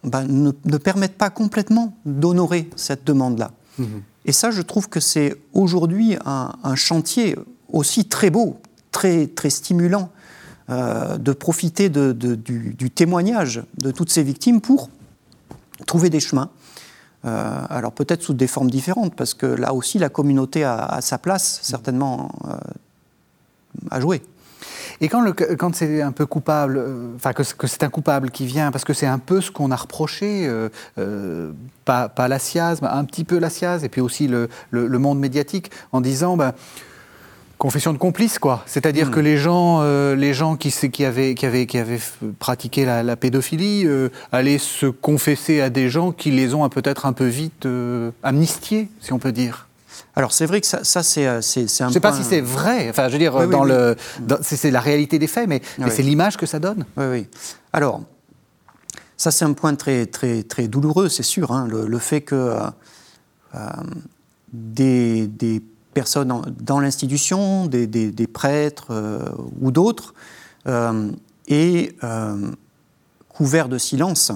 ben, 0.03 0.25
ne, 0.27 0.77
permettent 0.77 1.17
pas 1.17 1.29
complètement 1.29 1.95
d'honorer 2.05 2.69
cette 2.75 3.05
demande-là. 3.05 3.51
Mmh. 3.77 3.85
Et 4.27 4.33
ça, 4.33 4.51
je 4.51 4.61
trouve 4.61 4.89
que 4.89 4.99
c'est 4.99 5.35
aujourd'hui 5.53 6.17
un, 6.25 6.75
chantier 6.75 7.35
aussi 7.71 8.05
très 8.05 8.29
beau, 8.29 8.59
très, 8.91 9.29
stimulant, 9.49 10.09
euh, 10.69 11.17
de 11.17 11.31
profiter 11.31 11.89
du, 11.89 12.91
témoignage 12.91 13.63
de 13.77 13.89
toutes 13.91 14.11
ces 14.11 14.23
victimes 14.23 14.59
pour 14.59 14.89
trouver 15.85 16.09
des 16.09 16.19
chemins. 16.19 16.49
Euh, 17.25 17.61
alors 17.69 17.93
peut-être 17.93 18.21
sous 18.21 18.33
des 18.33 18.47
formes 18.47 18.69
différentes, 18.69 19.15
parce 19.15 19.33
que 19.33 19.45
là 19.45 19.73
aussi, 19.73 19.97
la 19.97 20.09
communauté 20.09 20.65
a, 20.65 20.99
sa 21.01 21.17
place, 21.17 21.59
certainement, 21.63 22.29
euh, 22.45 22.57
à 23.89 24.01
jouer. 24.01 24.21
Et 25.01 25.09
quand, 25.09 25.23
quand 25.57 25.75
c'est 25.75 26.01
un 26.01 26.11
peu 26.11 26.25
coupable, 26.25 26.77
euh, 26.77 27.15
enfin 27.15 27.33
que, 27.33 27.43
c'est 27.43 27.83
un 27.83 27.89
coupable 27.89 28.31
qui 28.31 28.45
vient, 28.45 28.71
parce 28.71 28.83
que 28.83 28.93
c'est 28.93 29.05
un 29.05 29.19
peu 29.19 29.41
ce 29.41 29.51
qu'on 29.51 29.71
a 29.71 29.75
reproché, 29.75 30.47
euh, 30.47 30.69
euh, 30.97 31.51
pas, 31.85 32.09
pas 32.09 32.27
la 32.27 32.37
un 32.81 33.05
petit 33.05 33.23
peu 33.23 33.39
la 33.39 33.49
et 33.83 33.89
puis 33.89 34.01
aussi 34.01 34.27
le, 34.27 34.49
le, 34.71 34.99
monde 34.99 35.19
médiatique, 35.19 35.71
en 35.91 36.01
disant, 36.01 36.37
ben, 36.37 36.53
confession 37.57 37.91
de 37.93 37.97
complice, 37.97 38.39
quoi. 38.39 38.63
C'est-à-dire 38.65 39.07
hmm. 39.07 39.11
que 39.11 39.19
les 39.19 39.37
gens, 39.37 39.83
les 40.13 40.33
gens 40.33 40.55
qui, 40.55 40.71
qui, 40.71 41.05
avaient, 41.05 41.33
qui, 41.33 41.45
avaient, 41.45 41.65
qui 41.65 41.77
avaient 41.77 41.99
pratiqué 42.39 42.85
la, 42.85 43.15
pédophilie 43.15 43.87
allaient 44.31 44.59
se 44.59 44.85
confesser 44.85 45.61
à 45.61 45.69
des 45.69 45.89
gens 45.89 46.11
qui 46.11 46.31
les 46.31 46.53
ont 46.53 46.67
peut-être 46.69 47.05
un 47.05 47.13
peu 47.13 47.25
vite 47.25 47.67
amnistiés, 48.23 48.89
si 49.01 49.13
on 49.13 49.19
peut 49.19 49.31
dire. 49.31 49.66
Alors 50.15 50.33
c'est 50.33 50.45
vrai 50.45 50.61
que 50.61 50.67
ça, 50.67 50.83
ça 50.83 51.03
c'est, 51.03 51.27
euh, 51.27 51.41
c'est, 51.41 51.61
un 51.61 51.67
Je 51.67 51.83
ne 51.85 51.91
sais 51.91 51.99
pas 51.99 52.13
si 52.13 52.23
c'est 52.23 52.41
vrai, 52.41 52.89
enfin 52.89 53.07
je 53.07 53.13
veux 53.13 53.19
dire, 53.19 53.47
dans 53.47 53.63
le, 53.63 53.95
c'est, 54.41 54.71
la 54.71 54.79
réalité 54.79 55.19
des 55.19 55.27
faits, 55.27 55.47
mais, 55.47 55.61
c'est 55.89 56.03
l'image 56.03 56.37
que 56.37 56.45
ça 56.45 56.59
donne. 56.59 56.85
Oui, 56.97 57.05
oui. 57.05 57.27
Alors, 57.73 58.01
ça 59.15 59.31
c'est 59.31 59.45
un 59.45 59.53
point 59.53 59.75
très, 59.75 60.05
très, 60.05 60.43
très 60.43 60.67
douloureux, 60.67 61.09
c'est 61.09 61.23
sûr, 61.23 61.51
hein, 61.51 61.67
le, 61.67 61.99
fait 61.99 62.21
que 62.21 62.35
euh, 62.35 62.59
euh, 63.55 63.69
des, 64.51 65.27
des, 65.27 65.61
personnes 65.93 66.41
dans 66.59 66.79
l'institution, 66.79 67.65
des, 67.65 67.87
des, 67.87 68.27
prêtres 68.27 68.91
ou 69.59 69.71
d'autres, 69.71 70.13
aient 71.47 71.95
couvert 73.29 73.67
de 73.67 73.79
silence 73.79 74.31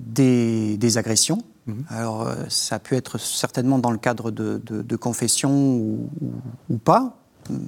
des, 0.00 0.98
agressions 0.98 1.44
Mhm. 1.66 1.84
Alors, 1.88 2.22
euh, 2.22 2.34
ça 2.48 2.76
a 2.76 2.78
pu 2.78 2.94
être 2.96 3.18
certainement 3.18 3.78
dans 3.78 3.90
le 3.90 3.98
cadre 3.98 4.30
de, 4.30 4.60
de, 4.64 4.96
confession 4.96 5.50
ou, 5.50 6.78
pas, 6.84 7.16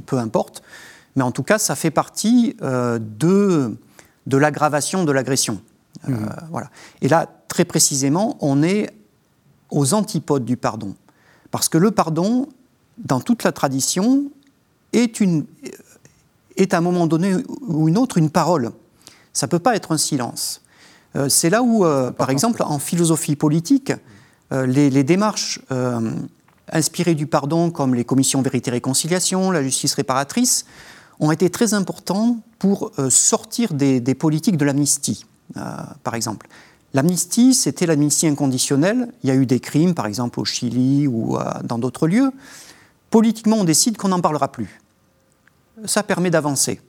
peu 0.07 0.18
importe. 0.18 0.62
Mais 1.14 1.22
en 1.22 1.32
tout 1.32 1.42
cas, 1.42 1.59
ça 1.59 1.74
fait 1.74 1.90
partie 1.90 2.57
euh, 2.62 2.99
de, 3.01 3.76
de 4.26 4.36
l'aggravation 4.36 5.05
de 5.05 5.12
l'agression. 5.12 5.61
Euh, 6.09 6.12
mhm. 6.12 6.28
voilà. 6.51 6.70
Et 7.01 7.09
là, 7.09 7.28
très 7.49 7.64
précisément, 7.64 8.36
on 8.40 8.62
est 8.62 8.90
aux 9.70 9.94
antipodes 9.94 10.44
du 10.44 10.57
pardon. 10.57 10.94
Parce 11.51 11.68
que 11.68 11.78
le 11.78 11.90
pardon, 11.90 12.49
dans 12.99 13.20
toute 13.20 13.44
la 13.44 13.53
tradition, 13.53 14.30
est, 14.92 15.20
une, 15.20 15.47
est 16.57 16.74
à 16.74 16.78
un 16.78 16.80
moment 16.80 17.07
donné 17.07 17.34
ou 17.66 17.88
une 17.88 17.99
autre 17.99 18.18
une 18.18 18.30
parole. 18.30 18.72
Ça 19.32 19.47
ne 19.47 19.51
peut 19.51 19.59
pas 19.59 19.74
être 19.76 19.92
un 19.92 19.99
silence. 19.99 20.62
Euh, 21.16 21.28
c'est 21.28 21.50
là 21.50 21.62
où, 21.62 21.84
euh, 21.84 22.10
par 22.10 22.30
exemple, 22.30 22.62
en 22.62 22.78
philosophie 22.78 23.36
politique, 23.36 23.92
les, 24.52 25.02
démarches 25.02 25.60
inspirées 26.70 27.16
du 27.16 27.26
pardon, 27.26 27.72
comme 27.72 27.96
les 27.96 28.04
commissions 28.04 28.42
vérité-réconciliation, 28.42 29.50
la 29.50 29.60
justice 29.60 29.94
réparatrice, 29.94 30.66
ont 31.18 31.32
été 31.32 31.50
très 31.50 31.74
importantes 31.74 32.38
pour 32.60 32.92
sortir 33.08 33.74
des, 33.74 33.98
des, 33.98 34.14
politiques 34.14 34.56
de 34.56 34.64
l'amnistie, 34.64 35.26
par 36.04 36.14
exemple. 36.14 36.46
L'amnistie, 36.94 37.54
c'était 37.54 37.86
l'amnistie 37.86 38.28
inconditionnelle. 38.28 39.08
Il 39.24 39.30
y 39.30 39.32
a 39.32 39.34
eu 39.34 39.46
des 39.46 39.58
crimes, 39.58 39.94
par 39.94 40.06
exemple 40.06 40.38
au 40.38 40.44
Chili 40.44 41.08
ou 41.08 41.36
dans 41.64 41.78
d'autres 41.78 42.06
lieux. 42.06 42.30
Politiquement, 43.10 43.56
on 43.56 43.64
décide 43.64 43.96
qu'on 43.96 44.10
n'en 44.10 44.20
parlera 44.20 44.52
plus. 44.52 44.80
Ça 45.86 46.04
permet 46.04 46.30
d'avancer. 46.30 46.80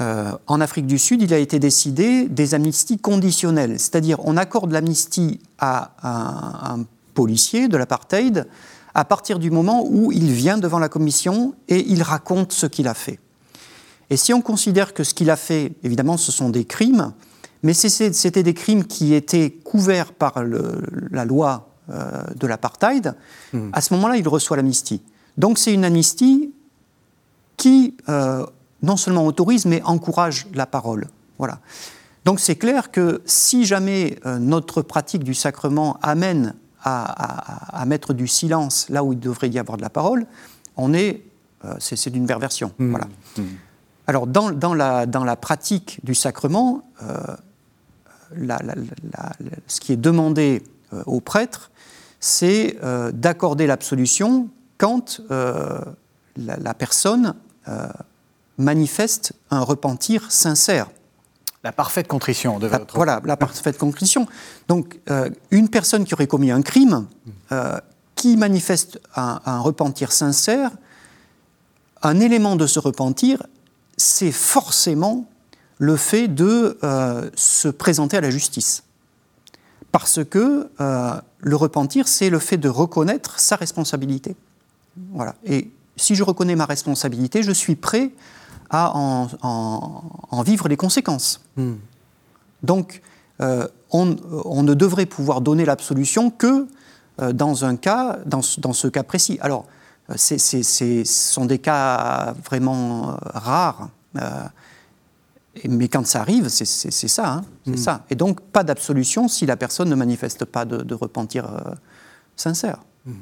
Euh, 0.00 0.32
en 0.46 0.60
Afrique 0.60 0.86
du 0.86 0.98
Sud, 0.98 1.22
il 1.22 1.34
a 1.34 1.38
été 1.38 1.58
décidé 1.58 2.28
des 2.28 2.54
amnisties 2.54 2.98
conditionnelles, 2.98 3.78
c'est-à-dire 3.78 4.18
on 4.24 4.36
accorde 4.36 4.72
l'amnistie 4.72 5.40
à 5.58 5.92
un, 6.02 6.80
un, 6.80 6.84
policier 7.14 7.68
de 7.68 7.76
l'apartheid 7.76 8.48
à 8.94 9.04
partir 9.04 9.38
du 9.38 9.50
moment 9.50 9.84
où 9.86 10.12
il 10.12 10.32
vient 10.32 10.56
devant 10.56 10.78
la 10.78 10.88
commission 10.88 11.54
et 11.68 11.86
il 11.90 12.02
raconte 12.02 12.52
ce 12.52 12.64
qu'il 12.64 12.88
a 12.88 12.94
fait. 12.94 13.20
Et 14.08 14.16
si 14.16 14.32
on 14.32 14.40
considère 14.40 14.94
que 14.94 15.04
ce 15.04 15.14
qu'il 15.14 15.30
a 15.30 15.36
fait, 15.36 15.72
évidemment, 15.82 16.16
ce 16.16 16.32
sont 16.32 16.48
des 16.48 16.64
crimes, 16.64 17.12
mais 17.62 17.74
c'était 17.74 18.42
des 18.42 18.54
crimes 18.54 18.84
qui 18.84 19.14
étaient 19.14 19.50
couverts 19.50 20.12
par 20.12 20.42
la 21.10 21.24
loi 21.24 21.68
euh, 21.90 22.22
de 22.36 22.46
l'apartheid. 22.46 23.14
Hmm. 23.52 23.70
À 23.72 23.80
ce 23.80 23.94
moment-là, 23.94 24.16
il 24.16 24.26
reçoit 24.26 24.56
l'amnistie. 24.56 25.02
Donc 25.36 25.58
c'est 25.58 25.72
une 25.72 25.84
amnistie 25.84 26.52
qui 27.56 27.96
euh, 28.08 28.44
non 28.82 28.96
seulement 28.96 29.26
autorise, 29.26 29.66
mais 29.66 29.82
encourage 29.82 30.46
la 30.54 30.66
parole. 30.66 31.08
Voilà. 31.38 31.60
Donc 32.24 32.40
c'est 32.40 32.56
clair 32.56 32.90
que 32.90 33.22
si 33.24 33.64
jamais 33.64 34.18
euh, 34.26 34.38
notre 34.38 34.82
pratique 34.82 35.24
du 35.24 35.34
sacrement 35.34 35.98
amène 36.02 36.54
à, 36.84 37.84
mettre 37.86 38.12
du 38.12 38.26
silence 38.26 38.88
là 38.88 39.04
où 39.04 39.12
il 39.12 39.20
devrait 39.20 39.48
y 39.48 39.58
avoir 39.60 39.76
de 39.76 39.82
la 39.82 39.90
parole, 39.90 40.26
on 40.76 40.92
est, 40.94 41.22
c'est 41.78 42.10
d'une 42.10 42.26
perversion. 42.26 42.72
Hmm. 42.80 42.90
Voilà. 42.90 43.06
Hmm. 43.36 43.42
Alors 44.08 44.26
dans, 44.26 44.50
dans, 44.50 44.74
la, 44.74 45.06
dans, 45.06 45.22
la, 45.22 45.36
pratique 45.36 46.00
du 46.02 46.16
sacrement, 46.16 46.82
ce 49.68 49.80
qui 49.80 49.92
est 49.92 49.96
demandé 49.96 50.64
euh, 50.92 51.02
aux 51.06 51.20
prêtres, 51.20 51.70
c'est 52.20 52.78
euh, 52.82 53.12
d'accorder 53.12 53.66
l'absolution 53.66 54.48
quand 54.78 55.20
euh, 55.30 55.80
la, 56.36 56.74
personne 56.74 57.34
manifeste 58.58 59.32
un 59.50 59.60
repentir 59.60 60.30
sincère. 60.30 60.88
La 61.64 61.72
parfaite 61.72 62.08
contrition 62.08 62.58
de 62.58 62.66
votre... 62.66 62.96
voilà, 62.96 63.20
la 63.24 63.36
parfaite 63.36 63.78
contrition. 63.78 64.26
Donc, 64.66 64.98
une 65.52 65.68
personne 65.68 66.04
qui 66.04 66.12
aurait 66.14 66.26
commis 66.26 66.50
un 66.50 66.60
crime, 66.60 67.06
qui 68.16 68.36
manifeste 68.36 69.00
un, 69.14 69.60
repentir 69.60 70.12
sincère, 70.12 70.70
un 72.02 72.20
élément 72.20 72.56
de 72.56 72.66
ce 72.66 72.78
repentir, 72.78 73.42
c'est 73.96 74.32
forcément 74.32 75.28
le 75.78 75.96
fait 75.96 76.28
de 76.28 76.78
euh, 76.84 77.28
se 77.34 77.68
présenter 77.68 78.16
à 78.16 78.20
la 78.20 78.30
justice. 78.30 78.84
Parce 79.90 80.24
que 80.24 80.70
euh, 80.80 81.20
le 81.40 81.56
repentir, 81.56 82.06
c'est 82.06 82.30
le 82.30 82.38
fait 82.38 82.56
de 82.56 82.68
reconnaître 82.68 83.40
sa 83.40 83.56
responsabilité. 83.56 84.36
Voilà. 85.12 85.34
Et 85.44 85.70
si 85.96 86.14
je 86.14 86.22
reconnais 86.22 86.54
ma 86.54 86.66
responsabilité, 86.66 87.42
je 87.42 87.50
suis 87.50 87.74
prêt 87.74 88.12
à 88.72 88.92
en, 88.94 90.42
vivre 90.42 90.68
les 90.68 90.76
conséquences. 90.76 91.44
Hmm. 91.56 91.74
Donc, 92.62 93.02
euh, 93.40 93.68
on, 93.90 94.06
ne 94.06 94.74
devrait 94.74 95.06
pouvoir 95.06 95.40
donner 95.40 95.64
l'absolution 95.64 96.30
que 96.30 96.66
dans 97.32 97.64
un 97.64 97.76
cas, 97.76 98.18
dans, 98.24 98.40
dans, 98.58 98.72
ce 98.72 98.88
cas 98.88 99.02
précis. 99.02 99.38
Alors, 99.42 99.66
ce 100.16 101.02
sont 101.04 101.44
des 101.44 101.58
cas 101.58 102.34
vraiment 102.44 103.16
rares 103.20 103.90
mais 105.68 105.88
quand 105.88 106.06
ça 106.06 106.20
arrive, 106.20 106.48
c'est 106.48 106.64
ça, 106.64 107.30
hein, 107.30 107.44
c'est 107.64 107.72
hmm. 107.72 107.76
ça. 107.76 108.04
Et 108.10 108.14
donc, 108.14 108.40
pas 108.40 108.64
d'absolution 108.64 109.28
si 109.28 109.44
la 109.46 109.56
personne 109.56 109.88
ne 109.88 109.94
manifeste 109.94 110.44
pas 110.44 110.64
de, 110.64 110.94
repentir 110.94 111.46
euh, 111.46 111.74
sincère. 112.36 112.78
Hmm. 113.04 113.12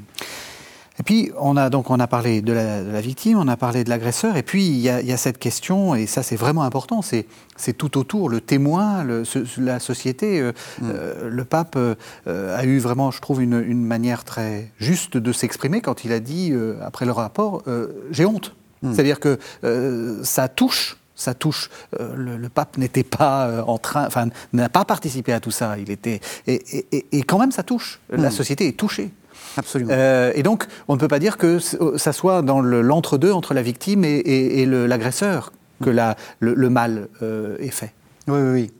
Et 0.99 1.03
puis, 1.03 1.31
on 1.39 1.57
a, 1.57 1.71
donc, 1.71 1.89
on 1.89 1.99
a 1.99 2.07
parlé 2.07 2.43
de 2.43 2.53
la, 2.53 3.01
victime, 3.01 3.39
on 3.39 3.49
a 3.49 3.57
parlé 3.57 3.85
de 3.85 3.91
l'agresseur, 3.91 4.37
et 4.37 4.43
puis 4.43 4.67
il 4.67 4.79
y, 4.79 4.89
a, 4.89 5.17
cette 5.17 5.39
question, 5.39 5.95
et 5.95 6.07
ça 6.07 6.23
c'est 6.23 6.37
vraiment 6.37 6.63
important, 6.63 7.01
c'est 7.01 7.27
tout 7.79 7.97
autour, 7.97 8.29
le 8.29 8.41
témoin, 8.41 9.03
le, 9.03 9.23
la 9.59 9.81
société. 9.81 10.41
Euh, 10.41 10.53
hmm. 10.81 10.91
euh, 10.93 11.29
le 11.31 11.45
pape 11.45 11.79
a 12.27 12.65
eu 12.65 12.79
vraiment, 12.79 13.11
je 13.11 13.21
trouve, 13.21 13.43
une, 13.43 13.63
une 13.67 13.85
manière 13.85 14.25
très 14.25 14.71
juste 14.79 15.17
de 15.17 15.33
s'exprimer 15.33 15.81
quand 15.81 16.05
il 16.05 16.13
a 16.13 16.21
dit, 16.21 16.53
après 16.83 17.07
le 17.07 17.13
rapport, 17.13 17.63
j'ai 18.11 18.27
honte. 18.27 18.55
C'est-à-dire 18.83 19.21
que 19.21 19.39
ça 20.23 20.49
touche 20.49 20.97
ça 21.21 21.35
touche. 21.35 21.71
Euh, 22.01 22.39
le, 22.39 22.49
pape 22.49 22.79
n'était 22.79 23.05
pas 23.05 23.47
euh, 23.47 23.63
en 23.63 23.79
train, 23.79 24.07
enfin, 24.07 24.29
n'a 24.53 24.69
pas 24.69 24.85
participé 24.85 25.33
à 25.33 25.41
tout 25.41 25.51
ça. 25.51 25.77
Il 25.79 25.91
était, 25.91 26.21
et, 26.47 27.23
quand 27.23 27.39
même, 27.39 27.53
ça 27.53 27.63
touche. 27.63 28.01
La 28.11 28.29
hmm. 28.29 28.33
société 28.33 28.67
est 28.67 28.77
touchée. 28.77 29.11
Absolument. 29.57 29.93
Euh, 29.93 30.33
et 30.35 30.43
donc, 30.43 30.67
on 30.89 30.95
ne 30.95 31.01
peut 31.01 31.09
pas 31.09 31.19
dire 31.19 31.37
que 31.37 31.59
ça 31.97 32.13
soit 32.13 32.43
dans 32.43 32.61
l'entre-deux 32.61 33.33
entre 33.33 33.55
la 33.55 33.63
victime 33.63 34.05
et, 34.05 34.67
l'agresseur 34.67 35.53
que 35.83 35.91
la, 35.91 36.17
le, 36.41 36.71
mal 36.71 37.09
est 37.21 37.71
fait. 37.71 37.93
Oui, 38.29 38.39
oui, 38.39 38.71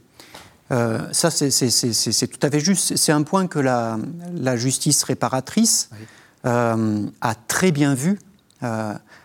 oui. 0.71 0.81
ça, 1.13 1.31
c'est 1.31 2.27
tout 2.29 2.47
à 2.47 2.51
fait 2.51 2.61
juste. 2.61 2.97
C'est 2.97 3.13
un 3.13 3.23
point 3.23 3.47
que 3.47 3.59
la, 3.59 3.99
la 4.35 4.57
justice 4.57 5.03
réparatrice 5.03 5.91
a 6.45 7.35
très 7.49 7.73
bien 7.73 7.95
vu 7.95 8.19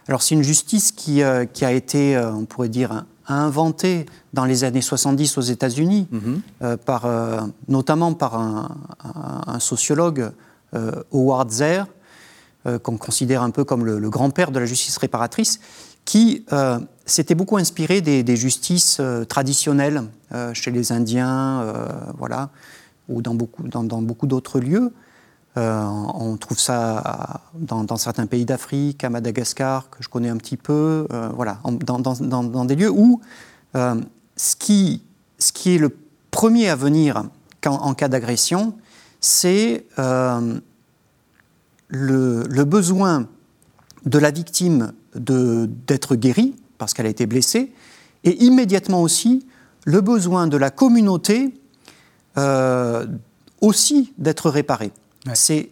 alors 0.08 0.22
c'est 0.22 0.36
une 0.36 0.44
justice 0.44 0.92
qui, 0.92 1.24
euh, 1.24 1.46
qui, 1.46 1.66
a 1.66 1.72
été, 1.72 2.16
euh, 2.16 2.32
on 2.32 2.46
pourrait 2.46 2.70
dire, 2.70 3.06
inventée 3.28 4.06
dans 4.34 4.46
les 4.46 4.64
années 4.64 4.82
70 4.82 5.38
aux 5.38 5.42
États-Unis, 5.42 6.08
mhm. 6.12 6.42
euh, 6.62 6.78
par, 6.78 7.08
notamment 7.68 8.14
par 8.14 8.36
un, 8.36 9.60
sociologue, 9.60 10.32
Howard 11.12 11.52
Zer, 11.52 11.88
qu'on 12.84 12.98
considère 12.98 13.44
un 13.44 13.52
peu 13.52 13.64
comme 13.64 13.86
le, 13.86 14.10
grand-père 14.10 14.52
de 14.52 14.60
la 14.60 14.66
justice 14.66 14.98
réparatrice, 14.98 15.60
qui 16.04 16.46
s'était 17.06 17.36
beaucoup 17.36 17.58
inspiré 17.58 18.02
des, 18.02 18.36
justices 18.36 19.02
traditionnelles 19.30 20.04
chez 20.54 20.72
les 20.72 20.92
Indiens, 20.92 21.64
voilà, 22.18 22.50
ou 23.08 23.22
dans 23.22 23.36
beaucoup, 23.36 23.64
dans, 23.68 23.84
beaucoup 24.02 24.28
d'autres 24.28 24.60
lieux. 24.60 24.92
Euh, 25.58 25.84
on 26.14 26.36
trouve 26.36 26.60
ça 26.60 27.42
dans, 27.54 27.98
certains 27.98 28.26
pays 28.26 28.46
d'Afrique, 28.46 29.04
à 29.04 29.10
Madagascar, 29.10 29.90
que 29.90 30.04
je 30.04 30.10
connais 30.10 30.30
un 30.30 30.38
petit 30.38 30.58
peu, 30.58 31.08
euh, 31.14 31.30
voilà, 31.34 31.60
dans, 31.64 32.66
des 32.66 32.76
lieux 32.76 32.90
où 32.90 33.22
euh, 33.76 33.96
ce, 34.36 34.56
qui, 34.56 35.04
ce 35.40 35.54
qui 35.54 35.76
est 35.76 35.78
le 35.78 35.96
premier 36.32 36.70
à 36.70 36.76
venir 36.76 37.24
en 37.66 37.94
cas 37.94 38.10
d'agression, 38.10 38.76
c'est 39.26 39.86
le, 39.98 40.62
le, 41.90 42.64
besoin 42.64 43.28
de 44.06 44.20
la 44.20 44.32
victime 44.32 44.94
d'être 45.16 46.16
guérie, 46.16 46.56
parce 46.78 46.94
qu'elle 46.94 47.08
a 47.08 47.10
été 47.10 47.26
blessée, 47.26 47.72
et 48.24 48.44
immédiatement 48.44 49.02
aussi 49.02 49.48
le 49.86 50.02
besoin 50.02 50.48
de 50.48 50.58
la 50.58 50.70
communauté 50.70 51.60
aussi 53.62 54.14
d'être 54.18 54.50
réparée. 54.50 54.92
C'est 55.34 55.70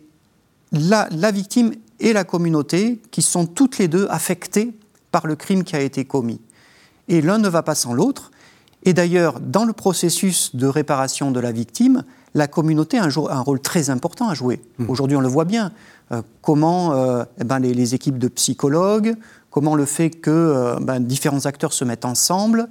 la, 0.71 1.07
victime 1.31 1.73
et 1.99 2.13
la 2.13 2.23
communauté 2.23 3.01
qui 3.11 3.21
sont 3.21 3.45
toutes 3.45 3.77
les 3.77 3.87
deux 3.87 4.07
affectées 4.09 4.73
par 5.11 5.27
le 5.27 5.35
crime 5.35 5.63
qui 5.63 5.75
a 5.75 5.81
été 5.81 6.05
commis. 6.05 6.41
Et 7.07 7.21
l'un 7.21 7.37
ne 7.37 7.49
va 7.49 7.61
pas 7.61 7.75
sans 7.75 7.93
l'autre. 7.93 8.31
Et 8.83 8.93
d'ailleurs, 8.93 9.39
dans 9.39 9.65
le 9.65 9.73
processus 9.73 10.55
de 10.55 10.65
réparation 10.65 11.31
de 11.31 11.39
la 11.39 11.51
victime, 11.51 12.03
la 12.34 12.47
communauté 12.47 12.97
a 12.97 13.05
un, 13.05 13.41
rôle 13.41 13.59
très 13.59 13.89
important 13.89 14.29
à 14.29 14.34
jouer. 14.34 14.61
Mmh. 14.79 14.89
Aujourd'hui, 14.89 15.17
on 15.17 15.21
le 15.21 15.27
voit 15.27 15.45
bien. 15.45 15.71
Euh, 16.11 16.21
comment 16.41 16.93
euh, 16.93 17.23
eh 17.39 17.43
ben, 17.43 17.59
les, 17.59 17.95
équipes 17.95 18.17
de 18.17 18.27
psychologues, 18.27 19.15
comment 19.49 19.75
le 19.75 19.86
fait 19.86 20.09
que 20.09 20.29
euh, 20.29 20.75
ben, 20.81 20.99
différents 20.99 21.45
acteurs 21.45 21.73
se 21.73 21.84
mettent 21.84 22.05
ensemble 22.05 22.67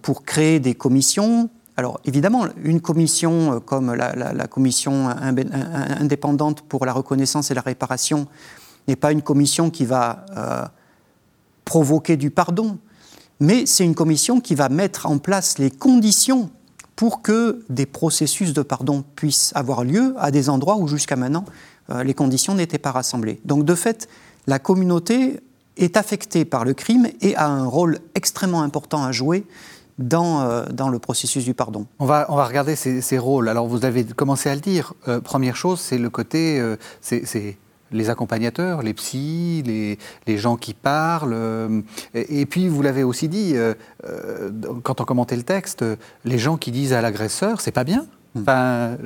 pour 0.00 0.24
créer 0.24 0.60
des 0.60 0.74
commissions, 0.74 1.50
alors 1.76 2.00
évidemment, 2.06 2.46
une 2.62 2.80
commission 2.80 3.60
comme 3.60 3.92
la, 3.92 4.46
commission 4.46 5.10
indépendante 5.10 6.62
pour 6.62 6.86
la 6.86 6.94
reconnaissance 6.94 7.50
et 7.50 7.54
la 7.54 7.60
réparation 7.60 8.26
n'est 8.88 8.96
pas 8.96 9.12
une 9.12 9.20
commission 9.20 9.68
qui 9.68 9.84
va 9.84 10.24
provoquer 11.66 12.16
du 12.16 12.30
pardon, 12.30 12.78
mais 13.40 13.66
c'est 13.66 13.84
une 13.84 13.94
commission 13.94 14.40
qui 14.40 14.54
va 14.54 14.70
mettre 14.70 15.04
en 15.04 15.18
place 15.18 15.58
les 15.58 15.70
conditions 15.70 16.48
pour 17.04 17.20
que 17.20 17.62
des 17.68 17.84
processus 17.84 18.54
de 18.54 18.62
pardon 18.62 19.04
puissent 19.14 19.52
avoir 19.54 19.84
lieu 19.84 20.14
à 20.16 20.30
des 20.30 20.48
endroits 20.48 20.76
où 20.76 20.88
jusqu'à 20.88 21.16
maintenant 21.16 21.44
euh, 21.90 22.02
les 22.02 22.14
conditions 22.14 22.54
n'étaient 22.54 22.78
pas 22.78 22.92
rassemblées. 22.92 23.42
Donc 23.44 23.66
de 23.66 23.74
fait, 23.74 24.08
la 24.46 24.58
communauté 24.58 25.40
est 25.76 25.98
affectée 25.98 26.46
par 26.46 26.64
le 26.64 26.72
crime 26.72 27.06
et 27.20 27.36
a 27.36 27.46
un 27.46 27.66
rôle 27.66 27.98
extrêmement 28.14 28.62
important 28.62 29.04
à 29.04 29.12
jouer 29.12 29.44
dans, 29.98 30.40
euh, 30.40 30.64
dans 30.72 30.88
le 30.88 30.98
processus 30.98 31.44
du 31.44 31.52
pardon. 31.52 31.84
On 31.98 32.06
va, 32.06 32.24
on 32.30 32.36
va 32.36 32.46
regarder 32.46 32.74
ces, 32.74 33.18
rôles. 33.18 33.50
Alors 33.50 33.66
vous 33.66 33.84
avez 33.84 34.04
commencé 34.04 34.48
à 34.48 34.54
le 34.54 34.62
dire. 34.62 34.94
Euh, 35.06 35.20
première 35.20 35.56
chose, 35.56 35.80
c'est 35.80 35.98
le 35.98 36.08
côté, 36.08 36.58
c'est 37.02 37.58
les 37.92 38.10
accompagnateurs, 38.10 38.82
les 38.82 38.94
psys, 38.94 39.62
les, 39.66 39.98
les 40.26 40.38
gens 40.38 40.56
qui 40.56 40.74
parlent. 40.74 41.82
Et, 42.14 42.46
puis 42.46 42.68
vous 42.68 42.82
l'avez 42.82 43.04
aussi 43.04 43.28
dit, 43.28 43.54
quand 44.82 45.00
on 45.00 45.04
commentait 45.04 45.36
le 45.36 45.42
texte, 45.42 45.84
les 46.24 46.38
gens 46.38 46.56
qui 46.56 46.70
disent 46.70 46.92
à 46.92 47.02
l'agresseur, 47.02 47.60
c'est 47.60 47.70
pas 47.70 47.84
bien. 47.84 48.06
Hmm. 48.34 48.40
Enfin, 48.40 48.96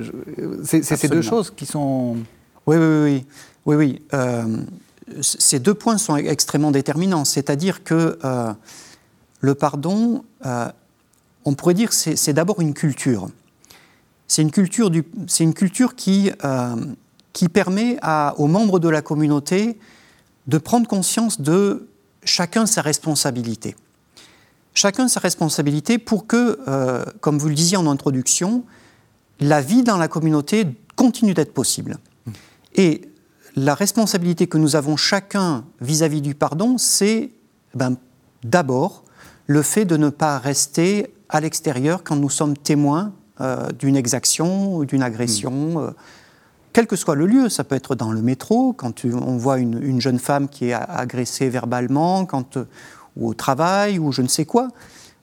c'est 0.63 0.81
ces 0.83 1.07
deux 1.07 1.21
choses 1.21 1.51
qui 1.55 1.65
sont. 1.65 2.17
Oui, 2.65 2.77
oui, 2.77 3.25
oui, 3.65 3.75
oui, 3.75 3.75
oui. 3.75 5.21
ces 5.21 5.59
deux 5.59 5.75
points 5.75 5.97
sont 5.97 6.15
extrêmement 6.15 6.71
déterminants. 6.71 7.25
C'est-à-dire 7.25 7.83
que 7.83 8.17
le 9.41 9.55
pardon, 9.55 10.23
euh, 10.45 10.69
on 11.45 11.53
pourrait 11.53 11.73
dire 11.73 11.89
que 11.89 11.95
c'est 11.95 12.33
d'abord 12.33 12.59
une 12.61 12.73
culture. 12.73 13.29
C'est 14.27 14.41
une 14.41 14.51
culture, 14.51 14.91
une 15.39 15.53
culture 15.53 15.95
qui, 15.95 16.31
euh, 16.43 16.75
qui 17.39 17.47
permet 17.47 17.97
aux 18.37 18.47
membres 18.47 18.79
de 18.79 18.89
la 18.89 19.01
communauté 19.01 19.79
de 20.47 20.57
prendre 20.57 20.89
conscience 20.89 21.39
de 21.39 21.87
chacun 22.25 22.65
sa 22.65 22.81
responsabilité. 22.81 23.77
Chacun 24.73 25.07
sa 25.07 25.21
responsabilité 25.21 25.99
pour 25.99 26.27
que, 26.27 26.59
euh, 26.67 27.05
comme 27.21 27.37
vous 27.39 27.47
le 27.47 27.55
disiez 27.55 27.77
en 27.77 27.87
introduction, 27.87 28.65
la 29.39 29.61
vie 29.61 29.83
dans 29.83 29.95
la 29.95 30.09
communauté 30.09 30.67
continue 30.97 31.33
d'être 31.33 31.53
possible. 31.53 31.95
Et 32.75 33.09
la 33.55 33.73
responsabilité 33.73 34.47
que 34.47 34.57
nous 34.57 34.75
avons 34.75 34.97
chacun 34.97 35.63
vis-à-vis 35.79 36.19
du 36.19 36.35
pardon, 36.35 36.77
c'est 36.77 37.31
ben, 37.73 37.95
d'abord 38.43 39.05
le 39.47 39.61
fait 39.61 39.85
de 39.85 39.95
ne 39.95 40.09
pas 40.09 40.39
rester 40.39 41.13
à 41.29 41.39
l'extérieur 41.39 42.03
quand 42.03 42.17
nous 42.17 42.29
sommes 42.29 42.57
témoins 42.57 43.13
euh, 43.39 43.69
d'une 43.69 43.95
exaction 43.95 44.75
ou 44.75 44.83
d'une 44.83 45.03
agression. 45.03 45.87
Hmm. 45.87 45.93
Quel 46.73 46.87
que 46.87 46.95
soit 46.95 47.15
le 47.15 47.25
lieu, 47.25 47.49
ça 47.49 47.63
peut 47.63 47.75
être 47.75 47.95
dans 47.95 48.11
le 48.11 48.21
métro, 48.21 48.73
quand 48.73 49.05
on 49.05 49.37
voit 49.37 49.57
une, 49.57 49.99
jeune 49.99 50.19
femme 50.19 50.47
qui 50.47 50.69
est 50.69 50.73
agressée 50.73 51.49
verbalement, 51.49 52.25
quand, 52.25 52.57
ou 53.15 53.29
au 53.29 53.33
travail, 53.33 53.99
ou 53.99 54.11
je 54.11 54.21
ne 54.21 54.27
sais 54.27 54.45
quoi. 54.45 54.69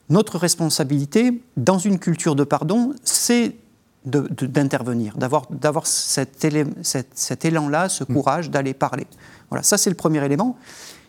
Notre 0.09 0.39
responsabilité, 0.39 1.43
dans 1.57 1.79
une 1.79 1.99
culture 1.99 2.35
de 2.35 2.45
pardon, 2.45 2.95
c'est 3.05 3.57
d'intervenir, 4.05 5.17
d'avoir 5.17 5.87
cet, 5.87 6.45
élan-là, 6.45 7.89
ce 7.89 8.05
hmm. 8.05 8.07
courage 8.07 8.51
d'aller 8.51 8.75
parler. 8.75 9.07
Voilà, 9.51 9.65
ça 9.65 9.79
c'est 9.79 9.91
le 9.91 9.97
premier 9.97 10.25
élément. 10.25 10.57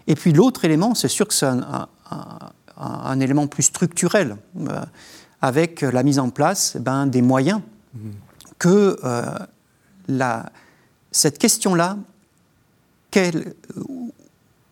Et 0.07 0.15
puis 0.15 0.33
l'autre 0.33 0.65
élément, 0.65 0.95
c'est 0.95 1.07
sûr 1.07 1.27
que 1.27 1.33
c'est 1.33 1.45
un, 1.45 1.87
un, 2.77 3.19
élément 3.19 3.47
plus 3.47 3.63
structurel, 3.63 4.37
euh, 4.59 4.81
avec 5.41 5.81
la 5.81 6.03
mise 6.03 6.19
en 6.19 6.29
place 6.29 6.73
eh 6.75 6.79
ben, 6.79 7.05
des 7.05 7.21
moyens 7.21 7.61
que 8.57 8.97
euh, 9.03 9.25
cette 11.11 11.37
question-là, 11.37 11.97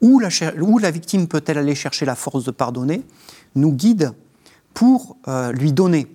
où 0.02 0.20
la, 0.20 0.92
victime 0.92 1.28
peut-elle 1.28 1.58
aller 1.58 1.76
chercher 1.76 2.06
la 2.06 2.16
force 2.16 2.44
de 2.44 2.52
pardonner, 2.52 3.04
nous 3.56 3.72
guide 3.72 4.12
pour 4.74 5.18
euh, 5.28 5.52
lui 5.52 5.74
donner 5.74 6.08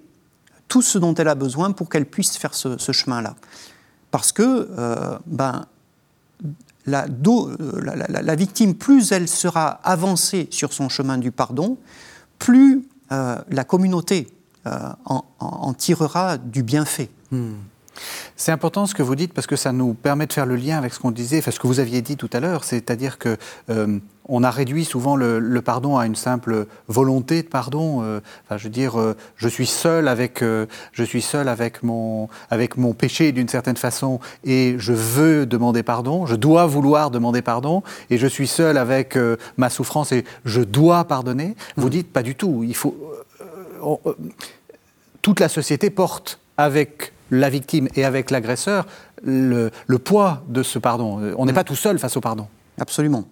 tout 0.68 0.82
ce 0.82 0.98
dont 0.98 1.14
elle 1.14 1.28
a 1.28 1.34
besoin 1.34 1.72
pour 1.72 1.88
qu'elle 1.88 2.06
puisse 2.06 2.36
faire 2.36 2.54
ce, 2.54 2.92
chemin-là. 2.92 3.34
Parce 4.12 4.30
que 4.30 4.68
ben, 5.26 5.66
la, 6.86 7.06
la, 7.06 8.34
victime, 8.34 8.74
plus 8.74 9.12
elle 9.12 9.28
sera 9.28 9.80
avancée 9.82 10.48
sur 10.50 10.72
son 10.72 10.88
chemin 10.88 11.18
du 11.18 11.32
pardon, 11.32 11.78
plus 12.38 12.86
euh, 13.12 13.36
la 13.50 13.64
communauté 13.64 14.28
euh, 14.66 14.70
en, 15.04 15.74
tirera 15.74 16.38
du 16.38 16.62
bienfait. 16.62 17.10
Hmm. 17.30 17.54
C'est 18.36 18.52
important 18.52 18.86
ce 18.86 18.94
que 18.94 19.02
vous 19.02 19.16
dites 19.16 19.34
parce 19.34 19.46
que 19.46 19.56
ça 19.56 19.72
nous 19.72 19.94
permet 19.94 20.26
de 20.26 20.32
faire 20.32 20.46
le 20.46 20.56
lien 20.56 20.78
avec 20.78 20.94
ce 20.94 20.98
qu'on 20.98 21.10
disait, 21.10 21.38
enfin 21.38 21.50
ce 21.50 21.60
que 21.60 21.66
vous 21.66 21.80
aviez 21.80 22.00
dit 22.00 22.16
tout 22.16 22.30
à 22.32 22.40
l'heure, 22.40 22.64
c'est-à-dire 22.64 23.18
que 23.18 23.36
euh, 23.68 23.98
on 24.28 24.44
a 24.44 24.50
réduit 24.50 24.84
souvent 24.84 25.16
le, 25.16 25.60
pardon 25.60 25.98
à 25.98 26.06
une 26.06 26.14
simple 26.14 26.66
volonté 26.88 27.42
de 27.42 27.48
pardon. 27.48 28.02
Euh, 28.02 28.20
enfin, 28.46 28.56
je 28.56 28.64
veux 28.64 28.70
dire, 28.70 28.98
euh, 28.98 29.16
je 29.36 29.48
suis 29.48 29.66
seul 29.66 30.08
avec, 30.08 30.42
je 30.42 31.02
suis 31.02 31.20
seul 31.20 31.48
avec 31.48 31.82
mon, 31.82 32.28
avec 32.50 32.76
mon 32.76 32.94
péché 32.94 33.32
d'une 33.32 33.48
certaine 33.48 33.76
façon 33.76 34.20
et 34.44 34.76
je 34.78 34.92
veux 34.92 35.46
demander 35.46 35.82
pardon, 35.82 36.26
je 36.26 36.36
dois 36.36 36.66
vouloir 36.66 37.10
demander 37.10 37.42
pardon 37.42 37.82
et 38.08 38.18
je 38.18 38.26
suis 38.26 38.46
seul 38.46 38.78
avec 38.78 39.18
ma 39.56 39.68
souffrance 39.68 40.12
et 40.12 40.24
je 40.44 40.62
dois 40.62 41.04
pardonner. 41.04 41.56
Vous 41.76 41.88
mmh. 41.88 41.90
dites 41.90 42.12
pas 42.12 42.22
du 42.22 42.36
tout. 42.36 42.62
Il 42.64 42.76
faut 42.76 42.96
toute 45.22 45.40
la 45.40 45.48
société 45.48 45.90
porte 45.90 46.38
avec 46.56 47.12
la 47.30 47.50
victime 47.50 47.88
et 47.94 48.04
avec 48.04 48.30
l'agresseur 48.30 48.86
le, 49.22 49.70
poids 50.04 50.42
de 50.48 50.62
ce 50.62 50.78
pardon. 50.78 51.34
On 51.36 51.46
n'est 51.46 51.52
pas 51.52 51.64
tout 51.64 51.76
seul 51.76 51.98
face 51.98 52.16
au 52.16 52.20
pardon. 52.20 52.46
Absolument. 52.78 53.24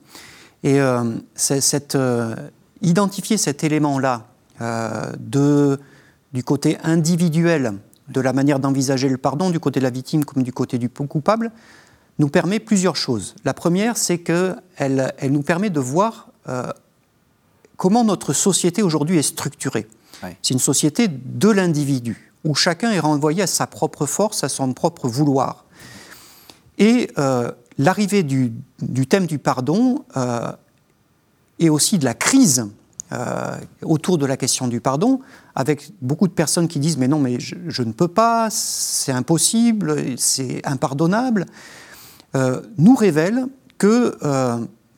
Et 0.63 0.81
euh, 0.81 1.05
cette, 1.35 1.95
euh, 1.95 2.35
identifier 2.83 3.37
cet 3.37 3.65
élément-là 3.65 4.27
euh, 4.61 5.77
du 6.33 6.45
côté 6.45 6.79
individuel 6.83 7.75
de 8.09 8.21
la 8.21 8.33
manière 8.33 8.59
d'envisager 8.59 9.09
le 9.09 9.19
pardon, 9.19 9.51
du 9.51 9.61
côté 9.61 9.81
de 9.81 9.85
la 9.85 9.91
victime 9.91 10.25
comme 10.25 10.43
du 10.43 10.53
côté 10.53 10.79
du 10.79 10.89
coupable, 10.89 11.53
nous 12.19 12.29
permet 12.29 12.59
plusieurs 12.59 12.97
choses. 12.97 13.37
La 13.45 13.55
première, 13.55 13.97
c'est 13.97 14.19
qu'elle 14.19 14.57
elle 14.77 15.33
nous 15.33 15.43
permet 15.43 15.71
de 15.71 15.79
voir 15.79 16.29
comment 17.77 18.03
notre 18.05 18.33
société 18.33 18.83
aujourd'hui 18.83 19.19
est 19.19 19.23
structurée. 19.23 19.87
C'est 20.43 20.55
une 20.55 20.59
société 20.59 21.07
de 21.09 21.51
l'individu 21.51 22.28
où 22.49 22.55
chacun 22.55 22.91
est 22.91 22.99
renvoyé 22.99 23.43
à 23.43 23.47
sa 23.47 23.67
propre 23.67 24.07
force, 24.07 24.43
à 24.43 24.49
son 24.49 24.73
propre 24.73 25.07
vouloir. 25.07 25.67
Et 26.79 27.11
euh, 27.19 27.53
l'arrivée 27.77 28.23
du, 28.23 28.53
thème 29.07 29.27
du 29.27 29.39
pardon 29.39 30.07
euh, 30.17 30.51
et 31.59 31.69
aussi 31.69 31.99
de 31.99 32.07
la 32.07 32.15
crise 32.15 32.67
euh, 33.13 33.57
autour 33.83 34.17
de 34.17 34.25
la 34.25 34.39
question 34.39 34.67
du 34.67 34.81
pardon, 34.81 35.21
avec 35.55 35.93
beaucoup 36.01 36.27
de 36.27 36.33
personnes 36.33 36.69
qui 36.69 36.79
disent 36.79 36.97
mais 36.97 37.07
non, 37.07 37.19
mais 37.19 37.39
je, 37.39 37.83
ne 37.83 37.93
peux 37.93 38.09
pas, 38.09 38.49
c'est 38.51 39.13
impossible, 39.13 40.19
c'est 40.19 40.67
impardonnable, 40.67 41.45
nous 42.79 42.95
révèle 42.95 43.47
que, 43.79 44.17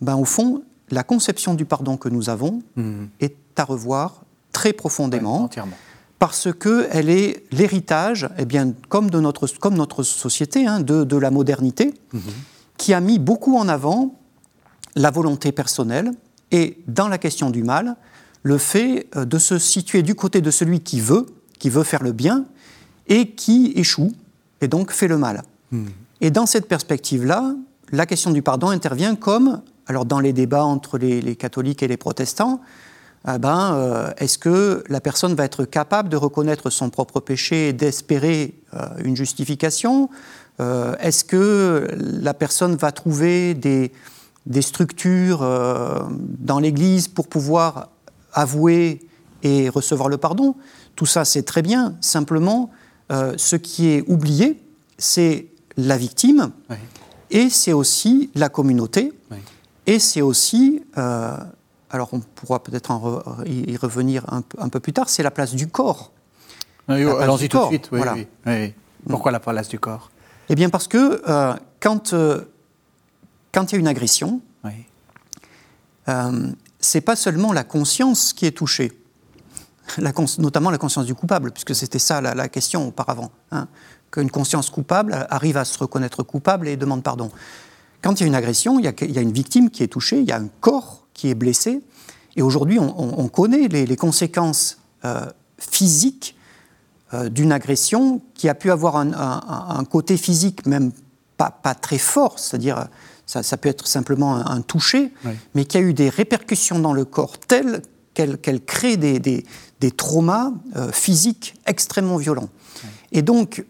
ben, 0.00 0.16
au 0.16 0.24
fond, 0.24 0.62
la 0.90 1.02
conception 1.02 1.54
du 1.54 1.64
pardon 1.64 1.96
que 1.96 2.08
nous 2.08 2.28
avons 2.28 2.62
mmh. 2.76 3.04
est 3.20 3.36
à 3.56 3.64
revoir 3.64 4.22
très 4.52 4.72
profondément. 4.72 5.44
entièrement 5.44 5.76
parce 6.20 6.52
qu'elle 6.52 7.08
est 7.08 7.44
l'héritage, 7.50 8.28
eh 8.36 8.44
bien, 8.44 8.74
comme, 8.90 9.08
de 9.08 9.18
notre, 9.20 9.46
comme 9.58 9.74
notre 9.74 10.02
société, 10.02 10.66
hein, 10.66 10.80
de, 10.80 11.16
la 11.16 11.30
modernité, 11.30 11.94
mhm. 12.12 12.20
qui 12.76 12.92
a 12.92 13.00
mis 13.00 13.18
beaucoup 13.18 13.56
en 13.56 13.68
avant 13.68 14.14
la 14.94 15.10
volonté 15.10 15.50
personnelle 15.50 16.12
et, 16.52 16.76
dans 16.86 17.08
la 17.08 17.16
question 17.16 17.48
du 17.48 17.62
mal, 17.62 17.96
le 18.42 18.58
fait 18.58 19.08
euh, 19.16 19.24
de 19.24 19.38
se 19.38 19.58
situer 19.58 20.02
du 20.02 20.14
côté 20.14 20.42
de 20.42 20.50
celui 20.50 20.80
qui 20.80 21.00
veut, 21.00 21.24
qui 21.58 21.70
veut 21.70 21.84
faire 21.84 22.02
le 22.02 22.12
bien, 22.12 22.44
et 23.08 23.30
qui 23.30 23.72
échoue, 23.76 24.12
et 24.60 24.68
donc 24.68 24.92
fait 24.92 25.08
le 25.08 25.16
mal. 25.16 25.42
Mhm. 25.72 25.88
Et 26.20 26.30
dans 26.30 26.44
cette 26.44 26.68
perspective-là, 26.68 27.54
la 27.92 28.04
question 28.04 28.30
du 28.30 28.42
pardon 28.42 28.68
intervient 28.68 29.14
comme, 29.14 29.62
alors 29.86 30.04
dans 30.04 30.20
les 30.20 30.34
débats 30.34 30.64
entre 30.64 30.98
les 30.98 31.34
catholiques 31.34 31.82
et 31.82 31.88
les 31.88 31.96
protestants, 31.96 32.60
ah 33.24 33.38
ben, 33.38 33.74
euh, 33.74 34.10
est-ce 34.16 34.38
que 34.38 34.82
la 34.88 35.00
personne 35.00 35.34
va 35.34 35.44
être 35.44 35.64
capable 35.64 36.08
de 36.08 36.16
reconnaître 36.16 36.70
son 36.70 36.88
propre 36.88 37.20
péché 37.20 37.68
et 37.68 37.72
d'espérer 37.72 38.54
euh, 38.72 38.86
une 39.04 39.14
justification? 39.14 40.08
Euh, 40.58 40.96
Est-ce 41.00 41.24
que 41.24 41.88
la 41.98 42.32
personne 42.32 42.76
va 42.76 42.92
trouver 42.92 43.54
des, 43.54 43.92
structures 44.62 45.40
dans 46.38 46.58
l'Église 46.58 47.08
pour 47.08 47.28
pouvoir 47.28 47.90
avouer 48.32 49.06
et 49.42 49.68
recevoir 49.68 50.08
le 50.08 50.16
pardon? 50.16 50.54
Tout 50.96 51.06
ça, 51.06 51.24
c'est 51.24 51.42
très 51.42 51.62
bien. 51.62 51.96
Simplement, 52.00 52.70
ce 53.10 53.56
qui 53.56 53.88
est 53.88 54.02
oublié, 54.06 54.62
c'est 54.98 55.46
la 55.76 55.96
victime 55.96 56.50
et 57.30 57.48
c'est 57.48 57.72
aussi 57.72 58.30
la 58.34 58.48
communauté 58.48 59.12
et 59.86 59.98
c'est 59.98 60.20
aussi 60.20 60.82
alors 61.90 62.08
on 62.12 62.20
pourra 62.20 62.62
peut-être 62.62 62.90
y 63.46 63.76
revenir 63.76 64.24
un, 64.28 64.68
peu 64.68 64.80
plus 64.80 64.92
tard, 64.92 65.08
c'est 65.08 65.22
la 65.22 65.30
place 65.30 65.54
du 65.54 65.66
corps. 65.66 66.12
Allons-y 66.88 67.48
tout 67.48 67.60
de 67.60 67.66
suite. 67.66 67.90
Oui, 67.92 68.74
Pourquoi 69.08 69.32
la 69.32 69.40
place 69.40 69.68
du 69.68 69.78
corps? 69.78 70.10
Eh 70.48 70.54
bien 70.54 70.68
parce 70.68 70.88
que 70.88 71.22
euh, 71.28 71.54
quand, 71.78 72.12
euh, 72.12 72.44
quand 73.52 73.70
il 73.70 73.74
y 73.74 73.76
a 73.76 73.80
une 73.80 73.88
agression, 73.88 74.40
euh, 76.08 76.50
c'est 76.80 77.00
pas 77.02 77.14
seulement 77.14 77.52
la 77.52 77.62
conscience 77.62 78.32
qui 78.32 78.46
est 78.46 78.56
touchée, 78.56 78.90
notamment 80.38 80.70
la 80.70 80.78
conscience 80.78 81.06
du 81.06 81.14
coupable, 81.14 81.52
puisque 81.52 81.74
c'était 81.74 82.00
ça 82.00 82.20
la, 82.20 82.48
question 82.48 82.88
auparavant, 82.88 83.30
hein, 83.52 83.68
qu'une 84.10 84.30
conscience 84.30 84.70
coupable 84.70 85.26
arrive 85.30 85.56
à 85.56 85.64
se 85.64 85.78
reconnaître 85.78 86.22
coupable 86.24 86.66
et 86.66 86.76
demande 86.76 87.04
pardon. 87.04 87.30
Quand 88.02 88.18
il 88.18 88.22
y 88.22 88.24
a 88.24 88.26
une 88.26 88.34
agression, 88.34 88.80
il 88.80 88.86
y 88.86 88.88
a, 88.88 88.92
il 89.02 89.12
y 89.12 89.18
a 89.18 89.22
une 89.22 89.32
victime 89.32 89.70
qui 89.70 89.84
est 89.84 89.88
touchée, 89.88 90.18
il 90.18 90.28
y 90.28 90.32
a 90.32 90.36
un 90.36 90.48
corps 90.60 91.06
qui 91.20 91.28
est 91.28 91.34
blessé. 91.34 91.82
Et 92.34 92.42
aujourd'hui, 92.42 92.78
on, 92.78 93.28
connaît 93.28 93.68
les, 93.68 93.96
conséquences 93.96 94.78
physique 95.58 96.34
d'une 97.12 97.52
agression 97.52 98.22
qui 98.34 98.48
a 98.48 98.54
pu 98.54 98.70
avoir 98.70 98.96
un, 98.96 99.84
côté 99.84 100.16
physique 100.16 100.64
même 100.64 100.92
pas, 101.36 101.50
pas 101.50 101.74
très 101.74 101.98
fort, 101.98 102.38
c'est-à-dire 102.38 102.86
ça, 103.26 103.56
peut 103.58 103.68
être 103.68 103.86
simplement 103.86 104.36
un, 104.36 104.62
toucher, 104.62 105.12
mais 105.54 105.66
qui 105.66 105.76
a 105.76 105.80
eu 105.80 105.92
des 105.92 106.08
répercussions 106.08 106.78
dans 106.78 106.94
le 106.94 107.04
corps 107.04 107.38
telles 107.38 107.82
qu'elle 108.14 108.64
crée 108.64 108.96
des, 108.96 109.44
traumas 109.96 110.52
physiques 110.92 111.56
extrêmement 111.66 112.16
violents. 112.16 112.48
Et 113.12 113.20
donc, 113.20 113.66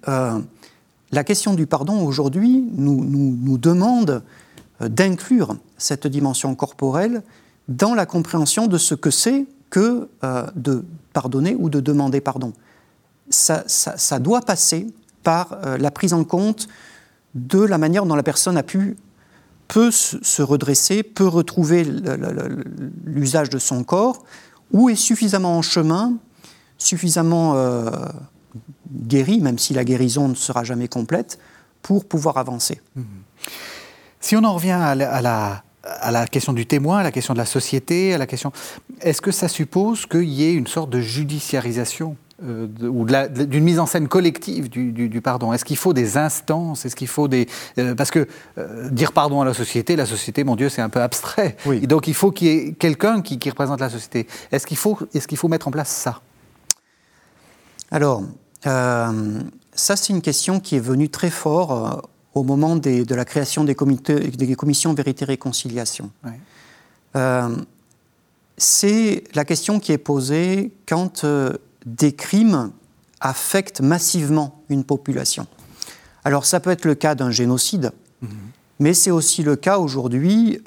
la 1.12 1.24
question 1.24 1.54
du 1.54 1.66
pardon 1.66 2.04
aujourd'hui 2.04 2.64
nous, 2.72 3.04
nous, 3.04 3.58
demande 3.58 4.10
euh, 4.10 4.20
d'inclure 4.88 5.56
cette 5.78 6.06
dimension 6.06 6.54
corporelle 6.54 7.22
dans 7.68 7.94
la 7.94 8.06
compréhension 8.06 8.66
de 8.66 8.78
ce 8.78 8.94
que 8.94 9.10
c'est 9.10 9.46
que 9.70 10.08
euh, 10.24 10.46
de 10.56 10.84
pardonner 11.12 11.54
ou 11.58 11.70
de 11.70 11.80
demander 11.80 12.20
pardon. 12.20 12.52
Ça, 13.30 14.18
doit 14.18 14.40
passer 14.40 14.88
par 15.22 15.52
euh, 15.64 15.78
la 15.78 15.92
prise 15.92 16.12
en 16.12 16.24
compte 16.24 16.66
de 17.34 17.60
la 17.60 17.78
manière 17.78 18.06
dont 18.06 18.16
la 18.16 18.24
personne 18.24 18.56
a 18.56 18.64
pu 18.64 18.96
peut 19.68 19.92
se 19.92 20.42
redresser, 20.42 21.04
peut 21.04 21.28
retrouver 21.28 21.86
l'usage 23.04 23.50
de 23.50 23.58
son 23.58 23.84
corps, 23.84 24.24
ou 24.72 24.88
est 24.88 24.96
suffisamment 24.96 25.58
en 25.58 25.62
chemin, 25.62 26.14
suffisamment 26.76 27.54
guéri, 28.92 29.40
même 29.40 29.58
si 29.58 29.72
la 29.74 29.84
guérison 29.84 30.26
ne 30.26 30.34
sera 30.34 30.64
jamais 30.64 30.88
complète, 30.88 31.38
pour 31.82 32.04
pouvoir 32.04 32.36
avancer. 32.36 32.80
Mhm. 32.96 33.04
Si 34.20 34.36
on 34.36 34.44
en 34.44 34.54
revient 34.54 34.70
à 34.70 34.94
la, 34.94 35.62
à 35.82 36.10
la, 36.10 36.26
question 36.26 36.52
du 36.52 36.66
témoin, 36.66 36.98
à 36.98 37.02
la 37.02 37.10
question 37.10 37.32
de 37.32 37.38
la 37.38 37.46
société, 37.46 38.14
à 38.14 38.18
la 38.18 38.26
question, 38.26 38.52
est-ce 39.00 39.22
que 39.22 39.30
ça 39.30 39.48
suppose 39.48 40.06
qu'il 40.06 40.28
y 40.28 40.44
ait 40.44 40.52
une 40.52 40.66
sorte 40.66 40.90
de 40.90 41.00
judiciarisation 41.00 42.16
euh, 42.42 42.66
ou 42.82 43.06
d'une 43.06 43.64
mise 43.64 43.78
en 43.78 43.86
scène 43.86 44.08
collective 44.08 44.68
du, 44.68 45.20
pardon? 45.22 45.52
Est-ce 45.54 45.64
qu'il 45.64 45.78
faut 45.78 45.94
des 45.94 46.18
instances? 46.18 46.84
Est-ce 46.84 46.96
qu'il 46.96 47.08
faut 47.08 47.28
des 47.28 47.48
euh, 47.78 47.94
parce 47.94 48.10
que 48.10 48.28
euh, 48.58 48.90
dire 48.90 49.12
pardon 49.12 49.40
à 49.40 49.44
la 49.44 49.54
société, 49.54 49.96
la 49.96 50.06
société, 50.06 50.44
mon 50.44 50.56
Dieu, 50.56 50.68
c'est 50.68 50.82
un 50.82 50.90
peu 50.90 51.00
abstrait. 51.00 51.56
Et 51.72 51.86
donc 51.86 52.06
il 52.06 52.14
faut 52.14 52.30
qu'il 52.30 52.48
y 52.48 52.50
ait 52.50 52.72
quelqu'un 52.72 53.22
qui, 53.22 53.38
qui, 53.38 53.48
représente 53.48 53.80
la 53.80 53.90
société. 53.90 54.26
Est-ce 54.52 54.66
qu'il 54.66 54.76
faut 54.76 54.98
est-ce 55.14 55.26
qu'il 55.26 55.38
faut 55.38 55.48
mettre 55.48 55.68
en 55.68 55.70
place 55.70 55.88
ça? 55.88 56.20
Alors, 57.90 58.22
ça, 58.62 59.96
c'est 59.96 60.12
une 60.12 60.22
question 60.22 60.60
qui 60.60 60.76
est 60.76 60.80
venue 60.80 61.08
très 61.08 61.30
fort 61.30 62.08
au 62.34 62.42
moment 62.42 62.76
de 62.76 63.14
la 63.14 63.24
création 63.24 63.64
des, 63.64 63.74
des 63.74 64.54
commissions 64.54 64.94
vérité-réconciliation. 64.94 66.10
Euh, 67.16 67.56
c'est 68.56 69.24
la 69.34 69.44
question 69.44 69.80
qui 69.80 69.92
est 69.92 69.98
posée 69.98 70.72
quand 70.86 71.24
des 71.86 72.12
crimes 72.12 72.70
affectent 73.20 73.80
massivement 73.80 74.62
une 74.68 74.84
population. 74.84 75.46
Alors 76.24 76.44
ça 76.46 76.60
peut 76.60 76.70
être 76.70 76.84
le 76.84 76.94
cas 76.94 77.14
d'un 77.14 77.30
génocide, 77.30 77.90
mhm. 78.22 78.30
mais 78.78 78.94
c'est 78.94 79.10
aussi 79.10 79.42
le 79.42 79.56
cas 79.56 79.78
aujourd'hui 79.78 80.60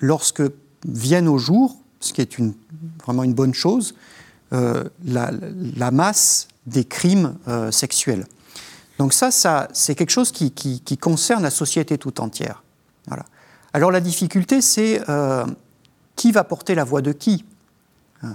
lorsque 0.00 0.42
viennent 0.88 1.28
au 1.28 1.38
jour, 1.38 1.76
ce 2.00 2.12
qui 2.12 2.20
est 2.20 2.38
une, 2.38 2.54
vraiment 3.04 3.24
une 3.24 3.34
bonne 3.34 3.54
chose, 3.54 3.94
la, 4.52 5.32
la, 5.76 5.90
masse 5.90 6.48
des 6.66 6.84
crimes 6.84 7.36
euh, 7.48 7.70
sexuels. 7.70 8.26
Donc 8.98 9.12
ça, 9.12 9.30
ça 9.30 9.68
c'est 9.72 9.94
quelque 9.94 10.10
chose 10.10 10.32
qui, 10.32 10.98
concerne 10.98 11.42
la 11.42 11.50
société 11.50 11.98
tout 11.98 12.20
entière. 12.20 12.62
Voilà. 13.06 13.24
Alors 13.72 13.90
la 13.90 14.00
difficulté, 14.00 14.62
c'est 14.62 15.02
euh, 15.08 15.44
qui 16.16 16.32
va 16.32 16.44
porter 16.44 16.74
la 16.74 16.84
voix 16.84 17.02
de 17.02 17.12
qui 17.12 17.44
euh, 18.24 18.28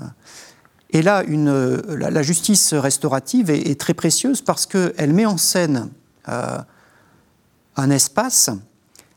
Et 0.91 1.01
là, 1.01 1.23
la, 1.23 2.21
justice 2.21 2.73
restaurative 2.73 3.49
est, 3.49 3.79
très 3.79 3.93
précieuse 3.93 4.41
parce 4.41 4.65
qu'elle 4.65 5.13
met 5.13 5.25
en 5.25 5.37
scène 5.37 5.89
un 6.25 7.89
espace 7.89 8.51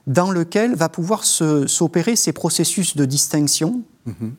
dans 0.06 0.30
lequel 0.30 0.74
va 0.74 0.88
pouvoir 0.88 1.24
s'opérer 1.24 2.16
ces 2.16 2.32
processus 2.32 2.96
de 2.96 3.04
distinction 3.04 3.82
mm-hmm 4.06 4.30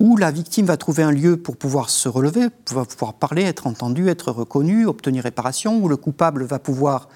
où 0.00 0.16
la 0.16 0.30
victime 0.30 0.64
va 0.64 0.78
trouver 0.78 1.02
un 1.02 1.12
lieu 1.12 1.36
pour 1.36 1.58
pouvoir 1.58 1.90
se 1.90 2.08
relever, 2.08 2.48
pour 2.64 2.86
pouvoir 2.86 3.14
parler, 3.14 3.42
être 3.42 3.66
entendu, 3.66 4.08
être 4.08 4.32
reconnu, 4.32 4.86
obtenir 4.86 5.22
réparation, 5.22 5.78
où 5.78 5.88
le 5.88 5.98
coupable 5.98 6.44
va 6.44 6.58
pouvoir 6.58 7.08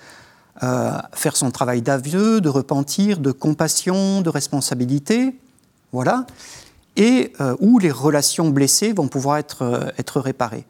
euh, 0.62 0.92
faire 1.14 1.34
son 1.34 1.50
travail 1.50 1.80
d'aveu, 1.80 2.42
de 2.42 2.48
repentir, 2.50 3.18
de 3.18 3.32
compassion, 3.32 4.20
de 4.20 4.28
responsabilité, 4.28 5.34
voilà, 5.92 6.26
et 6.96 7.32
euh, 7.40 7.56
où 7.58 7.78
les 7.78 7.90
relations 7.90 8.50
blessées 8.50 8.92
vont 8.92 9.08
pouvoir 9.08 9.38
être, 9.38 9.62
euh, 9.62 9.90
être 9.98 10.20
réparées. 10.20 10.66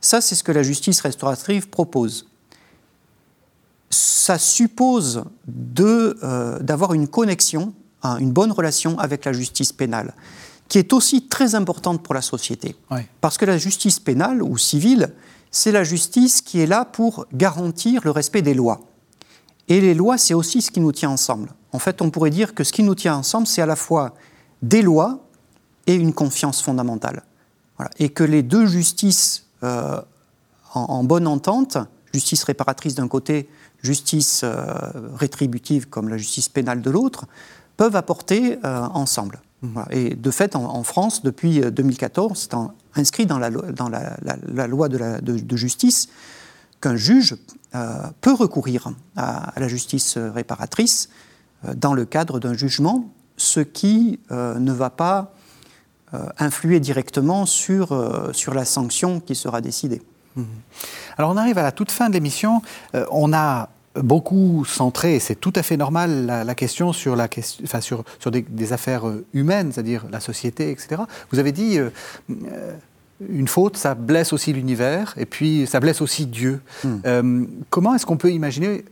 Ça, 0.00 0.22
c'est 0.22 0.34
ce 0.34 0.42
que 0.42 0.52
la 0.52 0.62
justice 0.62 1.00
restaurative 1.02 1.68
propose. 1.68 2.26
Ça 3.90 4.38
suppose 4.38 5.24
d'avoir 5.46 6.94
une 6.94 7.08
connexion, 7.08 7.74
hein, 8.02 8.16
une 8.16 8.32
bonne 8.32 8.50
relation 8.50 8.98
avec 8.98 9.26
la 9.26 9.34
justice 9.34 9.72
pénale 9.72 10.14
qui 10.72 10.78
est 10.78 10.94
aussi 10.94 11.28
très 11.28 11.54
importante 11.54 12.02
pour 12.02 12.14
la 12.14 12.22
société. 12.22 12.74
Parce 13.20 13.36
que 13.36 13.44
la 13.44 13.58
justice 13.58 14.00
pénale 14.00 14.42
ou 14.42 14.56
civile, 14.56 15.12
c'est 15.50 15.70
la 15.70 15.84
justice 15.84 16.40
qui 16.40 16.60
est 16.60 16.66
là 16.66 16.86
pour 16.86 17.26
garantir 17.34 18.00
le 18.04 18.10
respect 18.10 18.40
des 18.40 18.54
lois. 18.54 18.80
Et 19.68 19.82
les 19.82 19.92
lois, 19.92 20.16
c'est 20.16 20.32
aussi 20.32 20.62
ce 20.62 20.70
qui 20.70 20.80
nous 20.80 20.92
tient 20.92 21.10
ensemble. 21.10 21.50
En 21.72 21.78
fait, 21.78 22.00
on 22.00 22.08
pourrait 22.08 22.30
dire 22.30 22.54
que 22.54 22.64
ce 22.64 22.72
qui 22.72 22.82
nous 22.84 22.94
tient 22.94 23.14
ensemble, 23.14 23.46
c'est 23.46 23.60
à 23.60 23.66
la 23.66 23.76
fois 23.76 24.14
des 24.62 24.80
lois 24.80 25.20
et 25.86 25.94
une 25.94 26.14
confiance 26.14 26.62
fondamentale. 26.62 27.22
Et 27.98 28.08
que 28.08 28.24
les 28.24 28.42
deux 28.42 28.64
justices 28.64 29.44
euh, 29.64 30.00
en, 30.72 31.04
bonne 31.04 31.26
entente, 31.26 31.76
justice 32.14 32.44
réparatrice 32.44 32.94
d'un 32.94 33.08
côté, 33.08 33.46
justice 33.82 34.40
euh, 34.42 34.64
rétributive 35.16 35.90
comme 35.90 36.08
la 36.08 36.16
justice 36.16 36.48
pénale 36.48 36.80
de 36.80 36.90
l'autre, 36.90 37.26
peuvent 37.76 37.94
apporter 37.94 38.58
euh, 38.64 38.80
ensemble. 38.94 39.42
Et 39.90 40.14
de 40.14 40.30
fait, 40.30 40.56
en, 40.56 40.82
France, 40.82 41.22
depuis 41.22 41.60
2014, 41.60 42.30
euh, 42.30 42.34
c'est 42.34 43.00
inscrit 43.00 43.26
dans 43.26 43.38
la, 43.38 44.66
loi 44.66 44.88
de, 44.88 45.56
justice 45.56 46.08
qu'un 46.80 46.96
juge 46.96 47.36
euh, 47.74 48.02
peut 48.20 48.32
recourir 48.32 48.92
à, 49.16 49.52
la 49.56 49.68
justice 49.68 50.18
réparatrice 50.18 51.10
euh, 51.64 51.74
dans 51.74 51.94
le 51.94 52.04
cadre 52.04 52.40
d'un 52.40 52.54
jugement, 52.54 53.08
ce 53.36 53.60
qui 53.60 54.20
ne 54.30 54.72
va 54.72 54.90
pas 54.90 55.34
influer 56.38 56.78
directement 56.78 57.46
sur, 57.46 58.30
sur 58.34 58.52
la 58.52 58.66
sanction 58.66 59.18
qui 59.18 59.34
sera 59.34 59.62
décidée. 59.62 60.02
Mmh. 60.36 60.42
Alors 61.16 61.30
on 61.30 61.38
arrive 61.38 61.56
à 61.56 61.62
la 61.62 61.72
toute 61.72 61.90
fin 61.90 62.08
de 62.08 62.14
l'émission. 62.14 62.60
on 63.10 63.32
a 63.32 63.70
beaucoup 63.96 64.64
centré, 64.64 65.16
et 65.16 65.20
c'est 65.20 65.34
tout 65.34 65.52
à 65.54 65.62
fait 65.62 65.76
normal, 65.76 66.26
la, 66.26 66.54
question 66.54 66.92
sur, 66.92 67.16
la 67.16 67.28
enfin, 67.64 67.80
sur, 67.80 68.04
sur 68.18 68.30
des, 68.30 68.72
affaires 68.72 69.06
euh, 69.06 69.24
humaines, 69.34 69.72
c'est-à-dire 69.72 70.04
la 70.10 70.20
société, 70.20 70.70
etc. 70.70 71.02
Vous 71.30 71.38
avez 71.38 71.52
dit, 71.52 71.78
euh, 71.78 71.90
euh, 72.30 72.74
une 73.28 73.48
faute, 73.48 73.76
ça 73.76 73.94
blesse 73.94 74.32
aussi 74.32 74.52
l'univers, 74.52 75.14
et 75.16 75.26
puis 75.26 75.66
ça 75.66 75.80
blesse 75.80 76.00
aussi 76.00 76.26
Dieu. 76.26 76.60
Hmm. 76.82 77.44
comment 77.70 77.94
est-ce 77.94 78.06
qu'on 78.06 78.16
peut 78.16 78.32
imaginer 78.32 78.84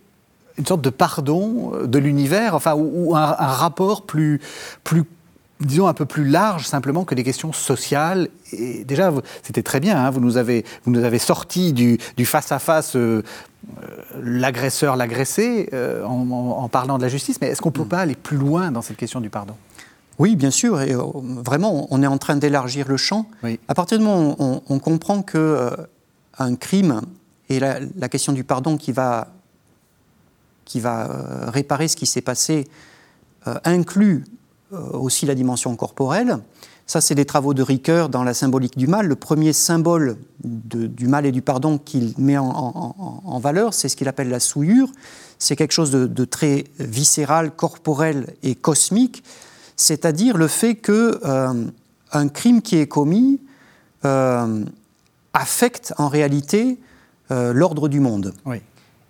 une 0.59 0.67
sorte 0.67 0.83
de 0.83 0.91
pardon 0.91 1.73
de 1.85 1.99
l'univers, 1.99 2.55
enfin, 2.55 2.75
ou, 2.77 3.17
un, 3.17 3.25
rapport 3.25 4.07
plus, 4.07 4.41
plus 4.85 5.05
disons, 5.61 5.87
un 5.87 5.95
peu 5.95 6.07
plus 6.07 6.25
large 6.25 6.67
simplement 6.67 7.05
que 7.05 7.15
des 7.15 7.25
questions 7.25 7.53
sociales. 7.53 8.29
Et 8.53 8.85
déjà, 8.85 9.13
c'était 9.43 9.63
très 9.63 9.81
bien, 9.81 9.97
hein, 9.97 10.11
vous, 10.11 10.21
nous 10.21 10.37
avez, 10.37 10.65
vous 10.85 10.91
nous 10.91 11.05
avez 11.05 11.19
sorti 11.19 11.73
du 11.73 11.99
face-à-face 12.25 12.97
euh, 12.97 13.23
l'agresseur, 14.23 14.97
l'agressé, 14.97 15.69
euh, 15.73 16.05
en, 16.05 16.69
parlant 16.69 16.97
de 16.97 17.03
la 17.03 17.09
justice, 17.09 17.39
mais 17.41 17.49
est-ce 17.49 17.61
qu'on 17.61 17.69
ne 17.69 17.75
peut 17.75 17.85
mm. 17.85 17.89
pas 17.89 17.99
aller 18.01 18.15
plus 18.15 18.39
loin 18.39 18.71
dans 18.71 18.83
cette 18.83 18.97
question 18.97 19.21
du 19.21 19.31
pardon? 19.31 19.55
Oui, 20.19 20.35
bien 20.37 20.51
sûr, 20.51 20.81
et 20.81 20.95
euh, 20.95 21.03
vraiment, 21.15 21.87
on 21.91 22.03
est 22.03 22.07
en 22.07 22.19
train 22.19 22.37
d'élargir 22.37 22.89
le 22.89 22.97
champ. 22.97 23.27
À 23.69 23.75
partir 23.75 23.99
du 23.99 24.05
moment 24.05 24.37
où 24.39 24.63
on, 24.69 24.79
comprend 24.79 25.23
que 25.23 25.71
un 26.39 26.57
crime 26.57 27.03
et 27.49 27.61
la, 27.61 28.09
question 28.09 28.33
du 28.33 28.45
pardon 28.45 28.77
qui 28.77 28.93
va, 28.93 29.29
qui 30.65 30.81
va 30.81 31.51
réparer 31.51 31.89
ce 31.89 31.97
qui 31.97 32.07
s'est 32.07 32.21
passé 32.23 32.67
inclut 33.65 34.25
aussi 34.73 35.27
la 35.27 35.35
dimension 35.35 35.75
corporelle, 35.77 36.39
ça, 36.91 37.01
c'est 37.01 37.15
des 37.15 37.25
travaux 37.25 37.55
de 37.55 37.63
Ricoeur 37.63 38.09
dans 38.09 38.25
la 38.25 38.35
symbolique 38.35 38.77
du 38.77 38.89
mal. 38.89 39.07
Le 39.07 39.15
premier 39.15 39.53
symbole 39.53 40.17
du 40.43 41.07
mal 41.07 41.25
et 41.25 41.31
du 41.31 41.41
pardon 41.41 41.79
qu'il 41.79 42.15
met 42.19 42.37
en, 42.37 43.39
valeur, 43.41 43.75
c'est 43.75 43.89
ce 43.89 43.95
qu'il 43.95 44.09
appelle 44.09 44.29
la 44.29 44.41
souillure. 44.41 44.89
C'est 45.39 45.55
quelque 45.55 45.71
chose 45.71 45.93
de, 45.93 46.25
très 46.25 46.65
viscéral, 46.81 47.53
corporel 47.53 48.35
et 48.43 48.57
cosmique, 48.57 49.23
c'est-à-dire 49.77 50.37
le 50.37 50.49
fait 50.49 50.75
que 50.75 51.21
euh, 51.25 51.65
un 52.11 52.27
crime 52.27 52.61
qui 52.61 52.79
est 52.79 52.89
commis 52.89 53.41
euh, 54.05 54.65
affecte 55.33 55.95
en 55.97 56.09
réalité 56.09 56.81
euh, 57.31 57.53
l'ordre 57.53 57.87
du 57.87 58.01
monde. 58.01 58.35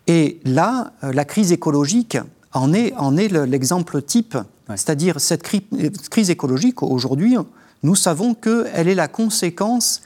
Et 0.06 0.38
là, 0.44 0.92
la 1.00 1.24
crise 1.24 1.50
écologique 1.50 2.18
en 2.52 2.74
est, 2.74 2.94
en 2.96 3.16
est 3.16 3.28
l'exemple 3.46 4.02
type. 4.02 4.36
C'est-à-dire 4.76 5.20
cette 5.20 5.42
crise 5.42 6.30
écologique, 6.30 6.82
aujourd'hui, 6.82 7.36
nous 7.82 7.94
savons 7.94 8.34
qu'elle 8.34 8.88
est 8.88 8.94
la 8.94 9.08
conséquence 9.08 10.02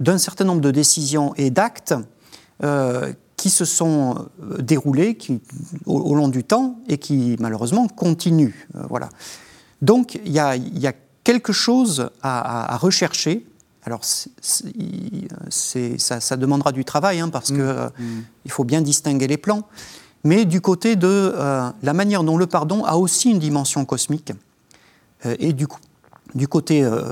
d'un 0.00 0.18
certain 0.18 0.44
nombre 0.44 0.60
de 0.60 0.70
décisions 0.70 1.34
et 1.36 1.50
d'actes 1.50 1.94
euh, 2.62 3.12
qui 3.36 3.50
se 3.50 3.64
sont 3.64 4.28
euh, 4.42 4.60
déroulés 4.60 5.16
qui, 5.16 5.40
au, 5.86 6.14
long 6.14 6.28
du 6.28 6.44
temps 6.44 6.78
et 6.88 6.98
qui 6.98 7.36
malheureusement 7.40 7.88
continuent. 7.88 8.54
voilà. 8.88 9.08
Donc 9.82 10.20
il 10.24 10.32
y, 10.32 10.38
a, 10.38 10.56
quelque 11.24 11.52
chose 11.52 12.10
à, 12.22 12.76
rechercher. 12.76 13.46
Alors 13.84 14.04
ça, 14.04 14.64
ça, 16.20 16.36
demandera 16.36 16.72
du 16.72 16.84
travail 16.84 17.20
hein, 17.20 17.28
parce 17.28 17.50
mmh. 17.50 17.56
qu'il 17.56 17.64
mmh. 17.64 18.48
faut 18.48 18.64
bien 18.64 18.80
distinguer 18.80 19.26
les 19.26 19.36
plans. 19.36 19.64
Mais 20.24 20.46
du 20.46 20.60
côté 20.60 20.96
de 20.96 21.34
la 21.82 21.92
manière 21.92 22.24
dont 22.24 22.38
le 22.38 22.46
pardon 22.46 22.84
a 22.84 22.94
aussi 22.94 23.30
une 23.30 23.38
dimension 23.38 23.84
cosmique 23.84 24.32
et 25.24 25.52
du 26.34 26.48
côté 26.48 26.84
euh, 26.84 27.02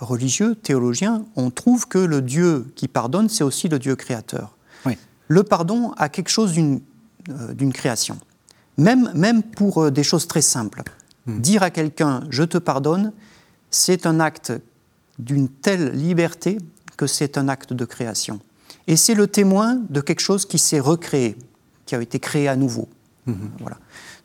religieux, 0.00 0.54
théologien, 0.54 1.24
on 1.36 1.50
trouve 1.50 1.86
que 1.86 1.98
le 1.98 2.22
Dieu 2.22 2.66
qui 2.74 2.88
pardonne, 2.88 3.28
c'est 3.28 3.44
aussi 3.44 3.68
le 3.68 3.78
Dieu 3.78 3.96
créateur. 3.96 4.56
Le 5.28 5.44
pardon 5.44 5.92
a 5.96 6.10
quelque 6.10 6.28
chose 6.28 6.52
d'une 6.52 6.80
euh, 7.30 7.70
création. 7.70 8.18
Même, 8.76 9.10
même 9.14 9.42
pour 9.42 9.84
euh, 9.84 9.90
des 9.90 10.02
choses 10.02 10.26
très 10.26 10.42
simples. 10.42 10.82
Hmm. 11.26 11.40
Dire 11.40 11.62
à 11.62 11.70
quelqu'un 11.70 12.24
je 12.28 12.42
te 12.42 12.58
pardonne, 12.58 13.12
c'est 13.70 14.04
un 14.04 14.20
acte 14.20 14.52
d'une 15.18 15.48
telle 15.48 15.92
liberté 15.92 16.58
que 16.98 17.06
c'est 17.06 17.38
un 17.38 17.48
acte 17.48 17.72
de 17.72 17.84
création. 17.86 18.40
Et 18.88 18.96
c'est 18.96 19.14
le 19.14 19.26
témoin 19.26 19.80
de 19.88 20.00
quelque 20.00 20.20
chose 20.20 20.44
qui 20.44 20.58
s'est 20.58 20.80
recréé, 20.80 21.36
qui 21.92 21.96
a 21.96 22.00
été 22.00 22.18
créé 22.18 22.48
à 22.48 22.56
nouveau. 22.56 22.88
Hmm. 23.26 23.34
Voilà. 23.60 23.76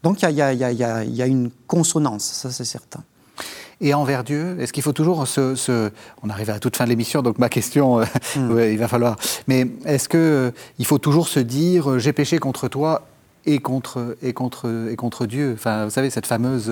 Donc 0.03 0.21
il 0.21 0.29
y, 0.29 0.35
y, 0.35 1.21
a 1.21 1.25
une 1.25 1.51
consonance, 1.67 2.23
ça 2.23 2.49
c'est 2.49 2.65
certain 2.65 3.03
et 3.79 3.93
envers 3.93 4.23
Dieu 4.23 4.59
Est-ce 4.59 4.73
qu'il 4.73 4.81
faut 4.81 4.93
toujours 4.93 5.27
se, 5.27 5.91
On 6.23 6.29
arrive 6.29 6.49
à 6.49 6.53
la 6.53 6.59
toute 6.59 6.75
fin 6.75 6.85
de 6.85 6.89
l'émission, 6.89 7.21
donc 7.21 7.37
ma 7.37 7.49
question, 7.49 7.99
euh, 7.99 8.05
hmm. 8.35 8.59
il 8.71 8.77
va 8.79 8.87
falloir. 8.87 9.17
Mais 9.47 9.67
est-ce 9.85 10.09
qu'il 10.09 10.19
euh, 10.19 10.51
il 10.79 10.85
faut 10.85 10.97
toujours 10.97 11.27
se 11.27 11.39
dire 11.39 11.91
euh, 11.91 11.99
j'ai 11.99 12.13
péché 12.13 12.39
contre 12.39 12.67
toi 12.67 13.07
et 13.45 13.59
contre, 13.59 14.17
et 14.23 14.33
contre, 14.33 14.89
et 14.89 14.95
contre 14.95 15.27
Dieu? 15.27 15.53
Enfin, 15.53 15.85
vous 15.85 15.91
savez, 15.91 16.09
cette 16.09 16.25
fameuse 16.25 16.71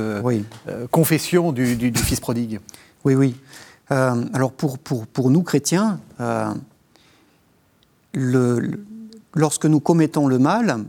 confession 0.90 1.52
du, 1.52 1.94
Fils 1.96 2.20
prodigue. 2.20 2.60
Oui, 3.04 3.14
oui. 3.14 3.36
alors 3.90 4.52
pour, 4.52 4.80
pour, 4.80 5.06
pour, 5.06 5.30
nous 5.30 5.44
chrétiens, 5.44 6.00
le, 8.14 8.80
lorsque 9.36 9.66
nous 9.66 9.80
commettons 9.80 10.28
le 10.28 10.40
mal, 10.40 10.86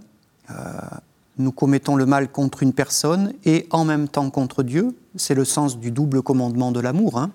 nous 1.39 1.53
commettons 1.53 1.97
le 1.97 2.07
mal 2.07 2.31
contre 2.31 2.63
une 2.63 2.73
personne 2.73 3.35
et 3.45 3.67
en 3.71 3.85
même 3.85 4.09
temps 4.09 4.31
contre 4.31 4.63
Dieu. 4.63 4.97
C'est 5.17 5.35
le 5.35 5.45
sens 5.45 5.79
du 5.79 5.91
double 5.91 6.23
commandement 6.23 6.73
de 6.73 6.81
l'amour. 6.81 7.19
Hein. 7.19 7.31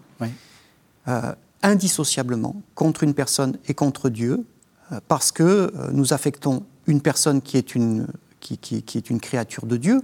Euh, 1.08 1.34
indissociablement, 1.64 2.56
contre 2.74 3.04
une 3.04 3.14
personne 3.14 3.58
et 3.68 3.76
contre 3.76 4.10
Dieu, 4.10 4.46
euh, 4.92 5.00
parce 5.08 5.32
que 5.32 5.44
euh, 5.44 5.70
nous 5.92 6.12
affectons 6.14 6.64
une 6.88 7.02
personne 7.02 7.42
qui 7.42 7.58
est 7.58 7.76
une, 7.76 8.08
qui, 8.40 8.58
est 8.78 9.10
une 9.10 9.20
créature 9.20 9.68
de 9.68 9.78
Dieu, 9.78 10.02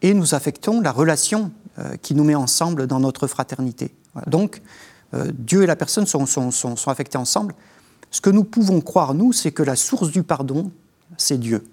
et 0.00 0.14
nous 0.14 0.34
affectons 0.34 0.80
la 0.80 0.92
relation 0.92 1.52
qui 2.02 2.14
nous 2.14 2.24
met 2.24 2.34
ensemble 2.34 2.86
dans 2.86 3.00
notre 3.00 3.26
fraternité. 3.26 3.94
Donc, 4.26 4.60
Dieu 5.14 5.62
et 5.62 5.66
la 5.66 5.76
personne 5.76 6.06
sont, 6.06 6.26
sont, 6.26 6.50
sont, 6.50 6.76
sont 6.76 6.90
affectés 6.90 7.16
ensemble. 7.16 7.54
Ce 8.10 8.20
que 8.20 8.30
nous 8.30 8.44
pouvons 8.44 8.80
croire, 8.80 9.14
nous, 9.14 9.32
c'est 9.32 9.52
que 9.52 9.62
la 9.62 9.76
source 9.76 10.10
du 10.10 10.22
pardon, 10.22 10.70
c'est 11.16 11.38
Dieu. 11.38 11.64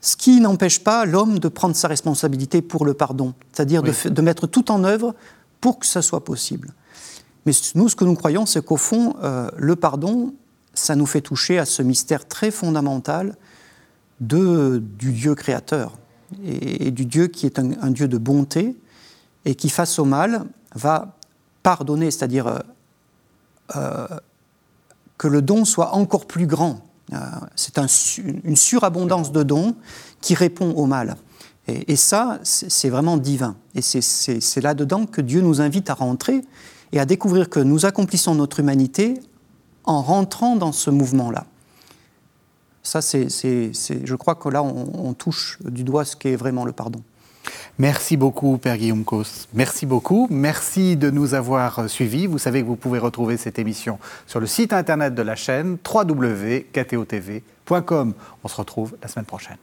Ce 0.00 0.16
qui 0.16 0.40
n'empêche 0.40 0.84
pas 0.84 1.04
l'homme 1.04 1.38
de 1.40 1.48
prendre 1.48 1.74
sa 1.74 1.88
responsabilité 1.88 2.62
pour 2.62 2.84
le 2.84 2.94
pardon, 2.94 3.34
c'est-à-dire 3.52 3.82
de, 3.82 4.22
mettre 4.22 4.46
tout 4.46 4.70
en 4.70 4.84
œuvre 4.84 5.14
pour 5.60 5.78
que 5.80 5.86
ça 5.86 6.00
soit 6.00 6.24
possible. 6.24 6.74
Mais 7.44 7.52
nous, 7.74 7.88
ce 7.88 7.96
que 7.96 8.04
nous 8.04 8.14
croyons, 8.14 8.46
c'est 8.46 8.64
qu'au 8.64 8.76
fond, 8.76 9.16
euh, 9.22 9.50
le 9.56 9.76
pardon, 9.76 10.34
ça 10.74 10.94
nous 10.94 11.06
fait 11.06 11.20
toucher 11.20 11.58
à 11.58 11.64
ce 11.64 11.82
mystère 11.82 12.26
très 12.28 12.50
fondamental 12.50 13.36
de, 14.20 14.82
du 14.98 15.12
Dieu 15.12 15.34
créateur 15.34 15.98
et, 16.44 16.90
du 16.90 17.04
Dieu 17.04 17.26
qui 17.26 17.46
est 17.46 17.58
un, 17.58 17.90
Dieu 17.90 18.08
de 18.08 18.18
bonté 18.18 18.76
et 19.44 19.54
qui, 19.54 19.68
face 19.68 19.98
au 19.98 20.04
mal, 20.04 20.44
va 20.74 21.16
pardonner, 21.62 22.10
c'est-à-dire 22.10 22.46
euh, 22.46 22.58
euh, 23.76 24.06
que 25.24 25.28
le 25.28 25.40
don 25.40 25.64
soit 25.64 25.94
encore 25.94 26.26
plus 26.26 26.46
grand 26.46 26.80
euh, 27.14 27.16
c'est 27.56 27.78
une 27.78 28.56
surabondance 28.56 29.32
de 29.32 29.42
dons 29.42 29.74
qui 30.20 30.34
répond 30.34 30.72
au 30.72 30.84
mal. 30.84 31.16
Et, 31.66 31.96
ça, 31.96 32.40
c'est 32.42 32.90
vraiment 32.90 33.16
divin. 33.16 33.56
Et 33.74 33.80
c'est 33.80 34.60
là-dedans 34.60 35.06
que 35.06 35.22
Dieu 35.22 35.40
nous 35.40 35.62
invite 35.62 35.88
à 35.88 35.94
rentrer 35.94 36.42
et 36.92 37.00
à 37.00 37.06
découvrir 37.06 37.48
que 37.48 37.58
nous 37.58 37.86
accomplissons 37.86 38.34
notre 38.34 38.60
humanité 38.60 39.18
en 39.84 40.02
rentrant 40.02 40.56
dans 40.56 40.72
ce 40.72 40.90
mouvement-là. 40.90 41.46
Ça, 42.82 43.00
c'est, 43.00 43.28
je 43.30 44.14
crois 44.14 44.34
que 44.34 44.50
là, 44.50 44.62
on, 44.62 45.14
touche 45.14 45.58
du 45.64 45.84
doigt 45.84 46.04
ce 46.04 46.16
qu'est 46.16 46.36
vraiment 46.36 46.66
le 46.66 46.72
pardon. 46.72 47.00
Merci 47.78 48.16
beaucoup, 48.16 48.58
Père 48.58 48.76
Guillaume 48.76 49.04
Cos. 49.04 49.46
Merci 49.52 49.86
beaucoup. 49.86 50.26
Merci 50.30 50.96
de 50.96 51.10
nous 51.10 51.34
avoir 51.34 51.88
suivis. 51.90 52.26
Vous 52.26 52.38
savez 52.38 52.62
que 52.62 52.66
vous 52.66 52.74
pouvez 52.76 52.98
retrouver 52.98 53.36
cette 53.36 53.58
émission 53.58 53.98
sur 54.26 54.40
le 54.40 54.46
site 54.46 54.72
internet 54.72 55.14
de 55.14 55.22
la 55.22 55.36
chaîne 55.36 55.76
www.ktotv.com. 55.84 58.14
On 58.42 58.48
se 58.48 58.56
retrouve 58.56 58.96
la 59.02 59.08
semaine 59.08 59.26
prochaine. 59.26 59.58